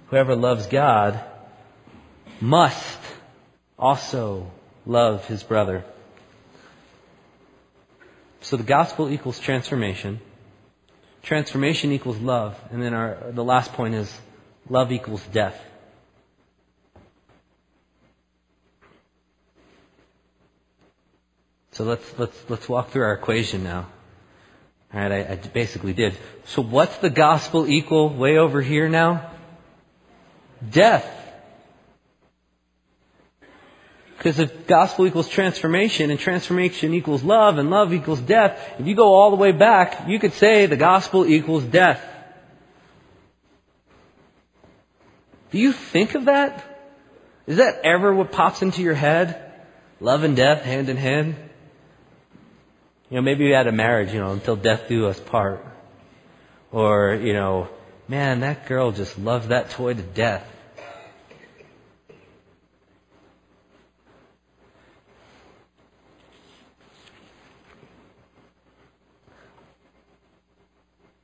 whoever 0.08 0.36
loves 0.36 0.68
God 0.68 1.20
must 2.40 3.00
also 3.78 4.52
love 4.86 5.26
his 5.26 5.44
brother. 5.44 5.84
So 8.42 8.58
the 8.58 8.64
gospel 8.64 9.10
equals 9.10 9.40
transformation. 9.40 10.20
Transformation 11.22 11.92
equals 11.92 12.18
love. 12.18 12.60
And 12.72 12.82
then 12.82 12.94
our, 12.94 13.32
the 13.32 13.44
last 13.44 13.74
point 13.74 13.96
is 13.96 14.14
love 14.70 14.92
equals 14.92 15.24
death. 15.32 15.60
So 21.74 21.84
let's, 21.84 22.20
let's, 22.20 22.50
let's 22.50 22.70
walk 22.70 22.92
through 22.92 23.04
our 23.04 23.14
equation 23.14 23.64
now. 23.64 23.88
Alright, 24.94 25.12
I, 25.12 25.34
I 25.34 25.36
basically 25.36 25.94
did. 25.94 26.16
So 26.46 26.62
what's 26.62 26.98
the 26.98 27.10
gospel 27.10 27.68
equal 27.68 28.10
way 28.10 28.38
over 28.38 28.62
here 28.62 28.88
now? 28.88 29.32
Death. 30.70 31.10
Because 34.18 34.40
if 34.40 34.68
gospel 34.68 35.08
equals 35.08 35.28
transformation 35.28 36.12
and 36.12 36.20
transformation 36.20 36.94
equals 36.94 37.24
love 37.24 37.58
and 37.58 37.72
love 37.72 37.92
equals 37.92 38.22
death, 38.22 38.76
if 38.80 38.86
you 38.86 38.96
go 38.96 39.16
all 39.16 39.32
the 39.32 39.36
way 39.36 39.52
back, 39.52 40.08
you 40.08 40.20
could 40.20 40.34
say 40.34 40.68
the 40.68 40.78
gospel 40.78 41.26
equals 41.26 41.64
death. 41.64 42.02
Do 45.52 45.58
you 45.58 45.74
think 45.74 46.14
of 46.14 46.26
that? 46.26 46.64
Is 47.48 47.58
that 47.58 47.82
ever 47.84 48.14
what 48.14 48.32
pops 48.32 48.62
into 48.62 48.84
your 48.84 48.94
head? 48.94 49.52
Love 50.00 50.24
and 50.24 50.36
death 50.36 50.62
hand 50.62 50.88
in 50.88 50.98
hand? 50.98 51.36
You 53.14 53.20
know, 53.20 53.26
maybe 53.26 53.46
you 53.46 53.54
had 53.54 53.68
a 53.68 53.72
marriage, 53.72 54.12
you 54.12 54.20
know, 54.20 54.32
until 54.32 54.56
death 54.56 54.88
do 54.90 55.06
us 55.06 55.20
part. 55.20 55.64
Or, 56.72 57.14
you 57.14 57.34
know, 57.34 57.70
man, 58.08 58.40
that 58.40 58.66
girl 58.66 58.92
just 58.92 59.20
loved 59.20 59.50
that 59.50 59.70
toy 59.70 59.94
to 59.94 60.02
death. 60.02 60.44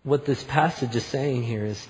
What 0.04 0.26
this 0.26 0.44
passage 0.44 0.96
is 0.96 1.04
saying 1.04 1.42
here 1.42 1.66
is, 1.66 1.88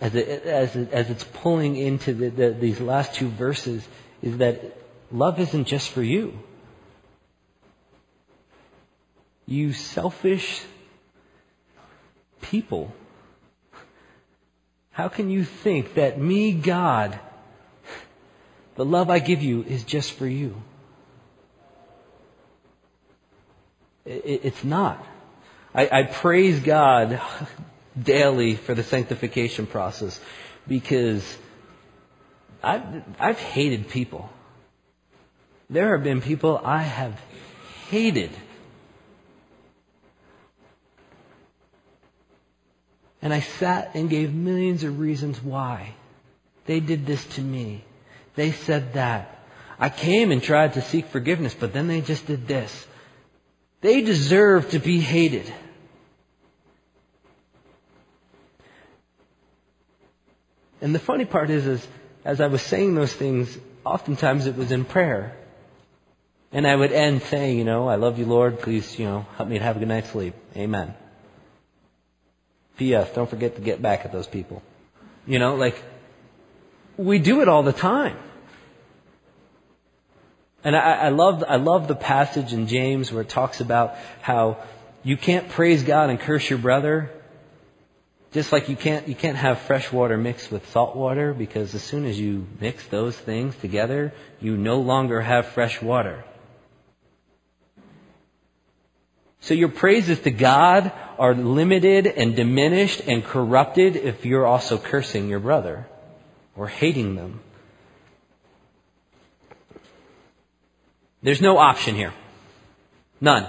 as, 0.00 0.14
it, 0.14 0.44
as, 0.44 0.76
it, 0.76 0.92
as 0.92 1.10
it's 1.10 1.24
pulling 1.24 1.74
into 1.74 2.12
the, 2.14 2.28
the, 2.30 2.50
these 2.50 2.80
last 2.80 3.16
two 3.16 3.30
verses, 3.30 3.84
is 4.22 4.38
that 4.38 4.62
love 5.10 5.40
isn't 5.40 5.64
just 5.64 5.90
for 5.90 6.04
you. 6.04 6.38
You 9.50 9.72
selfish 9.72 10.62
people. 12.40 12.94
How 14.92 15.08
can 15.08 15.28
you 15.28 15.42
think 15.42 15.94
that 15.94 16.20
me, 16.20 16.52
God, 16.52 17.18
the 18.76 18.84
love 18.84 19.10
I 19.10 19.18
give 19.18 19.42
you 19.42 19.64
is 19.64 19.82
just 19.82 20.12
for 20.12 20.26
you? 20.26 20.54
It's 24.06 24.62
not. 24.62 25.04
I, 25.74 26.04
praise 26.04 26.60
God 26.60 27.20
daily 28.00 28.54
for 28.54 28.74
the 28.74 28.84
sanctification 28.84 29.66
process 29.66 30.20
because 30.68 31.24
I've, 32.62 33.02
I've 33.18 33.40
hated 33.40 33.88
people. 33.88 34.30
There 35.68 35.96
have 35.96 36.04
been 36.04 36.20
people 36.20 36.60
I 36.64 36.82
have 36.82 37.20
hated. 37.88 38.30
And 43.22 43.32
I 43.32 43.40
sat 43.40 43.90
and 43.94 44.08
gave 44.08 44.32
millions 44.32 44.84
of 44.84 44.98
reasons 44.98 45.42
why. 45.42 45.94
They 46.66 46.80
did 46.80 47.06
this 47.06 47.24
to 47.36 47.40
me. 47.40 47.84
They 48.34 48.52
said 48.52 48.94
that. 48.94 49.38
I 49.78 49.88
came 49.88 50.30
and 50.30 50.42
tried 50.42 50.74
to 50.74 50.82
seek 50.82 51.06
forgiveness, 51.06 51.54
but 51.58 51.72
then 51.72 51.88
they 51.88 52.00
just 52.00 52.26
did 52.26 52.46
this. 52.46 52.86
They 53.80 54.02
deserve 54.02 54.70
to 54.70 54.78
be 54.78 55.00
hated. 55.00 55.52
And 60.82 60.94
the 60.94 60.98
funny 60.98 61.24
part 61.24 61.50
is, 61.50 61.66
is 61.66 61.86
as 62.24 62.40
I 62.40 62.46
was 62.46 62.62
saying 62.62 62.94
those 62.94 63.12
things, 63.12 63.56
oftentimes 63.84 64.46
it 64.46 64.56
was 64.56 64.70
in 64.72 64.84
prayer. 64.84 65.36
And 66.52 66.66
I 66.66 66.74
would 66.74 66.92
end 66.92 67.22
saying, 67.22 67.58
you 67.58 67.64
know, 67.64 67.88
I 67.88 67.94
love 67.94 68.18
you, 68.18 68.26
Lord. 68.26 68.60
Please, 68.60 68.98
you 68.98 69.06
know, 69.06 69.26
help 69.36 69.48
me 69.48 69.58
to 69.58 69.64
have 69.64 69.76
a 69.76 69.78
good 69.78 69.88
night's 69.88 70.10
sleep. 70.10 70.34
Amen. 70.56 70.94
P.S. 72.80 73.10
Don't 73.14 73.28
forget 73.28 73.56
to 73.56 73.60
get 73.60 73.82
back 73.82 74.06
at 74.06 74.10
those 74.10 74.26
people. 74.26 74.62
You 75.26 75.38
know, 75.38 75.54
like, 75.56 75.80
we 76.96 77.18
do 77.18 77.42
it 77.42 77.48
all 77.48 77.62
the 77.62 77.74
time. 77.74 78.16
And 80.64 80.74
I, 80.74 80.92
I 80.92 81.08
love, 81.10 81.44
I 81.46 81.56
love 81.56 81.88
the 81.88 81.94
passage 81.94 82.54
in 82.54 82.68
James 82.68 83.12
where 83.12 83.20
it 83.20 83.28
talks 83.28 83.60
about 83.60 83.96
how 84.22 84.62
you 85.02 85.18
can't 85.18 85.50
praise 85.50 85.84
God 85.84 86.08
and 86.08 86.18
curse 86.18 86.48
your 86.48 86.58
brother. 86.58 87.10
Just 88.32 88.50
like 88.50 88.70
you 88.70 88.76
can't, 88.76 89.06
you 89.08 89.14
can't 89.14 89.36
have 89.36 89.60
fresh 89.60 89.92
water 89.92 90.16
mixed 90.16 90.50
with 90.50 90.66
salt 90.70 90.96
water 90.96 91.34
because 91.34 91.74
as 91.74 91.82
soon 91.82 92.06
as 92.06 92.18
you 92.18 92.46
mix 92.60 92.86
those 92.86 93.14
things 93.14 93.54
together, 93.56 94.14
you 94.40 94.56
no 94.56 94.80
longer 94.80 95.20
have 95.20 95.48
fresh 95.48 95.82
water. 95.82 96.24
So 99.40 99.54
your 99.54 99.68
praises 99.68 100.20
to 100.20 100.30
God 100.30 100.92
are 101.18 101.34
limited 101.34 102.06
and 102.06 102.36
diminished 102.36 103.00
and 103.06 103.24
corrupted 103.24 103.96
if 103.96 104.24
you're 104.26 104.46
also 104.46 104.78
cursing 104.78 105.28
your 105.28 105.40
brother 105.40 105.86
or 106.56 106.68
hating 106.68 107.14
them. 107.14 107.40
There's 111.22 111.40
no 111.40 111.58
option 111.58 111.94
here. 111.94 112.12
None. 113.20 113.46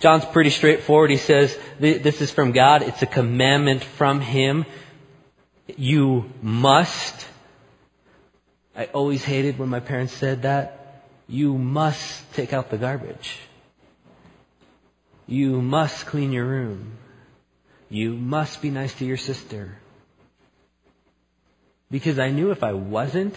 John's 0.00 0.24
pretty 0.24 0.50
straightforward. 0.50 1.10
He 1.10 1.16
says, 1.16 1.56
this 1.80 2.20
is 2.20 2.30
from 2.30 2.52
God. 2.52 2.82
It's 2.82 3.02
a 3.02 3.06
commandment 3.06 3.82
from 3.82 4.20
Him. 4.20 4.64
You 5.76 6.30
must. 6.40 7.26
I 8.76 8.86
always 8.86 9.24
hated 9.24 9.58
when 9.58 9.68
my 9.68 9.80
parents 9.80 10.12
said 10.12 10.42
that. 10.42 11.04
You 11.26 11.58
must 11.58 12.32
take 12.34 12.52
out 12.52 12.70
the 12.70 12.78
garbage. 12.78 13.38
You 15.28 15.60
must 15.60 16.06
clean 16.06 16.32
your 16.32 16.46
room. 16.46 16.92
You 17.90 18.14
must 18.14 18.62
be 18.62 18.70
nice 18.70 18.94
to 18.94 19.04
your 19.04 19.18
sister. 19.18 19.76
Because 21.90 22.18
I 22.18 22.30
knew 22.30 22.50
if 22.50 22.64
I 22.64 22.72
wasn't, 22.72 23.36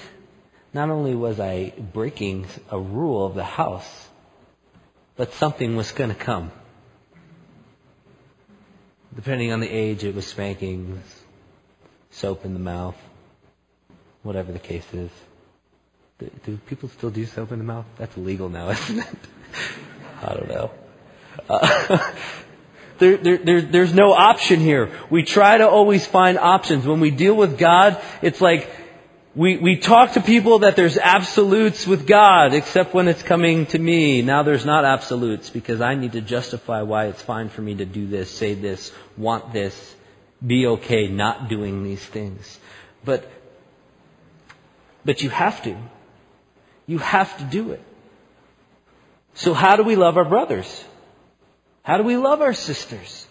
not 0.73 0.89
only 0.89 1.15
was 1.15 1.39
I 1.39 1.73
breaking 1.93 2.47
a 2.69 2.79
rule 2.79 3.25
of 3.25 3.35
the 3.35 3.43
house, 3.43 4.07
but 5.17 5.33
something 5.33 5.75
was 5.75 5.91
going 5.91 6.09
to 6.09 6.15
come. 6.15 6.51
Depending 9.13 9.51
on 9.51 9.59
the 9.59 9.69
age, 9.69 10.05
it 10.05 10.15
was 10.15 10.25
spankings, 10.25 11.03
soap 12.11 12.45
in 12.45 12.53
the 12.53 12.59
mouth, 12.59 12.95
whatever 14.23 14.53
the 14.53 14.59
case 14.59 14.87
is. 14.93 15.11
Do, 16.19 16.31
do 16.45 16.57
people 16.67 16.87
still 16.87 17.09
do 17.09 17.25
soap 17.25 17.51
in 17.51 17.59
the 17.59 17.65
mouth? 17.65 17.85
That's 17.97 18.15
illegal 18.15 18.47
now, 18.47 18.69
isn't 18.69 18.99
it? 18.99 19.17
I 20.21 20.33
don't 20.35 20.47
know. 20.47 20.71
Uh, 21.49 22.13
there, 22.99 23.17
there, 23.17 23.37
there, 23.37 23.61
there's 23.61 23.93
no 23.93 24.13
option 24.13 24.59
here. 24.59 24.91
We 25.09 25.23
try 25.23 25.57
to 25.57 25.67
always 25.67 26.05
find 26.05 26.37
options. 26.37 26.85
When 26.85 26.99
we 26.99 27.11
deal 27.11 27.35
with 27.35 27.57
God, 27.57 28.01
it's 28.21 28.41
like 28.41 28.69
we, 29.33 29.57
we 29.57 29.77
talk 29.77 30.13
to 30.13 30.21
people 30.21 30.59
that 30.59 30.75
there's 30.75 30.97
absolutes 30.97 31.87
with 31.87 32.05
God, 32.05 32.53
except 32.53 32.93
when 32.93 33.07
it's 33.07 33.23
coming 33.23 33.65
to 33.67 33.79
me. 33.79 34.21
Now 34.21 34.43
there's 34.43 34.65
not 34.65 34.83
absolutes 34.83 35.49
because 35.49 35.79
I 35.79 35.95
need 35.95 36.13
to 36.13 36.21
justify 36.21 36.81
why 36.81 37.05
it's 37.07 37.21
fine 37.21 37.47
for 37.49 37.61
me 37.61 37.75
to 37.75 37.85
do 37.85 38.07
this, 38.07 38.29
say 38.29 38.55
this, 38.55 38.91
want 39.17 39.53
this, 39.53 39.95
be 40.45 40.67
okay 40.67 41.07
not 41.07 41.47
doing 41.47 41.83
these 41.83 42.03
things. 42.03 42.59
But, 43.05 43.29
but 45.05 45.21
you 45.21 45.29
have 45.29 45.63
to. 45.63 45.77
You 46.85 46.97
have 46.97 47.37
to 47.37 47.45
do 47.45 47.71
it. 47.71 47.81
So 49.33 49.53
how 49.53 49.77
do 49.77 49.83
we 49.83 49.95
love 49.95 50.17
our 50.17 50.25
brothers? 50.25 50.83
How 51.83 51.97
do 51.97 52.03
we 52.03 52.17
love 52.17 52.41
our 52.41 52.53
sisters? 52.53 53.27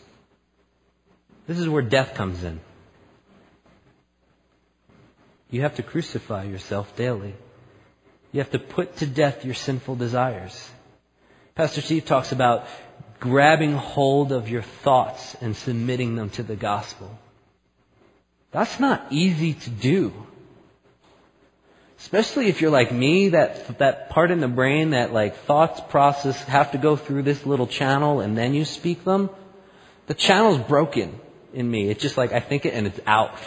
This 1.46 1.58
is 1.58 1.68
where 1.68 1.82
death 1.82 2.14
comes 2.14 2.44
in. 2.44 2.60
You 5.50 5.62
have 5.62 5.76
to 5.76 5.82
crucify 5.82 6.44
yourself 6.44 6.94
daily. 6.96 7.34
You 8.32 8.40
have 8.40 8.50
to 8.52 8.58
put 8.58 8.96
to 8.98 9.06
death 9.06 9.44
your 9.44 9.54
sinful 9.54 9.96
desires. 9.96 10.70
Pastor 11.54 11.80
Steve 11.80 12.04
talks 12.04 12.32
about 12.32 12.66
grabbing 13.18 13.72
hold 13.72 14.32
of 14.32 14.48
your 14.48 14.62
thoughts 14.62 15.36
and 15.40 15.56
submitting 15.56 16.14
them 16.14 16.30
to 16.30 16.42
the 16.42 16.56
gospel. 16.56 17.18
That's 18.52 18.80
not 18.80 19.06
easy 19.10 19.54
to 19.54 19.70
do. 19.70 20.12
Especially 22.00 22.48
if 22.48 22.62
you're 22.62 22.70
like 22.70 22.90
me, 22.90 23.28
that, 23.28 23.78
that 23.78 24.08
part 24.08 24.30
in 24.30 24.40
the 24.40 24.48
brain 24.48 24.90
that 24.90 25.12
like 25.12 25.36
thoughts 25.44 25.82
process 25.90 26.42
have 26.44 26.72
to 26.72 26.78
go 26.78 26.96
through 26.96 27.22
this 27.22 27.44
little 27.44 27.66
channel 27.66 28.20
and 28.20 28.36
then 28.36 28.54
you 28.54 28.64
speak 28.64 29.04
them. 29.04 29.28
The 30.06 30.14
channel's 30.14 30.58
broken 30.58 31.20
in 31.52 31.70
me. 31.70 31.90
It's 31.90 32.00
just 32.00 32.16
like 32.16 32.32
I 32.32 32.40
think 32.40 32.64
it 32.64 32.72
and 32.72 32.86
it's 32.86 32.98
out. 33.06 33.38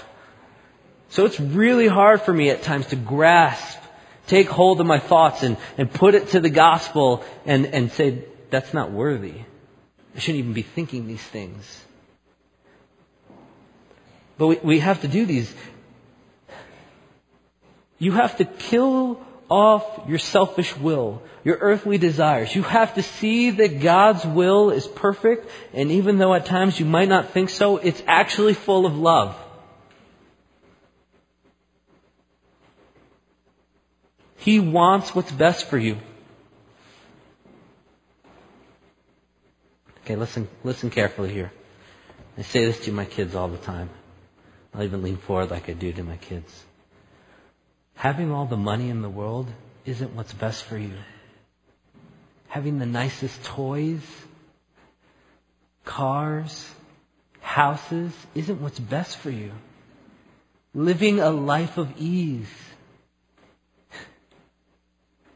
So 1.09 1.25
it's 1.25 1.39
really 1.39 1.87
hard 1.87 2.21
for 2.21 2.31
me 2.31 2.51
at 2.51 2.61
times 2.61 2.85
to 2.87 2.95
grasp, 2.95 3.79
take 4.27 4.49
hold 4.49 4.79
of 4.79 4.85
my 4.85 4.99
thoughts 4.99 5.41
and, 5.41 5.57
and 5.79 5.91
put 5.91 6.13
it 6.13 6.29
to 6.29 6.39
the 6.39 6.49
gospel 6.51 7.23
and, 7.45 7.65
and 7.65 7.91
say, 7.91 8.23
that's 8.51 8.71
not 8.71 8.91
worthy. 8.91 9.33
I 10.15 10.19
shouldn't 10.19 10.39
even 10.39 10.53
be 10.53 10.61
thinking 10.61 11.07
these 11.07 11.23
things. 11.23 11.83
But 14.37 14.47
we, 14.47 14.55
we 14.57 14.79
have 14.79 15.01
to 15.01 15.07
do 15.07 15.25
these 15.25 15.53
you 18.03 18.11
have 18.11 18.37
to 18.37 18.45
kill 18.45 19.19
off 19.49 19.85
your 20.07 20.19
selfish 20.19 20.75
will, 20.77 21.21
your 21.43 21.57
earthly 21.59 21.97
desires. 21.97 22.53
You 22.55 22.63
have 22.63 22.95
to 22.95 23.03
see 23.03 23.51
that 23.51 23.81
God's 23.81 24.25
will 24.25 24.71
is 24.71 24.87
perfect, 24.87 25.49
and 25.73 25.91
even 25.91 26.17
though 26.17 26.33
at 26.33 26.45
times 26.45 26.79
you 26.79 26.85
might 26.85 27.07
not 27.07 27.29
think 27.31 27.49
so, 27.49 27.77
it's 27.77 28.01
actually 28.07 28.53
full 28.53 28.85
of 28.85 28.97
love. 28.97 29.37
He 34.37 34.59
wants 34.59 35.15
what's 35.15 35.31
best 35.31 35.67
for 35.67 35.77
you. 35.77 35.97
Okay, 40.01 40.17
listen, 40.17 40.49
listen 40.65 40.89
carefully 40.89 41.31
here. 41.31 41.53
I 42.37 42.41
say 42.41 42.65
this 42.65 42.83
to 42.85 42.91
my 42.91 43.05
kids 43.05 43.35
all 43.35 43.47
the 43.47 43.57
time. 43.57 43.89
I'll 44.73 44.83
even 44.83 45.01
lean 45.01 45.15
forward 45.15 45.51
like 45.51 45.69
I 45.69 45.73
do 45.73 45.93
to 45.93 46.03
my 46.03 46.17
kids. 46.17 46.65
Having 47.95 48.31
all 48.31 48.45
the 48.45 48.57
money 48.57 48.89
in 48.89 49.01
the 49.01 49.09
world 49.09 49.47
isn't 49.85 50.15
what's 50.15 50.33
best 50.33 50.63
for 50.65 50.77
you. 50.77 50.93
Having 52.47 52.79
the 52.79 52.85
nicest 52.85 53.43
toys, 53.43 54.01
cars, 55.85 56.69
houses 57.39 58.13
isn't 58.35 58.61
what's 58.61 58.79
best 58.79 59.17
for 59.17 59.29
you. 59.29 59.51
Living 60.73 61.19
a 61.19 61.29
life 61.29 61.77
of 61.77 61.93
ease 61.97 62.53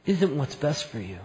isn't 0.05 0.35
what's 0.35 0.55
best 0.55 0.85
for 0.85 0.99
you. 0.99 1.19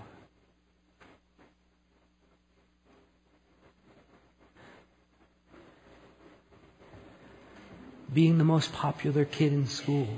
Being 8.12 8.36
the 8.36 8.44
most 8.44 8.72
popular 8.72 9.24
kid 9.24 9.52
in 9.54 9.66
school 9.66 10.08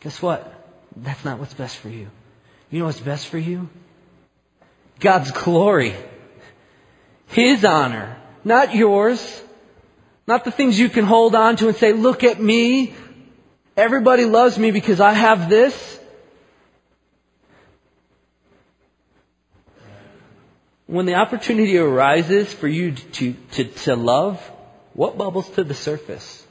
Guess 0.00 0.22
what? 0.22 0.54
That's 0.96 1.24
not 1.24 1.38
what's 1.38 1.54
best 1.54 1.76
for 1.76 1.88
you. 1.88 2.08
You 2.70 2.80
know 2.80 2.86
what's 2.86 3.00
best 3.00 3.28
for 3.28 3.38
you? 3.38 3.68
God's 5.00 5.30
glory. 5.30 5.94
His 7.28 7.64
honor. 7.64 8.16
Not 8.44 8.74
yours. 8.74 9.42
Not 10.26 10.44
the 10.44 10.50
things 10.50 10.78
you 10.78 10.88
can 10.88 11.04
hold 11.04 11.34
on 11.34 11.56
to 11.56 11.68
and 11.68 11.76
say, 11.76 11.92
look 11.92 12.24
at 12.24 12.40
me. 12.40 12.94
Everybody 13.76 14.24
loves 14.24 14.58
me 14.58 14.70
because 14.70 15.00
I 15.00 15.12
have 15.12 15.48
this. 15.48 15.98
When 20.86 21.06
the 21.06 21.14
opportunity 21.14 21.76
arises 21.76 22.52
for 22.52 22.66
you 22.66 22.92
to, 22.92 23.34
to, 23.52 23.64
to 23.64 23.96
love, 23.96 24.40
what 24.94 25.18
bubbles 25.18 25.48
to 25.50 25.64
the 25.64 25.74
surface? 25.74 26.46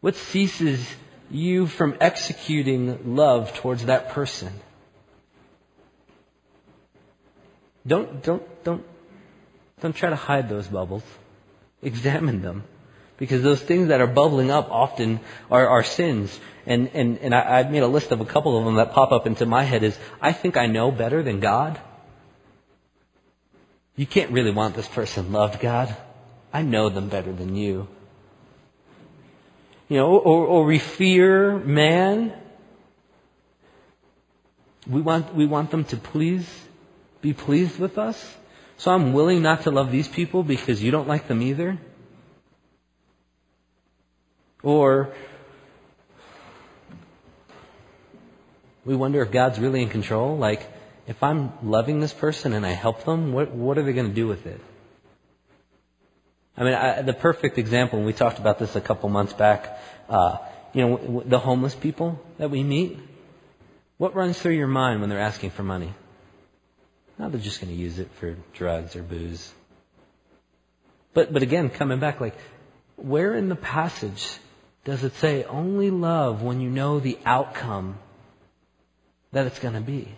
What 0.00 0.16
ceases 0.16 0.86
you 1.32 1.66
from 1.66 1.96
executing 2.00 3.16
love 3.16 3.54
towards 3.54 3.86
that 3.86 4.10
person. 4.10 4.52
Don't, 7.86 8.22
don't, 8.22 8.64
don't, 8.64 8.84
don't 9.80 9.96
try 9.96 10.10
to 10.10 10.16
hide 10.16 10.48
those 10.48 10.68
bubbles. 10.68 11.02
Examine 11.82 12.42
them. 12.42 12.64
Because 13.16 13.42
those 13.42 13.60
things 13.60 13.88
that 13.88 14.00
are 14.00 14.06
bubbling 14.06 14.50
up 14.50 14.70
often 14.70 15.20
are, 15.50 15.66
are 15.68 15.82
sins. 15.82 16.38
And, 16.66 16.90
and, 16.94 17.18
and 17.18 17.34
I, 17.34 17.58
I've 17.58 17.70
made 17.70 17.82
a 17.82 17.88
list 17.88 18.12
of 18.12 18.20
a 18.20 18.24
couple 18.24 18.58
of 18.58 18.64
them 18.64 18.76
that 18.76 18.92
pop 18.92 19.10
up 19.10 19.26
into 19.26 19.46
my 19.46 19.64
head 19.64 19.82
is, 19.82 19.98
I 20.20 20.32
think 20.32 20.56
I 20.56 20.66
know 20.66 20.90
better 20.90 21.22
than 21.22 21.40
God. 21.40 21.80
You 23.96 24.06
can't 24.06 24.30
really 24.30 24.50
want 24.50 24.74
this 24.74 24.88
person 24.88 25.32
loved, 25.32 25.60
God. 25.60 25.94
I 26.52 26.62
know 26.62 26.88
them 26.88 27.08
better 27.08 27.32
than 27.32 27.56
you 27.56 27.88
you 29.92 29.98
know, 29.98 30.16
or, 30.16 30.46
or 30.46 30.64
we 30.64 30.78
fear 30.78 31.58
man. 31.58 32.32
We 34.88 35.02
want, 35.02 35.34
we 35.34 35.44
want 35.44 35.70
them 35.70 35.84
to 35.84 35.98
please, 35.98 36.48
be 37.20 37.34
pleased 37.34 37.78
with 37.78 37.98
us. 37.98 38.16
So 38.78 38.90
I'm 38.90 39.12
willing 39.12 39.42
not 39.42 39.64
to 39.64 39.70
love 39.70 39.92
these 39.92 40.08
people 40.08 40.44
because 40.44 40.82
you 40.82 40.90
don't 40.92 41.08
like 41.08 41.28
them 41.28 41.42
either. 41.42 41.78
Or 44.62 45.12
we 48.86 48.96
wonder 48.96 49.20
if 49.20 49.30
God's 49.30 49.58
really 49.58 49.82
in 49.82 49.90
control. 49.90 50.38
Like, 50.38 50.72
if 51.06 51.22
I'm 51.22 51.52
loving 51.62 52.00
this 52.00 52.14
person 52.14 52.54
and 52.54 52.64
I 52.64 52.70
help 52.70 53.04
them, 53.04 53.34
what, 53.34 53.50
what 53.50 53.76
are 53.76 53.82
they 53.82 53.92
going 53.92 54.08
to 54.08 54.14
do 54.14 54.26
with 54.26 54.46
it? 54.46 54.62
I 56.56 56.64
mean, 56.64 56.74
I, 56.74 57.02
the 57.02 57.14
perfect 57.14 57.58
example, 57.58 57.98
and 57.98 58.06
we 58.06 58.12
talked 58.12 58.38
about 58.38 58.58
this 58.58 58.76
a 58.76 58.80
couple 58.80 59.08
months 59.08 59.32
back, 59.32 59.80
uh, 60.08 60.38
you 60.72 60.86
know, 60.86 61.22
the 61.24 61.38
homeless 61.38 61.74
people 61.74 62.20
that 62.38 62.50
we 62.50 62.62
meet. 62.62 62.98
What 63.96 64.14
runs 64.14 64.38
through 64.38 64.54
your 64.54 64.68
mind 64.68 65.00
when 65.00 65.08
they're 65.08 65.20
asking 65.20 65.50
for 65.50 65.62
money? 65.62 65.94
Now 67.18 67.28
they're 67.28 67.40
just 67.40 67.60
going 67.60 67.72
to 67.72 67.78
use 67.78 67.98
it 67.98 68.10
for 68.18 68.36
drugs 68.52 68.96
or 68.96 69.02
booze. 69.02 69.52
But, 71.14 71.32
but 71.32 71.42
again, 71.42 71.70
coming 71.70 72.00
back, 72.00 72.20
like, 72.20 72.36
where 72.96 73.34
in 73.34 73.48
the 73.48 73.56
passage 73.56 74.38
does 74.84 75.04
it 75.04 75.14
say 75.16 75.44
only 75.44 75.90
love 75.90 76.42
when 76.42 76.60
you 76.60 76.68
know 76.68 77.00
the 77.00 77.18
outcome 77.24 77.98
that 79.32 79.46
it's 79.46 79.58
going 79.58 79.74
to 79.74 79.80
be? 79.80 80.08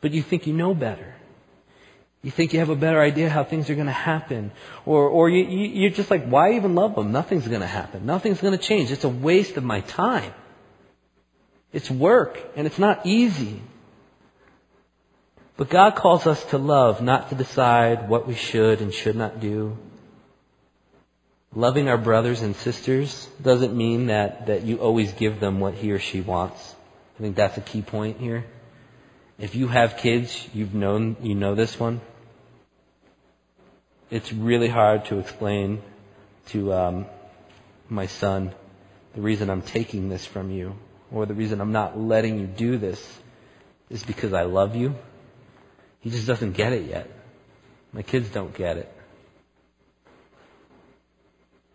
But 0.00 0.12
you 0.12 0.22
think 0.22 0.46
you 0.46 0.52
know 0.52 0.74
better. 0.74 1.14
You 2.22 2.30
think 2.30 2.52
you 2.52 2.58
have 2.58 2.70
a 2.70 2.76
better 2.76 3.00
idea 3.00 3.28
how 3.28 3.44
things 3.44 3.70
are 3.70 3.74
going 3.74 3.86
to 3.86 3.92
happen. 3.92 4.50
Or, 4.84 5.08
or 5.08 5.30
you, 5.30 5.44
you, 5.44 5.68
you're 5.82 5.90
just 5.90 6.10
like, 6.10 6.26
why 6.26 6.54
even 6.54 6.74
love 6.74 6.94
them? 6.94 7.12
Nothing's 7.12 7.46
going 7.46 7.60
to 7.60 7.66
happen. 7.66 8.04
Nothing's 8.04 8.40
going 8.40 8.56
to 8.56 8.62
change. 8.62 8.90
It's 8.90 9.04
a 9.04 9.08
waste 9.08 9.56
of 9.56 9.64
my 9.64 9.80
time. 9.82 10.32
It's 11.72 11.90
work, 11.90 12.40
and 12.56 12.66
it's 12.66 12.78
not 12.78 13.06
easy. 13.06 13.60
But 15.56 15.70
God 15.70 15.94
calls 15.94 16.26
us 16.26 16.42
to 16.46 16.58
love, 16.58 17.00
not 17.00 17.28
to 17.30 17.34
decide 17.34 18.08
what 18.08 18.26
we 18.26 18.34
should 18.34 18.80
and 18.80 18.92
should 18.92 19.16
not 19.16 19.40
do. 19.40 19.76
Loving 21.54 21.88
our 21.88 21.96
brothers 21.96 22.42
and 22.42 22.54
sisters 22.56 23.28
doesn't 23.42 23.74
mean 23.74 24.06
that, 24.06 24.46
that 24.46 24.62
you 24.62 24.78
always 24.78 25.12
give 25.12 25.40
them 25.40 25.60
what 25.60 25.74
he 25.74 25.92
or 25.92 25.98
she 25.98 26.20
wants. 26.20 26.74
I 27.18 27.22
think 27.22 27.36
that's 27.36 27.56
a 27.56 27.62
key 27.62 27.82
point 27.82 28.20
here. 28.20 28.44
If 29.38 29.54
you 29.54 29.68
have 29.68 29.96
kids, 29.96 30.48
you've 30.54 30.74
known, 30.74 31.16
you 31.20 31.34
know 31.34 31.54
this 31.54 31.78
one 31.78 32.00
it's 34.10 34.32
really 34.32 34.68
hard 34.68 35.04
to 35.06 35.18
explain 35.18 35.82
to 36.46 36.72
um, 36.72 37.06
my 37.88 38.06
son 38.06 38.54
the 39.14 39.20
reason 39.20 39.50
I'm 39.50 39.62
taking 39.62 40.08
this 40.08 40.24
from 40.24 40.50
you 40.50 40.76
or 41.10 41.26
the 41.26 41.34
reason 41.34 41.60
I'm 41.60 41.72
not 41.72 41.98
letting 41.98 42.38
you 42.38 42.46
do 42.46 42.78
this 42.78 43.18
is 43.90 44.02
because 44.04 44.32
I 44.32 44.42
love 44.42 44.76
you. 44.76 44.94
He 46.00 46.10
just 46.10 46.26
doesn't 46.26 46.52
get 46.52 46.72
it 46.72 46.88
yet. 46.88 47.10
My 47.92 48.02
kids 48.02 48.28
don't 48.28 48.54
get 48.54 48.76
it. 48.76 48.92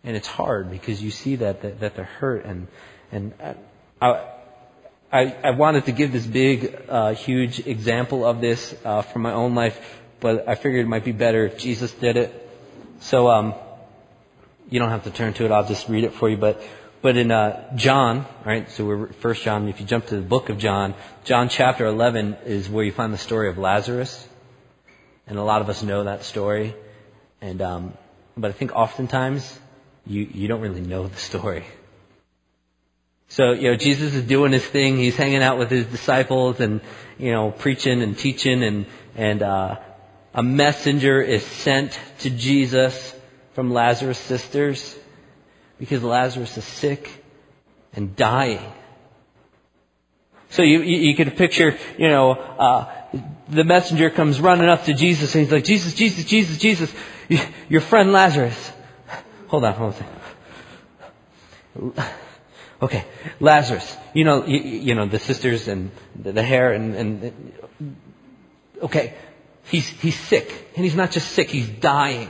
And 0.04 0.16
it's 0.16 0.28
hard 0.28 0.72
because 0.72 1.02
you 1.02 1.12
see 1.12 1.38
that, 1.38 1.62
that, 1.62 1.80
that 1.82 1.96
they're 1.96 2.06
hurt 2.06 2.46
and, 2.46 2.68
and 3.12 3.34
I, 3.42 3.56
I, 4.02 4.28
I 5.12 5.52
wanted 5.52 5.86
to 5.86 5.92
give 5.92 6.12
this 6.12 6.26
big, 6.26 6.86
uh, 6.88 7.14
huge 7.14 7.68
example 7.68 8.26
of 8.26 8.40
this, 8.40 8.76
uh, 8.86 9.02
from 9.02 9.24
my 9.24 9.34
own 9.34 9.56
life 9.56 9.80
but 10.22 10.48
I 10.48 10.56
figured 10.56 10.86
it 10.86 10.88
might 10.88 11.04
be 11.04 11.12
better 11.12 11.46
if 11.48 11.58
Jesus 11.58 11.92
did 11.92 12.16
it. 12.16 12.50
So, 13.02 13.28
um, 13.28 13.56
you 14.70 14.80
don't 14.80 14.92
have 14.92 15.04
to 15.04 15.12
turn 15.12 15.34
to 15.34 15.46
it. 15.46 15.52
I'll 15.52 15.68
just 15.68 15.90
read 15.90 16.06
it 16.06 16.14
for 16.14 16.30
you. 16.30 16.38
But, 16.38 16.62
but 17.02 17.18
in, 17.18 17.32
uh, 17.32 17.76
John, 17.76 18.26
right? 18.46 18.70
So 18.70 18.86
we're 18.86 19.08
first 19.14 19.44
John. 19.44 19.68
If 19.68 19.82
you 19.82 19.86
jump 19.86 20.06
to 20.08 20.16
the 20.16 20.22
book 20.22 20.50
of 20.50 20.60
John, 20.60 20.94
John 21.26 21.50
chapter 21.50 21.86
11 21.88 22.38
is 22.46 22.70
where 22.70 22.86
you 22.86 22.92
find 22.92 23.12
the 23.12 23.18
story 23.18 23.50
of 23.50 23.58
Lazarus. 23.58 24.28
And 25.28 25.38
a 25.40 25.44
lot 25.44 25.62
of 25.62 25.70
us 25.70 25.82
know 25.82 26.04
that 26.04 26.24
story. 26.24 26.76
And, 27.42 27.62
um, 27.62 27.94
but 28.38 28.50
I 28.50 28.54
think 28.54 28.74
oftentimes 28.74 29.60
you, 30.06 30.30
you 30.32 30.48
don't 30.48 30.62
really 30.62 30.82
know 30.82 31.08
the 31.08 31.18
story. 31.18 31.66
So, 33.32 33.54
you 33.54 33.72
know, 33.72 33.78
Jesus 33.78 34.14
is 34.14 34.24
doing 34.24 34.52
his 34.52 34.66
thing. 34.66 34.98
He's 34.98 35.16
hanging 35.16 35.42
out 35.42 35.58
with 35.58 35.72
his 35.72 35.86
disciples 35.86 36.60
and, 36.60 36.82
you 37.18 37.32
know, 37.32 37.52
preaching 37.52 38.02
and 38.02 38.18
teaching 38.18 38.62
and, 38.62 38.86
and, 39.16 39.42
uh, 39.42 39.80
a 40.34 40.44
messenger 40.44 41.22
is 41.22 41.46
sent 41.46 41.98
to 42.20 42.30
Jesus 42.30 43.16
from 43.54 43.72
Lazarus' 43.72 44.18
sisters 44.18 44.98
because 45.80 46.04
Lazarus 46.04 46.58
is 46.58 46.66
sick 46.66 47.10
and 47.94 48.18
dying. 48.18 48.74
So 50.50 50.64
you, 50.64 50.82
you, 50.82 50.98
you 50.98 51.16
could 51.16 51.38
picture, 51.38 51.78
you 51.98 52.10
know, 52.10 52.32
uh, 52.32 52.94
the 53.48 53.64
messenger 53.64 54.10
comes 54.10 54.42
running 54.42 54.68
up 54.68 54.84
to 54.86 54.94
Jesus 54.94 55.34
and 55.36 55.46
he's 55.46 55.54
like, 55.54 55.64
Jesus, 55.64 55.94
Jesus, 55.94 56.26
Jesus, 56.26 56.58
Jesus, 56.58 56.94
your 57.70 57.82
friend 57.82 58.12
Lazarus. 58.12 58.74
Hold 59.48 59.64
on, 59.64 59.74
hold 59.74 59.96
on. 61.96 62.04
Okay, 62.82 63.06
Lazarus. 63.40 63.98
You 64.14 64.24
know, 64.24 64.46
you, 64.46 64.60
you 64.60 64.96
know 64.96 65.06
the 65.06 65.20
sisters 65.20 65.68
and 65.68 65.92
the, 66.20 66.32
the 66.32 66.44
hair 66.44 66.74
and, 66.74 66.96
and 66.96 67.54
okay, 68.82 69.14
he's 69.66 69.88
he's 69.88 70.20
sick, 70.20 70.70
and 70.76 70.84
he's 70.84 70.96
not 70.96 71.12
just 71.12 71.32
sick; 71.32 71.50
he's 71.50 71.70
dying. 71.70 72.30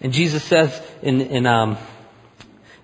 And 0.00 0.12
Jesus 0.12 0.42
says 0.44 0.80
in 1.02 1.20
in 1.20 1.46
um 1.46 1.76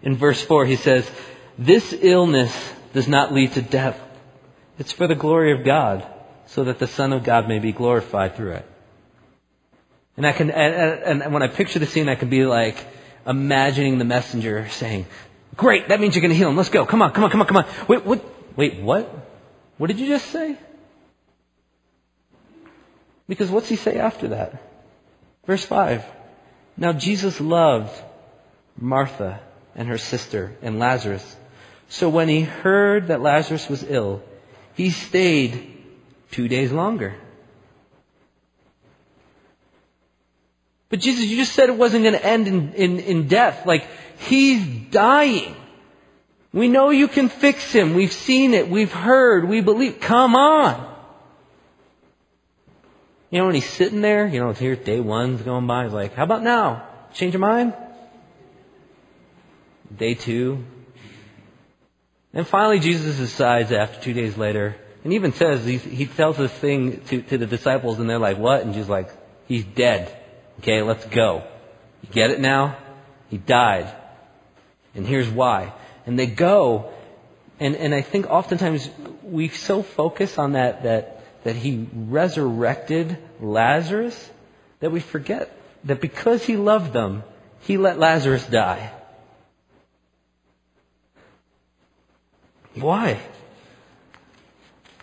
in 0.02 0.16
verse 0.16 0.42
four, 0.42 0.66
he 0.66 0.76
says, 0.76 1.10
"This 1.58 1.94
illness 1.98 2.54
does 2.92 3.08
not 3.08 3.32
lead 3.32 3.52
to 3.52 3.62
death; 3.62 3.98
it's 4.78 4.92
for 4.92 5.06
the 5.06 5.14
glory 5.14 5.52
of 5.52 5.64
God, 5.64 6.06
so 6.46 6.64
that 6.64 6.78
the 6.78 6.86
Son 6.86 7.14
of 7.14 7.24
God 7.24 7.48
may 7.48 7.58
be 7.58 7.72
glorified 7.72 8.36
through 8.36 8.52
it." 8.52 8.66
And 10.18 10.26
I 10.26 10.32
can 10.32 10.50
and, 10.50 11.22
and 11.22 11.32
when 11.32 11.42
I 11.42 11.48
picture 11.48 11.78
the 11.78 11.86
scene, 11.86 12.10
I 12.10 12.16
can 12.16 12.28
be 12.28 12.44
like 12.44 12.76
imagining 13.26 13.96
the 13.96 14.04
messenger 14.04 14.68
saying, 14.68 15.06
Great, 15.56 15.88
that 15.88 16.00
means 16.00 16.14
you're 16.14 16.22
going 16.22 16.30
to 16.30 16.36
heal 16.36 16.48
him. 16.48 16.56
Let's 16.56 16.68
go. 16.68 16.86
Come 16.86 17.02
on, 17.02 17.12
come 17.12 17.24
on, 17.24 17.30
come 17.30 17.40
on, 17.40 17.46
come 17.46 17.56
on. 17.58 17.66
Wait, 17.88 18.04
what? 18.04 18.24
Wait, 18.56 18.80
what? 18.80 19.08
What 19.78 19.88
did 19.88 19.98
you 19.98 20.06
just 20.06 20.26
say? 20.26 20.56
Because 23.28 23.50
what's 23.50 23.68
he 23.68 23.76
say 23.76 23.98
after 23.98 24.28
that? 24.28 24.62
Verse 25.46 25.64
5. 25.64 26.04
Now 26.76 26.92
Jesus 26.92 27.40
loved 27.40 27.92
Martha 28.76 29.40
and 29.74 29.88
her 29.88 29.98
sister 29.98 30.56
and 30.62 30.78
Lazarus. 30.78 31.36
So 31.88 32.08
when 32.08 32.28
he 32.28 32.42
heard 32.42 33.08
that 33.08 33.20
Lazarus 33.20 33.68
was 33.68 33.82
ill, 33.82 34.22
he 34.74 34.90
stayed 34.90 35.82
two 36.30 36.48
days 36.48 36.72
longer. 36.72 37.14
But 40.88 41.00
Jesus, 41.00 41.24
you 41.24 41.36
just 41.36 41.52
said 41.52 41.68
it 41.68 41.76
wasn't 41.76 42.04
going 42.04 42.14
to 42.14 42.24
end 42.24 42.46
in, 42.46 42.72
in, 42.74 43.00
in 43.00 43.28
death. 43.28 43.66
Like, 43.66 43.86
He's 44.24 44.64
dying. 44.90 45.54
We 46.52 46.68
know 46.68 46.90
you 46.90 47.08
can 47.08 47.28
fix 47.28 47.72
him. 47.72 47.94
We've 47.94 48.12
seen 48.12 48.54
it. 48.54 48.68
We've 48.68 48.92
heard. 48.92 49.48
We 49.48 49.60
believe. 49.60 50.00
Come 50.00 50.36
on. 50.36 50.92
You 53.30 53.40
know, 53.40 53.46
when 53.46 53.56
he's 53.56 53.68
sitting 53.68 54.00
there, 54.00 54.28
you 54.28 54.38
know, 54.38 54.52
here's 54.52 54.78
day 54.78 55.00
one's 55.00 55.42
going 55.42 55.66
by. 55.66 55.84
He's 55.84 55.92
like, 55.92 56.14
how 56.14 56.22
about 56.22 56.44
now? 56.44 56.86
Change 57.12 57.34
your 57.34 57.40
mind? 57.40 57.74
Day 59.96 60.14
two. 60.14 60.64
And 62.32 62.46
finally, 62.46 62.78
Jesus 62.78 63.16
decides 63.16 63.72
after 63.72 64.00
two 64.00 64.12
days 64.12 64.36
later, 64.36 64.76
and 65.02 65.12
even 65.12 65.32
says, 65.32 65.64
he, 65.64 65.78
he 65.78 66.06
tells 66.06 66.36
this 66.36 66.52
thing 66.52 67.00
to, 67.06 67.22
to 67.22 67.38
the 67.38 67.46
disciples, 67.46 67.98
and 67.98 68.08
they're 68.08 68.18
like, 68.18 68.38
what? 68.38 68.62
And 68.62 68.72
Jesus 68.72 68.88
like, 68.88 69.10
he's 69.46 69.64
dead. 69.64 70.16
Okay, 70.60 70.82
let's 70.82 71.04
go. 71.06 71.42
You 72.02 72.08
get 72.10 72.30
it 72.30 72.40
now? 72.40 72.78
He 73.30 73.38
died. 73.38 73.92
And 74.94 75.06
here's 75.06 75.28
why. 75.28 75.72
And 76.06 76.18
they 76.18 76.26
go, 76.26 76.90
and, 77.58 77.76
and 77.76 77.94
I 77.94 78.02
think 78.02 78.26
oftentimes 78.26 78.88
we 79.22 79.48
so 79.48 79.82
focus 79.82 80.38
on 80.38 80.52
that, 80.52 80.82
that, 80.84 81.24
that 81.44 81.56
he 81.56 81.88
resurrected 81.94 83.18
Lazarus 83.40 84.30
that 84.80 84.90
we 84.90 85.00
forget 85.00 85.56
that 85.84 86.00
because 86.00 86.44
he 86.44 86.56
loved 86.56 86.92
them, 86.92 87.22
he 87.60 87.78
let 87.78 87.98
Lazarus 87.98 88.44
die. 88.46 88.90
Why? 92.74 93.20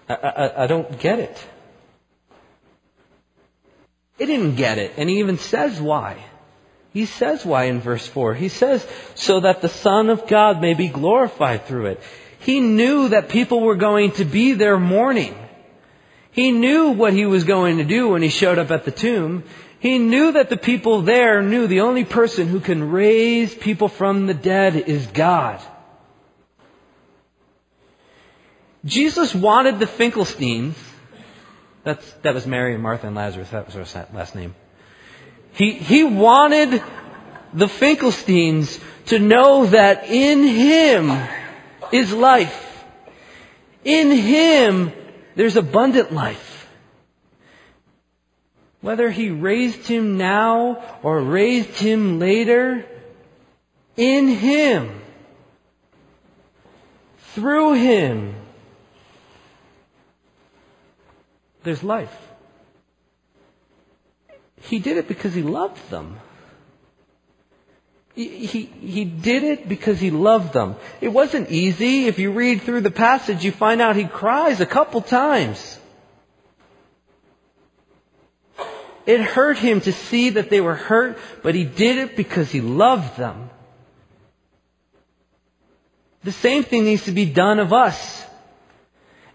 I, 0.10 0.14
I, 0.14 0.64
I 0.64 0.68
don't 0.68 1.00
get 1.00 1.20
it. 1.20 1.48
He 4.18 4.26
didn't 4.26 4.56
get 4.56 4.78
it, 4.78 4.94
and 4.98 5.10
he 5.10 5.20
even 5.20 5.38
says 5.38 5.82
why. 5.82 6.24
He 6.94 7.06
says 7.06 7.46
why 7.46 7.66
in 7.66 7.80
verse 7.80 8.06
4. 8.06 8.34
He 8.34 8.50
says, 8.50 8.86
so 9.16 9.40
that 9.42 9.62
the 9.62 9.70
Son 9.70 10.10
of 10.10 10.28
God 10.28 10.62
may 10.62 10.74
be 10.74 10.90
glorified 10.90 11.66
through 11.66 11.88
it. 11.88 12.02
He 12.40 12.60
knew 12.60 13.10
that 13.10 13.30
people 13.30 13.62
were 13.62 13.76
going 13.76 14.12
to 14.14 14.26
be 14.26 14.54
there 14.54 14.80
mourning. 14.80 15.36
He 16.32 16.52
knew 16.52 16.92
what 16.92 17.14
he 17.14 17.26
was 17.26 17.44
going 17.44 17.78
to 17.78 17.84
do 17.84 18.10
when 18.10 18.22
he 18.22 18.30
showed 18.30 18.58
up 18.58 18.72
at 18.72 18.84
the 18.84 18.92
tomb. 18.92 19.44
He 19.80 20.00
knew 20.00 20.34
that 20.34 20.50
the 20.50 20.58
people 20.58 21.02
there 21.02 21.42
knew 21.42 21.68
the 21.68 21.82
only 21.82 22.06
person 22.06 22.48
who 22.48 22.60
can 22.60 22.92
raise 22.92 23.54
people 23.54 23.88
from 23.88 24.28
the 24.28 24.34
dead 24.34 24.76
is 24.76 25.08
God. 25.08 25.62
Jesus 28.84 29.34
wanted 29.34 29.80
the 29.80 29.86
Finkelsteins, 29.86 30.74
that's, 31.84 32.12
that 32.24 32.34
was 32.34 32.48
Mary 32.48 32.74
and 32.74 32.84
Martha 32.84 33.08
and 33.08 33.16
Lazarus, 33.16 33.50
that 33.50 33.66
was 33.66 33.94
their 33.94 34.08
last 34.14 34.36
name. 34.36 34.56
He, 35.54 35.72
he 35.74 36.04
wanted 36.04 36.82
the 37.54 37.68
Finkelsteins 37.68 38.82
to 39.08 39.20
know 39.20 39.66
that 39.66 40.06
in 40.06 40.44
Him 40.44 41.12
is 41.92 42.14
life. 42.14 42.86
In 43.84 44.12
Him, 44.12 44.92
there's 45.36 45.58
abundant 45.58 46.14
life. 46.14 46.70
Whether 48.82 49.12
He 49.12 49.30
raised 49.30 49.88
him 49.88 50.18
now 50.18 51.00
or 51.04 51.22
raised 51.22 51.78
him 51.78 52.20
later, 52.20 52.86
in 53.96 54.28
Him, 54.28 55.02
through 57.34 57.74
Him, 57.74 58.36
there's 61.64 61.84
life. 61.84 62.31
He 64.62 64.80
did 64.80 64.98
it 64.98 65.08
because 65.08 65.34
he 65.34 65.42
loved 65.42 65.90
them. 65.90 66.18
He, 68.14 68.66
he, 68.66 69.06
did 69.06 69.44
it 69.44 69.70
because 69.70 70.00
he 70.00 70.12
loved 70.12 70.54
them. 70.54 70.76
It 71.00 71.08
wasn't 71.08 71.50
easy. 71.50 72.08
If 72.08 72.20
you 72.20 72.32
read 72.32 72.62
through 72.62 72.82
the 72.82 72.92
passage, 72.92 73.44
you 73.44 73.52
find 73.52 73.82
out 73.82 73.96
he 73.96 74.04
cries 74.04 74.60
a 74.60 74.66
couple 74.66 75.02
times. 75.02 75.80
It 79.06 79.22
hurt 79.22 79.58
him 79.58 79.82
to 79.82 79.94
see 79.94 80.32
that 80.32 80.50
they 80.50 80.62
were 80.62 80.76
hurt, 80.76 81.18
but 81.42 81.56
he 81.56 81.64
did 81.64 81.98
it 81.98 82.16
because 82.18 82.52
he 82.52 82.62
loved 82.62 83.18
them. 83.18 83.50
The 86.24 86.32
same 86.32 86.64
thing 86.64 86.84
needs 86.84 87.06
to 87.06 87.12
be 87.12 87.26
done 87.26 87.60
of 87.60 87.74
us. 87.74 88.26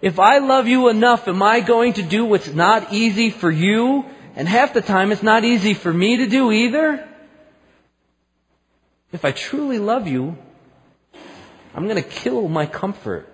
If 0.00 0.20
I 0.20 0.38
love 0.38 0.68
you 0.68 0.88
enough, 0.88 1.26
am 1.26 1.42
I 1.42 1.60
going 1.60 1.94
to 1.94 2.02
do 2.02 2.26
what's 2.26 2.52
not 2.52 2.92
easy 2.92 3.30
for 3.30 3.50
you 3.50 4.04
and 4.36 4.46
half 4.46 4.74
the 4.74 4.82
time 4.82 5.10
it's 5.10 5.22
not 5.22 5.44
easy 5.44 5.74
for 5.74 5.92
me 5.92 6.18
to 6.18 6.26
do 6.26 6.52
either. 6.52 7.08
If 9.12 9.24
I 9.24 9.32
truly 9.32 9.78
love 9.78 10.06
you, 10.06 10.36
I'm 11.74 11.84
going 11.88 12.02
to 12.02 12.08
kill 12.08 12.46
my 12.46 12.66
comfort. 12.66 13.26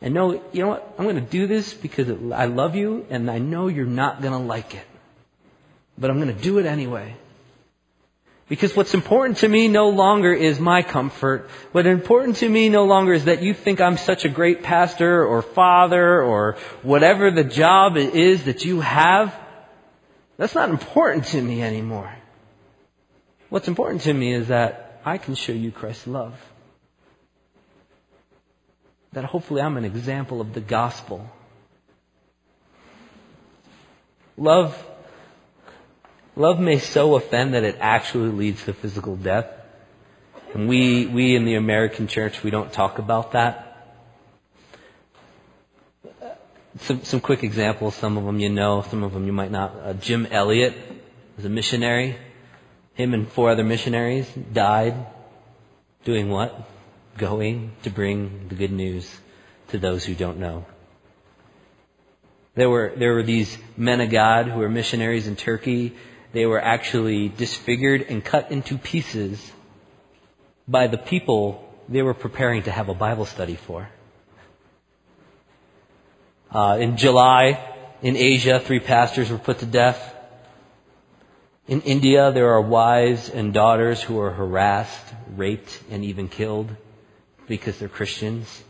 And 0.00 0.14
know, 0.14 0.42
you 0.52 0.62
know 0.62 0.68
what? 0.68 0.94
I'm 0.98 1.04
going 1.04 1.16
to 1.16 1.20
do 1.20 1.46
this 1.46 1.74
because 1.74 2.08
I 2.32 2.46
love 2.46 2.74
you 2.74 3.06
and 3.10 3.30
I 3.30 3.38
know 3.38 3.68
you're 3.68 3.84
not 3.84 4.22
going 4.22 4.32
to 4.32 4.38
like 4.38 4.74
it. 4.74 4.86
But 5.98 6.10
I'm 6.10 6.18
going 6.18 6.34
to 6.34 6.42
do 6.42 6.58
it 6.58 6.64
anyway. 6.64 7.14
Because 8.48 8.74
what's 8.74 8.94
important 8.94 9.38
to 9.38 9.48
me 9.48 9.68
no 9.68 9.90
longer 9.90 10.32
is 10.32 10.58
my 10.58 10.82
comfort. 10.82 11.48
What's 11.72 11.86
important 11.86 12.38
to 12.38 12.48
me 12.48 12.68
no 12.68 12.84
longer 12.84 13.12
is 13.12 13.26
that 13.26 13.42
you 13.42 13.54
think 13.54 13.80
I'm 13.80 13.96
such 13.96 14.24
a 14.24 14.28
great 14.28 14.62
pastor 14.62 15.24
or 15.24 15.42
father 15.42 16.22
or 16.22 16.56
whatever 16.82 17.30
the 17.30 17.44
job 17.44 17.96
is 17.96 18.44
that 18.44 18.64
you 18.64 18.80
have. 18.80 19.38
That's 20.40 20.54
not 20.54 20.70
important 20.70 21.26
to 21.26 21.42
me 21.42 21.62
anymore. 21.62 22.10
What's 23.50 23.68
important 23.68 24.00
to 24.02 24.14
me 24.14 24.32
is 24.32 24.48
that 24.48 25.02
I 25.04 25.18
can 25.18 25.34
show 25.34 25.52
you 25.52 25.70
Christ's 25.70 26.06
love. 26.06 26.32
That 29.12 29.26
hopefully 29.26 29.60
I'm 29.60 29.76
an 29.76 29.84
example 29.84 30.40
of 30.40 30.54
the 30.54 30.62
gospel. 30.62 31.30
Love, 34.38 34.82
love 36.36 36.58
may 36.58 36.78
so 36.78 37.16
offend 37.16 37.52
that 37.52 37.62
it 37.62 37.76
actually 37.78 38.30
leads 38.30 38.64
to 38.64 38.72
physical 38.72 39.16
death. 39.16 39.44
And 40.54 40.70
we, 40.70 41.04
we 41.04 41.36
in 41.36 41.44
the 41.44 41.56
American 41.56 42.06
church, 42.06 42.42
we 42.42 42.50
don't 42.50 42.72
talk 42.72 42.98
about 42.98 43.32
that. 43.32 43.69
Some, 46.78 47.04
some 47.04 47.20
quick 47.20 47.42
examples. 47.42 47.94
Some 47.96 48.16
of 48.16 48.24
them 48.24 48.38
you 48.38 48.48
know, 48.48 48.82
some 48.82 49.02
of 49.02 49.12
them 49.12 49.26
you 49.26 49.32
might 49.32 49.50
not. 49.50 49.74
Uh, 49.82 49.92
Jim 49.94 50.26
Elliot 50.30 50.74
was 51.36 51.44
a 51.44 51.48
missionary. 51.48 52.16
Him 52.94 53.14
and 53.14 53.28
four 53.28 53.50
other 53.50 53.64
missionaries 53.64 54.30
died 54.52 54.94
doing 56.04 56.28
what? 56.28 56.68
going 57.20 57.72
to 57.82 57.90
bring 57.90 58.48
the 58.48 58.54
good 58.54 58.72
news 58.72 59.20
to 59.68 59.78
those 59.78 60.04
who 60.04 60.14
don't 60.14 60.38
know. 60.38 60.64
There 62.54 62.68
were, 62.68 62.92
there 62.96 63.14
were 63.14 63.22
these 63.22 63.56
men 63.76 64.00
of 64.00 64.10
God 64.10 64.46
who 64.46 64.58
were 64.58 64.68
missionaries 64.68 65.26
in 65.26 65.36
Turkey. 65.36 65.94
They 66.32 66.46
were 66.46 66.62
actually 66.62 67.28
disfigured 67.28 68.02
and 68.08 68.24
cut 68.24 68.50
into 68.50 68.78
pieces 68.78 69.52
by 70.66 70.86
the 70.86 70.98
people 70.98 71.68
they 71.88 72.02
were 72.02 72.14
preparing 72.14 72.64
to 72.64 72.70
have 72.70 72.88
a 72.88 72.94
Bible 72.94 73.26
study 73.26 73.56
for. 73.56 73.88
Uh, 76.52 76.78
in 76.80 76.96
July, 76.96 77.60
in 78.02 78.16
Asia, 78.16 78.58
three 78.58 78.80
pastors 78.80 79.30
were 79.30 79.38
put 79.38 79.60
to 79.60 79.66
death. 79.66 80.16
In 81.68 81.82
India, 81.82 82.32
there 82.32 82.50
are 82.50 82.60
wives 82.60 83.28
and 83.28 83.54
daughters 83.54 84.02
who 84.02 84.18
are 84.18 84.32
harassed, 84.32 85.14
raped, 85.36 85.80
and 85.90 86.04
even 86.04 86.28
killed 86.28 86.74
because 87.46 87.78
they're 87.78 87.88
Christians. 87.88 88.64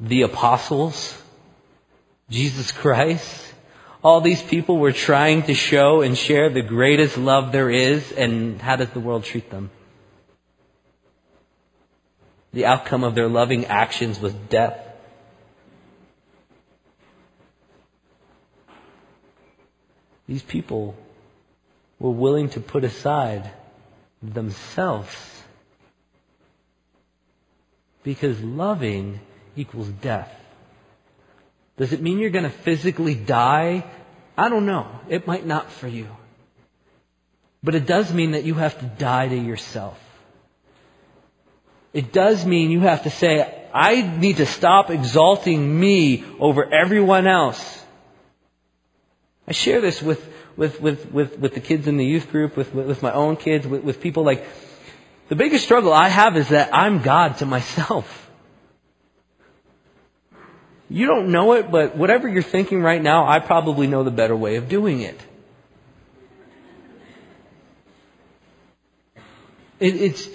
The 0.00 0.22
apostles, 0.22 1.22
Jesus 2.28 2.72
Christ, 2.72 3.54
all 4.02 4.20
these 4.20 4.42
people 4.42 4.78
were 4.78 4.92
trying 4.92 5.44
to 5.44 5.54
show 5.54 6.00
and 6.00 6.18
share 6.18 6.48
the 6.48 6.62
greatest 6.62 7.18
love 7.18 7.52
there 7.52 7.70
is, 7.70 8.10
and 8.10 8.60
how 8.60 8.76
does 8.76 8.90
the 8.90 9.00
world 9.00 9.22
treat 9.22 9.50
them? 9.50 9.70
The 12.52 12.66
outcome 12.66 13.04
of 13.04 13.14
their 13.14 13.28
loving 13.28 13.66
actions 13.66 14.18
was 14.18 14.32
death. 14.32 14.89
These 20.30 20.42
people 20.44 20.94
were 21.98 22.12
willing 22.12 22.50
to 22.50 22.60
put 22.60 22.84
aside 22.84 23.50
themselves 24.22 25.12
because 28.04 28.40
loving 28.40 29.18
equals 29.56 29.88
death. 29.88 30.32
Does 31.78 31.92
it 31.92 32.00
mean 32.00 32.20
you're 32.20 32.30
going 32.30 32.44
to 32.44 32.58
physically 32.58 33.16
die? 33.16 33.84
I 34.38 34.48
don't 34.48 34.66
know. 34.66 34.86
It 35.08 35.26
might 35.26 35.44
not 35.44 35.72
for 35.72 35.88
you. 35.88 36.06
But 37.60 37.74
it 37.74 37.86
does 37.86 38.14
mean 38.14 38.30
that 38.30 38.44
you 38.44 38.54
have 38.54 38.78
to 38.78 38.86
die 38.86 39.26
to 39.26 39.36
yourself. 39.36 39.98
It 41.92 42.12
does 42.12 42.46
mean 42.46 42.70
you 42.70 42.82
have 42.82 43.02
to 43.02 43.10
say, 43.10 43.66
I 43.74 44.00
need 44.00 44.36
to 44.36 44.46
stop 44.46 44.90
exalting 44.90 45.80
me 45.80 46.22
over 46.38 46.72
everyone 46.72 47.26
else. 47.26 47.79
I 49.50 49.52
share 49.52 49.80
this 49.80 50.00
with, 50.00 50.24
with, 50.56 50.80
with, 50.80 51.10
with, 51.10 51.36
with 51.40 51.54
the 51.54 51.60
kids 51.60 51.88
in 51.88 51.96
the 51.96 52.06
youth 52.06 52.30
group, 52.30 52.56
with, 52.56 52.72
with 52.72 53.02
my 53.02 53.10
own 53.10 53.34
kids, 53.34 53.66
with, 53.66 53.82
with 53.82 54.00
people 54.00 54.22
like, 54.22 54.46
the 55.28 55.34
biggest 55.34 55.64
struggle 55.64 55.92
I 55.92 56.06
have 56.06 56.36
is 56.36 56.50
that 56.50 56.72
I'm 56.72 57.02
God 57.02 57.38
to 57.38 57.46
myself. 57.46 58.30
You 60.88 61.06
don't 61.06 61.32
know 61.32 61.54
it, 61.54 61.68
but 61.68 61.96
whatever 61.96 62.28
you're 62.28 62.42
thinking 62.44 62.80
right 62.80 63.02
now, 63.02 63.26
I 63.26 63.40
probably 63.40 63.88
know 63.88 64.04
the 64.04 64.12
better 64.12 64.36
way 64.36 64.54
of 64.54 64.68
doing 64.68 65.00
it. 65.00 65.20
it 69.80 69.96
it's, 69.96 70.28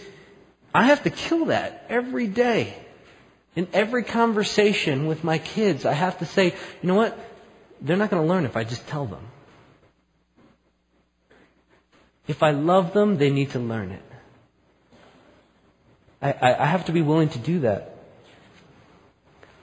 I 0.73 0.87
have 0.87 1.03
to 1.03 1.09
kill 1.09 1.45
that 1.45 1.85
every 1.87 2.27
day. 2.27 2.77
In 3.55 3.69
every 3.71 4.03
conversation 4.03 5.07
with 5.07 5.23
my 5.23 5.37
kids, 5.37 5.85
I 5.85 5.93
have 5.93 6.19
to 6.19 6.25
say, 6.25 6.47
you 6.81 6.87
know 6.89 6.95
what? 6.95 7.17
They're 7.81 7.97
not 7.97 8.09
going 8.09 8.23
to 8.23 8.27
learn 8.27 8.45
if 8.45 8.55
I 8.57 8.63
just 8.63 8.87
tell 8.87 9.05
them. 9.05 9.27
If 12.27 12.41
I 12.41 12.51
love 12.51 12.93
them, 12.93 13.17
they 13.17 13.29
need 13.29 13.51
to 13.51 13.59
learn 13.59 13.91
it. 13.91 14.01
I, 16.21 16.31
I, 16.31 16.63
I 16.63 16.65
have 16.65 16.85
to 16.85 16.91
be 16.91 17.01
willing 17.01 17.29
to 17.29 17.39
do 17.39 17.59
that. 17.59 17.95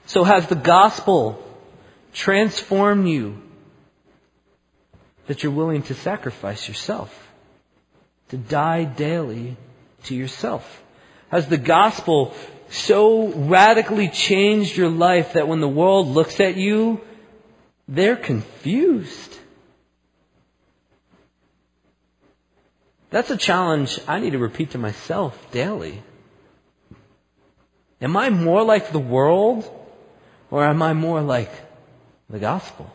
So 0.06 0.24
has 0.24 0.46
the 0.46 0.54
gospel 0.54 1.42
transformed 2.12 3.08
you 3.08 3.40
that 5.26 5.42
you're 5.42 5.52
willing 5.52 5.82
to 5.84 5.94
sacrifice 5.94 6.68
yourself, 6.68 7.32
to 8.28 8.36
die 8.36 8.84
daily 8.84 9.56
to 10.04 10.14
yourself? 10.14 10.82
Has 11.30 11.48
the 11.48 11.56
gospel 11.56 12.34
so 12.68 13.28
radically 13.28 14.08
changed 14.08 14.76
your 14.76 14.90
life 14.90 15.32
that 15.32 15.48
when 15.48 15.60
the 15.60 15.68
world 15.68 16.08
looks 16.08 16.40
at 16.40 16.56
you, 16.56 17.00
they're 17.92 18.16
confused? 18.16 19.38
That's 23.10 23.30
a 23.30 23.36
challenge 23.36 24.00
I 24.08 24.18
need 24.18 24.30
to 24.30 24.38
repeat 24.38 24.70
to 24.70 24.78
myself 24.78 25.36
daily. 25.50 26.02
Am 28.00 28.16
I 28.16 28.30
more 28.30 28.64
like 28.64 28.90
the 28.90 28.98
world 28.98 29.70
or 30.50 30.64
am 30.64 30.80
I 30.82 30.94
more 30.94 31.20
like 31.20 31.52
the 32.30 32.38
gospel? 32.38 32.90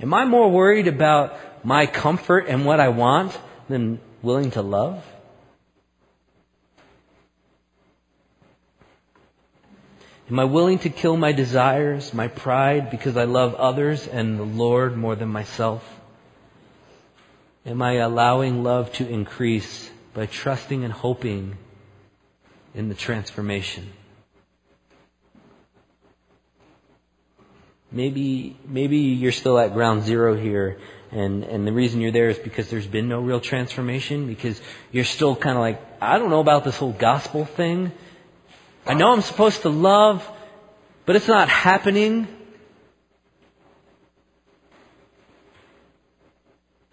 Am 0.00 0.14
I 0.14 0.24
more 0.24 0.48
worried 0.48 0.86
about 0.86 1.64
my 1.64 1.86
comfort 1.86 2.46
and 2.46 2.64
what 2.64 2.78
I 2.78 2.90
want 2.90 3.36
than 3.68 3.98
willing 4.22 4.52
to 4.52 4.62
love? 4.62 5.04
Am 10.30 10.38
I 10.38 10.44
willing 10.44 10.78
to 10.80 10.90
kill 10.90 11.16
my 11.16 11.32
desires, 11.32 12.12
my 12.12 12.28
pride, 12.28 12.90
because 12.90 13.16
I 13.16 13.24
love 13.24 13.54
others 13.54 14.06
and 14.06 14.38
the 14.38 14.44
Lord 14.44 14.94
more 14.94 15.16
than 15.16 15.28
myself? 15.28 15.82
Am 17.64 17.80
I 17.80 17.94
allowing 17.94 18.62
love 18.62 18.92
to 18.94 19.08
increase 19.08 19.90
by 20.12 20.26
trusting 20.26 20.84
and 20.84 20.92
hoping 20.92 21.56
in 22.74 22.90
the 22.90 22.94
transformation? 22.94 23.90
Maybe, 27.90 28.54
maybe 28.66 28.98
you're 28.98 29.32
still 29.32 29.58
at 29.58 29.72
ground 29.72 30.02
zero 30.02 30.36
here, 30.36 30.78
and, 31.10 31.42
and 31.42 31.66
the 31.66 31.72
reason 31.72 32.02
you're 32.02 32.12
there 32.12 32.28
is 32.28 32.38
because 32.38 32.68
there's 32.68 32.86
been 32.86 33.08
no 33.08 33.20
real 33.20 33.40
transformation, 33.40 34.26
because 34.26 34.60
you're 34.92 35.04
still 35.04 35.34
kind 35.34 35.56
of 35.56 35.62
like, 35.62 35.80
I 36.02 36.18
don't 36.18 36.28
know 36.28 36.40
about 36.40 36.64
this 36.64 36.76
whole 36.76 36.92
gospel 36.92 37.46
thing. 37.46 37.92
I 38.88 38.94
know 38.94 39.12
I'm 39.12 39.20
supposed 39.20 39.62
to 39.62 39.68
love, 39.68 40.26
but 41.04 41.14
it's 41.14 41.28
not 41.28 41.50
happening. 41.50 42.26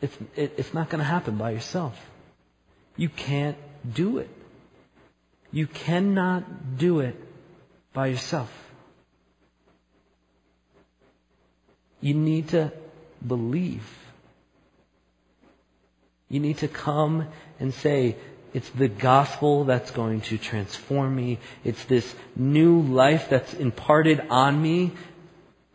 It's, 0.02 0.18
it, 0.36 0.56
it's 0.58 0.74
not 0.74 0.90
going 0.90 1.00
to 1.00 1.06
happen 1.06 1.38
by 1.38 1.52
yourself. 1.52 1.98
You 2.98 3.08
can't 3.08 3.58
do 3.94 4.18
it. 4.18 4.30
You 5.54 5.68
cannot 5.68 6.78
do 6.78 7.00
it 7.00 7.16
by 7.94 8.08
yourself. 8.08 8.52
You 12.02 12.14
need 12.14 12.50
to 12.50 12.74
believe. 13.26 13.88
You 16.28 16.42
need 16.42 16.58
to 16.58 16.68
come 16.68 17.30
and 17.58 17.74
say, 17.74 18.18
it's 18.56 18.70
the 18.70 18.88
gospel 18.88 19.66
that's 19.66 19.92
going 19.92 20.22
to 20.22 20.38
transform 20.38 21.14
me. 21.14 21.40
It's 21.66 21.84
this 21.84 22.16
new 22.38 22.80
life 22.84 23.28
that's 23.28 23.54
imparted 23.54 24.28
on 24.30 24.62
me. 24.62 24.94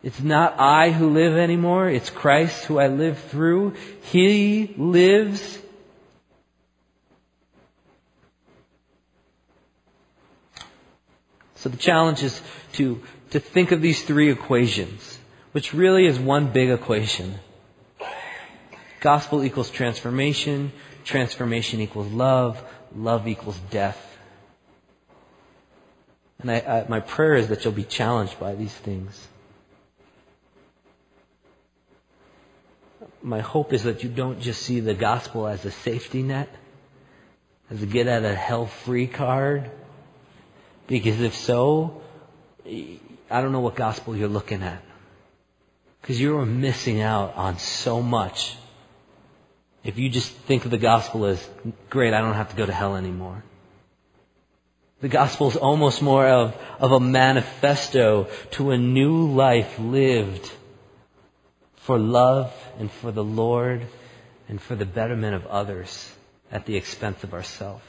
It's 0.03 0.23
not 0.23 0.59
I 0.59 0.91
who 0.91 1.11
live 1.11 1.37
anymore. 1.37 1.91
It's 1.91 2.09
Christ 2.09 2.65
who 2.65 2.79
I 2.79 2.87
live 2.89 3.19
through. 3.19 3.75
He 4.05 4.75
lives. 4.79 5.59
So 11.57 11.69
the 11.69 11.77
challenge 11.77 12.23
is 12.23 12.41
to, 12.73 13.03
to 13.33 13.41
think 13.41 13.73
of 13.73 13.83
these 13.83 14.03
three 14.05 14.31
equations, 14.31 15.19
which 15.53 15.75
really 15.75 16.07
is 16.07 16.19
one 16.19 16.51
big 16.51 16.71
equation. 16.71 17.35
Gospel 19.01 19.45
equals 19.45 19.69
transformation. 19.69 20.73
Transformation 21.05 21.81
equals 21.81 22.11
love. 22.13 22.63
Love 22.95 23.29
equals 23.29 23.59
death. 23.71 24.07
And 26.41 26.51
I, 26.51 26.61
I, 26.61 26.87
my 26.89 27.01
prayer 27.01 27.35
is 27.35 27.49
that 27.49 27.65
you'll 27.65 27.75
be 27.75 27.85
challenged 27.85 28.39
by 28.41 28.55
these 28.55 28.73
things. 28.73 29.29
My 33.23 33.41
hope 33.41 33.73
is 33.73 33.83
that 33.83 34.03
you 34.03 34.09
don't 34.09 34.41
just 34.41 34.63
see 34.63 34.81
the 34.81 34.95
gospel 34.95 35.47
as 35.47 35.65
a 35.67 35.71
safety 35.71 36.23
net, 36.23 36.49
as 37.71 37.83
a 37.83 37.87
get 37.87 38.09
out 38.09 38.25
of 38.25 38.35
hell 38.35 38.67
free 38.67 39.07
card. 39.07 39.71
Because 40.87 41.21
if 41.21 41.35
so, 41.35 42.01
I 42.67 43.43
don't 43.43 43.53
know 43.53 43.61
what 43.61 43.77
gospel 43.77 44.17
you're 44.17 44.29
looking 44.29 44.63
at. 44.63 44.83
Because 46.01 46.19
you're 46.19 46.47
missing 46.47 47.03
out 47.03 47.37
on 47.37 47.59
so 47.59 48.03
much 48.03 48.57
if 49.83 49.99
you 49.99 50.09
just 50.09 50.31
think 50.33 50.65
of 50.65 50.71
the 50.71 50.79
gospel 50.79 51.25
as, 51.25 51.49
great, 51.89 52.13
I 52.13 52.21
don't 52.21 52.35
have 52.35 52.51
to 52.51 52.57
go 52.57 52.67
to 52.67 52.73
hell 52.73 52.97
anymore. 52.97 53.43
The 55.01 55.09
gospel 55.09 55.49
is 55.49 55.57
almost 55.57 56.03
more 56.03 56.27
of, 56.27 56.55
of 56.79 56.93
a 56.93 57.01
manifesto 57.01 58.29
to 58.53 58.71
a 58.71 58.79
new 58.79 59.29
life 59.29 59.79
lived 59.79 60.51
for 61.77 61.99
love 61.99 62.53
and 62.79 62.91
for 62.91 63.11
the 63.11 63.25
Lord 63.25 63.87
and 64.49 64.61
for 64.61 64.75
the 64.75 64.85
betterment 64.85 65.35
of 65.35 65.47
others 65.47 66.13
at 66.53 66.67
the 66.67 66.77
expense 66.77 67.25
of 67.25 67.33
ourselves. 67.33 67.83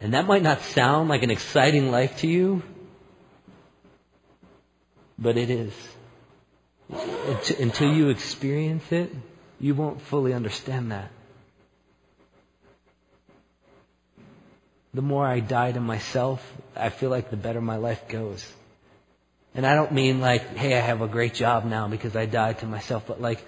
And 0.00 0.14
that 0.14 0.26
might 0.26 0.42
not 0.42 0.60
sound 0.60 1.08
like 1.08 1.22
an 1.22 1.30
exciting 1.30 1.90
life 1.90 2.18
to 2.18 2.26
you, 2.26 2.62
but 5.18 5.36
it 5.36 5.50
is. 5.50 5.72
Until 7.58 7.92
you 7.92 8.08
experience 8.08 8.90
it, 8.90 9.10
you 9.64 9.74
won't 9.74 10.02
fully 10.02 10.34
understand 10.34 10.92
that. 10.92 11.10
The 14.92 15.00
more 15.00 15.26
I 15.26 15.40
die 15.40 15.72
to 15.72 15.80
myself, 15.80 16.46
I 16.76 16.90
feel 16.90 17.08
like 17.08 17.30
the 17.30 17.38
better 17.38 17.62
my 17.62 17.76
life 17.76 18.06
goes. 18.06 18.46
And 19.54 19.66
I 19.66 19.74
don't 19.74 19.92
mean 19.92 20.20
like, 20.20 20.54
hey, 20.54 20.76
I 20.76 20.80
have 20.80 21.00
a 21.00 21.08
great 21.08 21.32
job 21.32 21.64
now 21.64 21.88
because 21.88 22.14
I 22.14 22.26
died 22.26 22.58
to 22.58 22.66
myself, 22.66 23.04
but 23.06 23.22
like, 23.22 23.42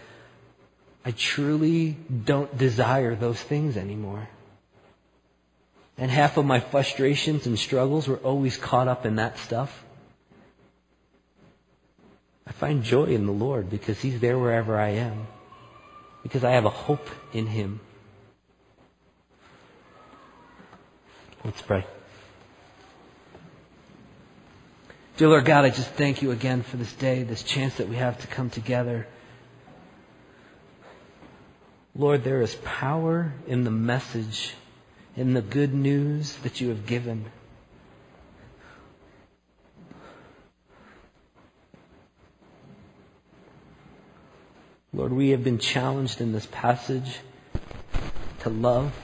I 1.04 1.10
truly 1.10 1.98
don't 2.24 2.56
desire 2.56 3.14
those 3.14 3.38
things 3.38 3.76
anymore. 3.76 4.26
And 5.98 6.10
half 6.10 6.38
of 6.38 6.46
my 6.46 6.60
frustrations 6.60 7.46
and 7.46 7.58
struggles 7.58 8.08
were 8.08 8.16
always 8.16 8.56
caught 8.56 8.88
up 8.88 9.04
in 9.04 9.16
that 9.16 9.36
stuff. 9.36 9.84
I 12.46 12.52
find 12.52 12.82
joy 12.82 13.04
in 13.04 13.26
the 13.26 13.32
Lord 13.32 13.68
because 13.68 14.00
He's 14.00 14.18
there 14.18 14.38
wherever 14.38 14.78
I 14.78 14.92
am. 14.92 15.26
Because 16.26 16.42
I 16.42 16.50
have 16.50 16.64
a 16.64 16.70
hope 16.70 17.08
in 17.32 17.46
Him. 17.46 17.78
Let's 21.44 21.62
pray. 21.62 21.86
Dear 25.18 25.28
Lord 25.28 25.44
God, 25.44 25.64
I 25.64 25.70
just 25.70 25.88
thank 25.90 26.22
you 26.22 26.32
again 26.32 26.64
for 26.64 26.78
this 26.78 26.92
day, 26.94 27.22
this 27.22 27.44
chance 27.44 27.76
that 27.76 27.88
we 27.88 27.94
have 27.94 28.20
to 28.22 28.26
come 28.26 28.50
together. 28.50 29.06
Lord, 31.94 32.24
there 32.24 32.42
is 32.42 32.56
power 32.56 33.32
in 33.46 33.62
the 33.62 33.70
message, 33.70 34.54
in 35.16 35.32
the 35.32 35.42
good 35.42 35.72
news 35.72 36.34
that 36.38 36.60
you 36.60 36.70
have 36.70 36.86
given. 36.86 37.26
Lord, 44.96 45.12
we 45.12 45.28
have 45.28 45.44
been 45.44 45.58
challenged 45.58 46.22
in 46.22 46.32
this 46.32 46.46
passage 46.46 47.18
to 48.40 48.48
love 48.48 48.94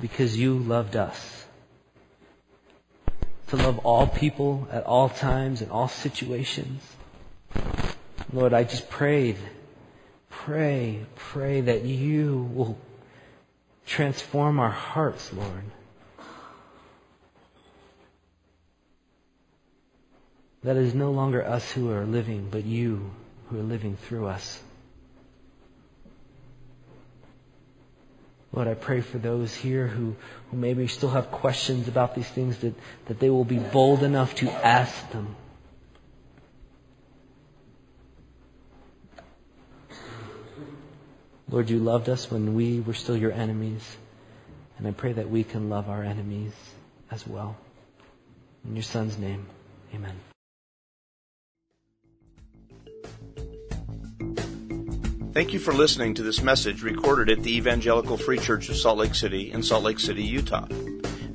because 0.00 0.38
you 0.38 0.56
loved 0.56 0.94
us. 0.94 1.46
To 3.48 3.56
love 3.56 3.80
all 3.80 4.06
people 4.06 4.68
at 4.70 4.84
all 4.84 5.08
times 5.08 5.62
in 5.62 5.70
all 5.70 5.88
situations. 5.88 6.80
Lord, 8.32 8.54
I 8.54 8.62
just 8.62 8.88
prayed, 8.88 9.36
pray, 10.30 11.04
pray 11.16 11.60
that 11.62 11.82
you 11.82 12.48
will 12.54 12.78
transform 13.84 14.60
our 14.60 14.70
hearts, 14.70 15.32
Lord. 15.32 15.64
That 20.62 20.76
is 20.76 20.94
no 20.94 21.10
longer 21.10 21.44
us 21.44 21.72
who 21.72 21.90
are 21.90 22.04
living, 22.04 22.46
but 22.48 22.64
you 22.64 23.10
who 23.48 23.58
are 23.58 23.62
living 23.62 23.96
through 23.96 24.26
us. 24.26 24.62
Lord, 28.52 28.66
I 28.66 28.74
pray 28.74 29.02
for 29.02 29.18
those 29.18 29.54
here 29.54 29.86
who, 29.86 30.16
who 30.50 30.56
maybe 30.56 30.86
still 30.86 31.10
have 31.10 31.30
questions 31.30 31.86
about 31.86 32.14
these 32.14 32.28
things 32.28 32.58
that, 32.58 32.74
that 33.06 33.20
they 33.20 33.30
will 33.30 33.44
be 33.44 33.58
bold 33.58 34.02
enough 34.02 34.34
to 34.36 34.50
ask 34.50 35.10
them. 35.10 35.36
Lord, 41.50 41.70
you 41.70 41.78
loved 41.78 42.08
us 42.08 42.30
when 42.30 42.54
we 42.54 42.80
were 42.80 42.94
still 42.94 43.16
your 43.16 43.32
enemies. 43.32 43.96
And 44.78 44.86
I 44.86 44.92
pray 44.92 45.12
that 45.14 45.28
we 45.28 45.44
can 45.44 45.70
love 45.70 45.88
our 45.88 46.02
enemies 46.02 46.52
as 47.10 47.26
well. 47.26 47.56
In 48.64 48.76
your 48.76 48.82
Son's 48.82 49.18
name, 49.18 49.46
amen. 49.94 50.27
Thank 55.38 55.52
you 55.52 55.60
for 55.60 55.72
listening 55.72 56.14
to 56.14 56.24
this 56.24 56.42
message 56.42 56.82
recorded 56.82 57.30
at 57.30 57.44
the 57.44 57.56
Evangelical 57.56 58.16
Free 58.16 58.40
Church 58.40 58.68
of 58.70 58.76
Salt 58.76 58.98
Lake 58.98 59.14
City 59.14 59.52
in 59.52 59.62
Salt 59.62 59.84
Lake 59.84 60.00
City, 60.00 60.24
Utah. 60.24 60.66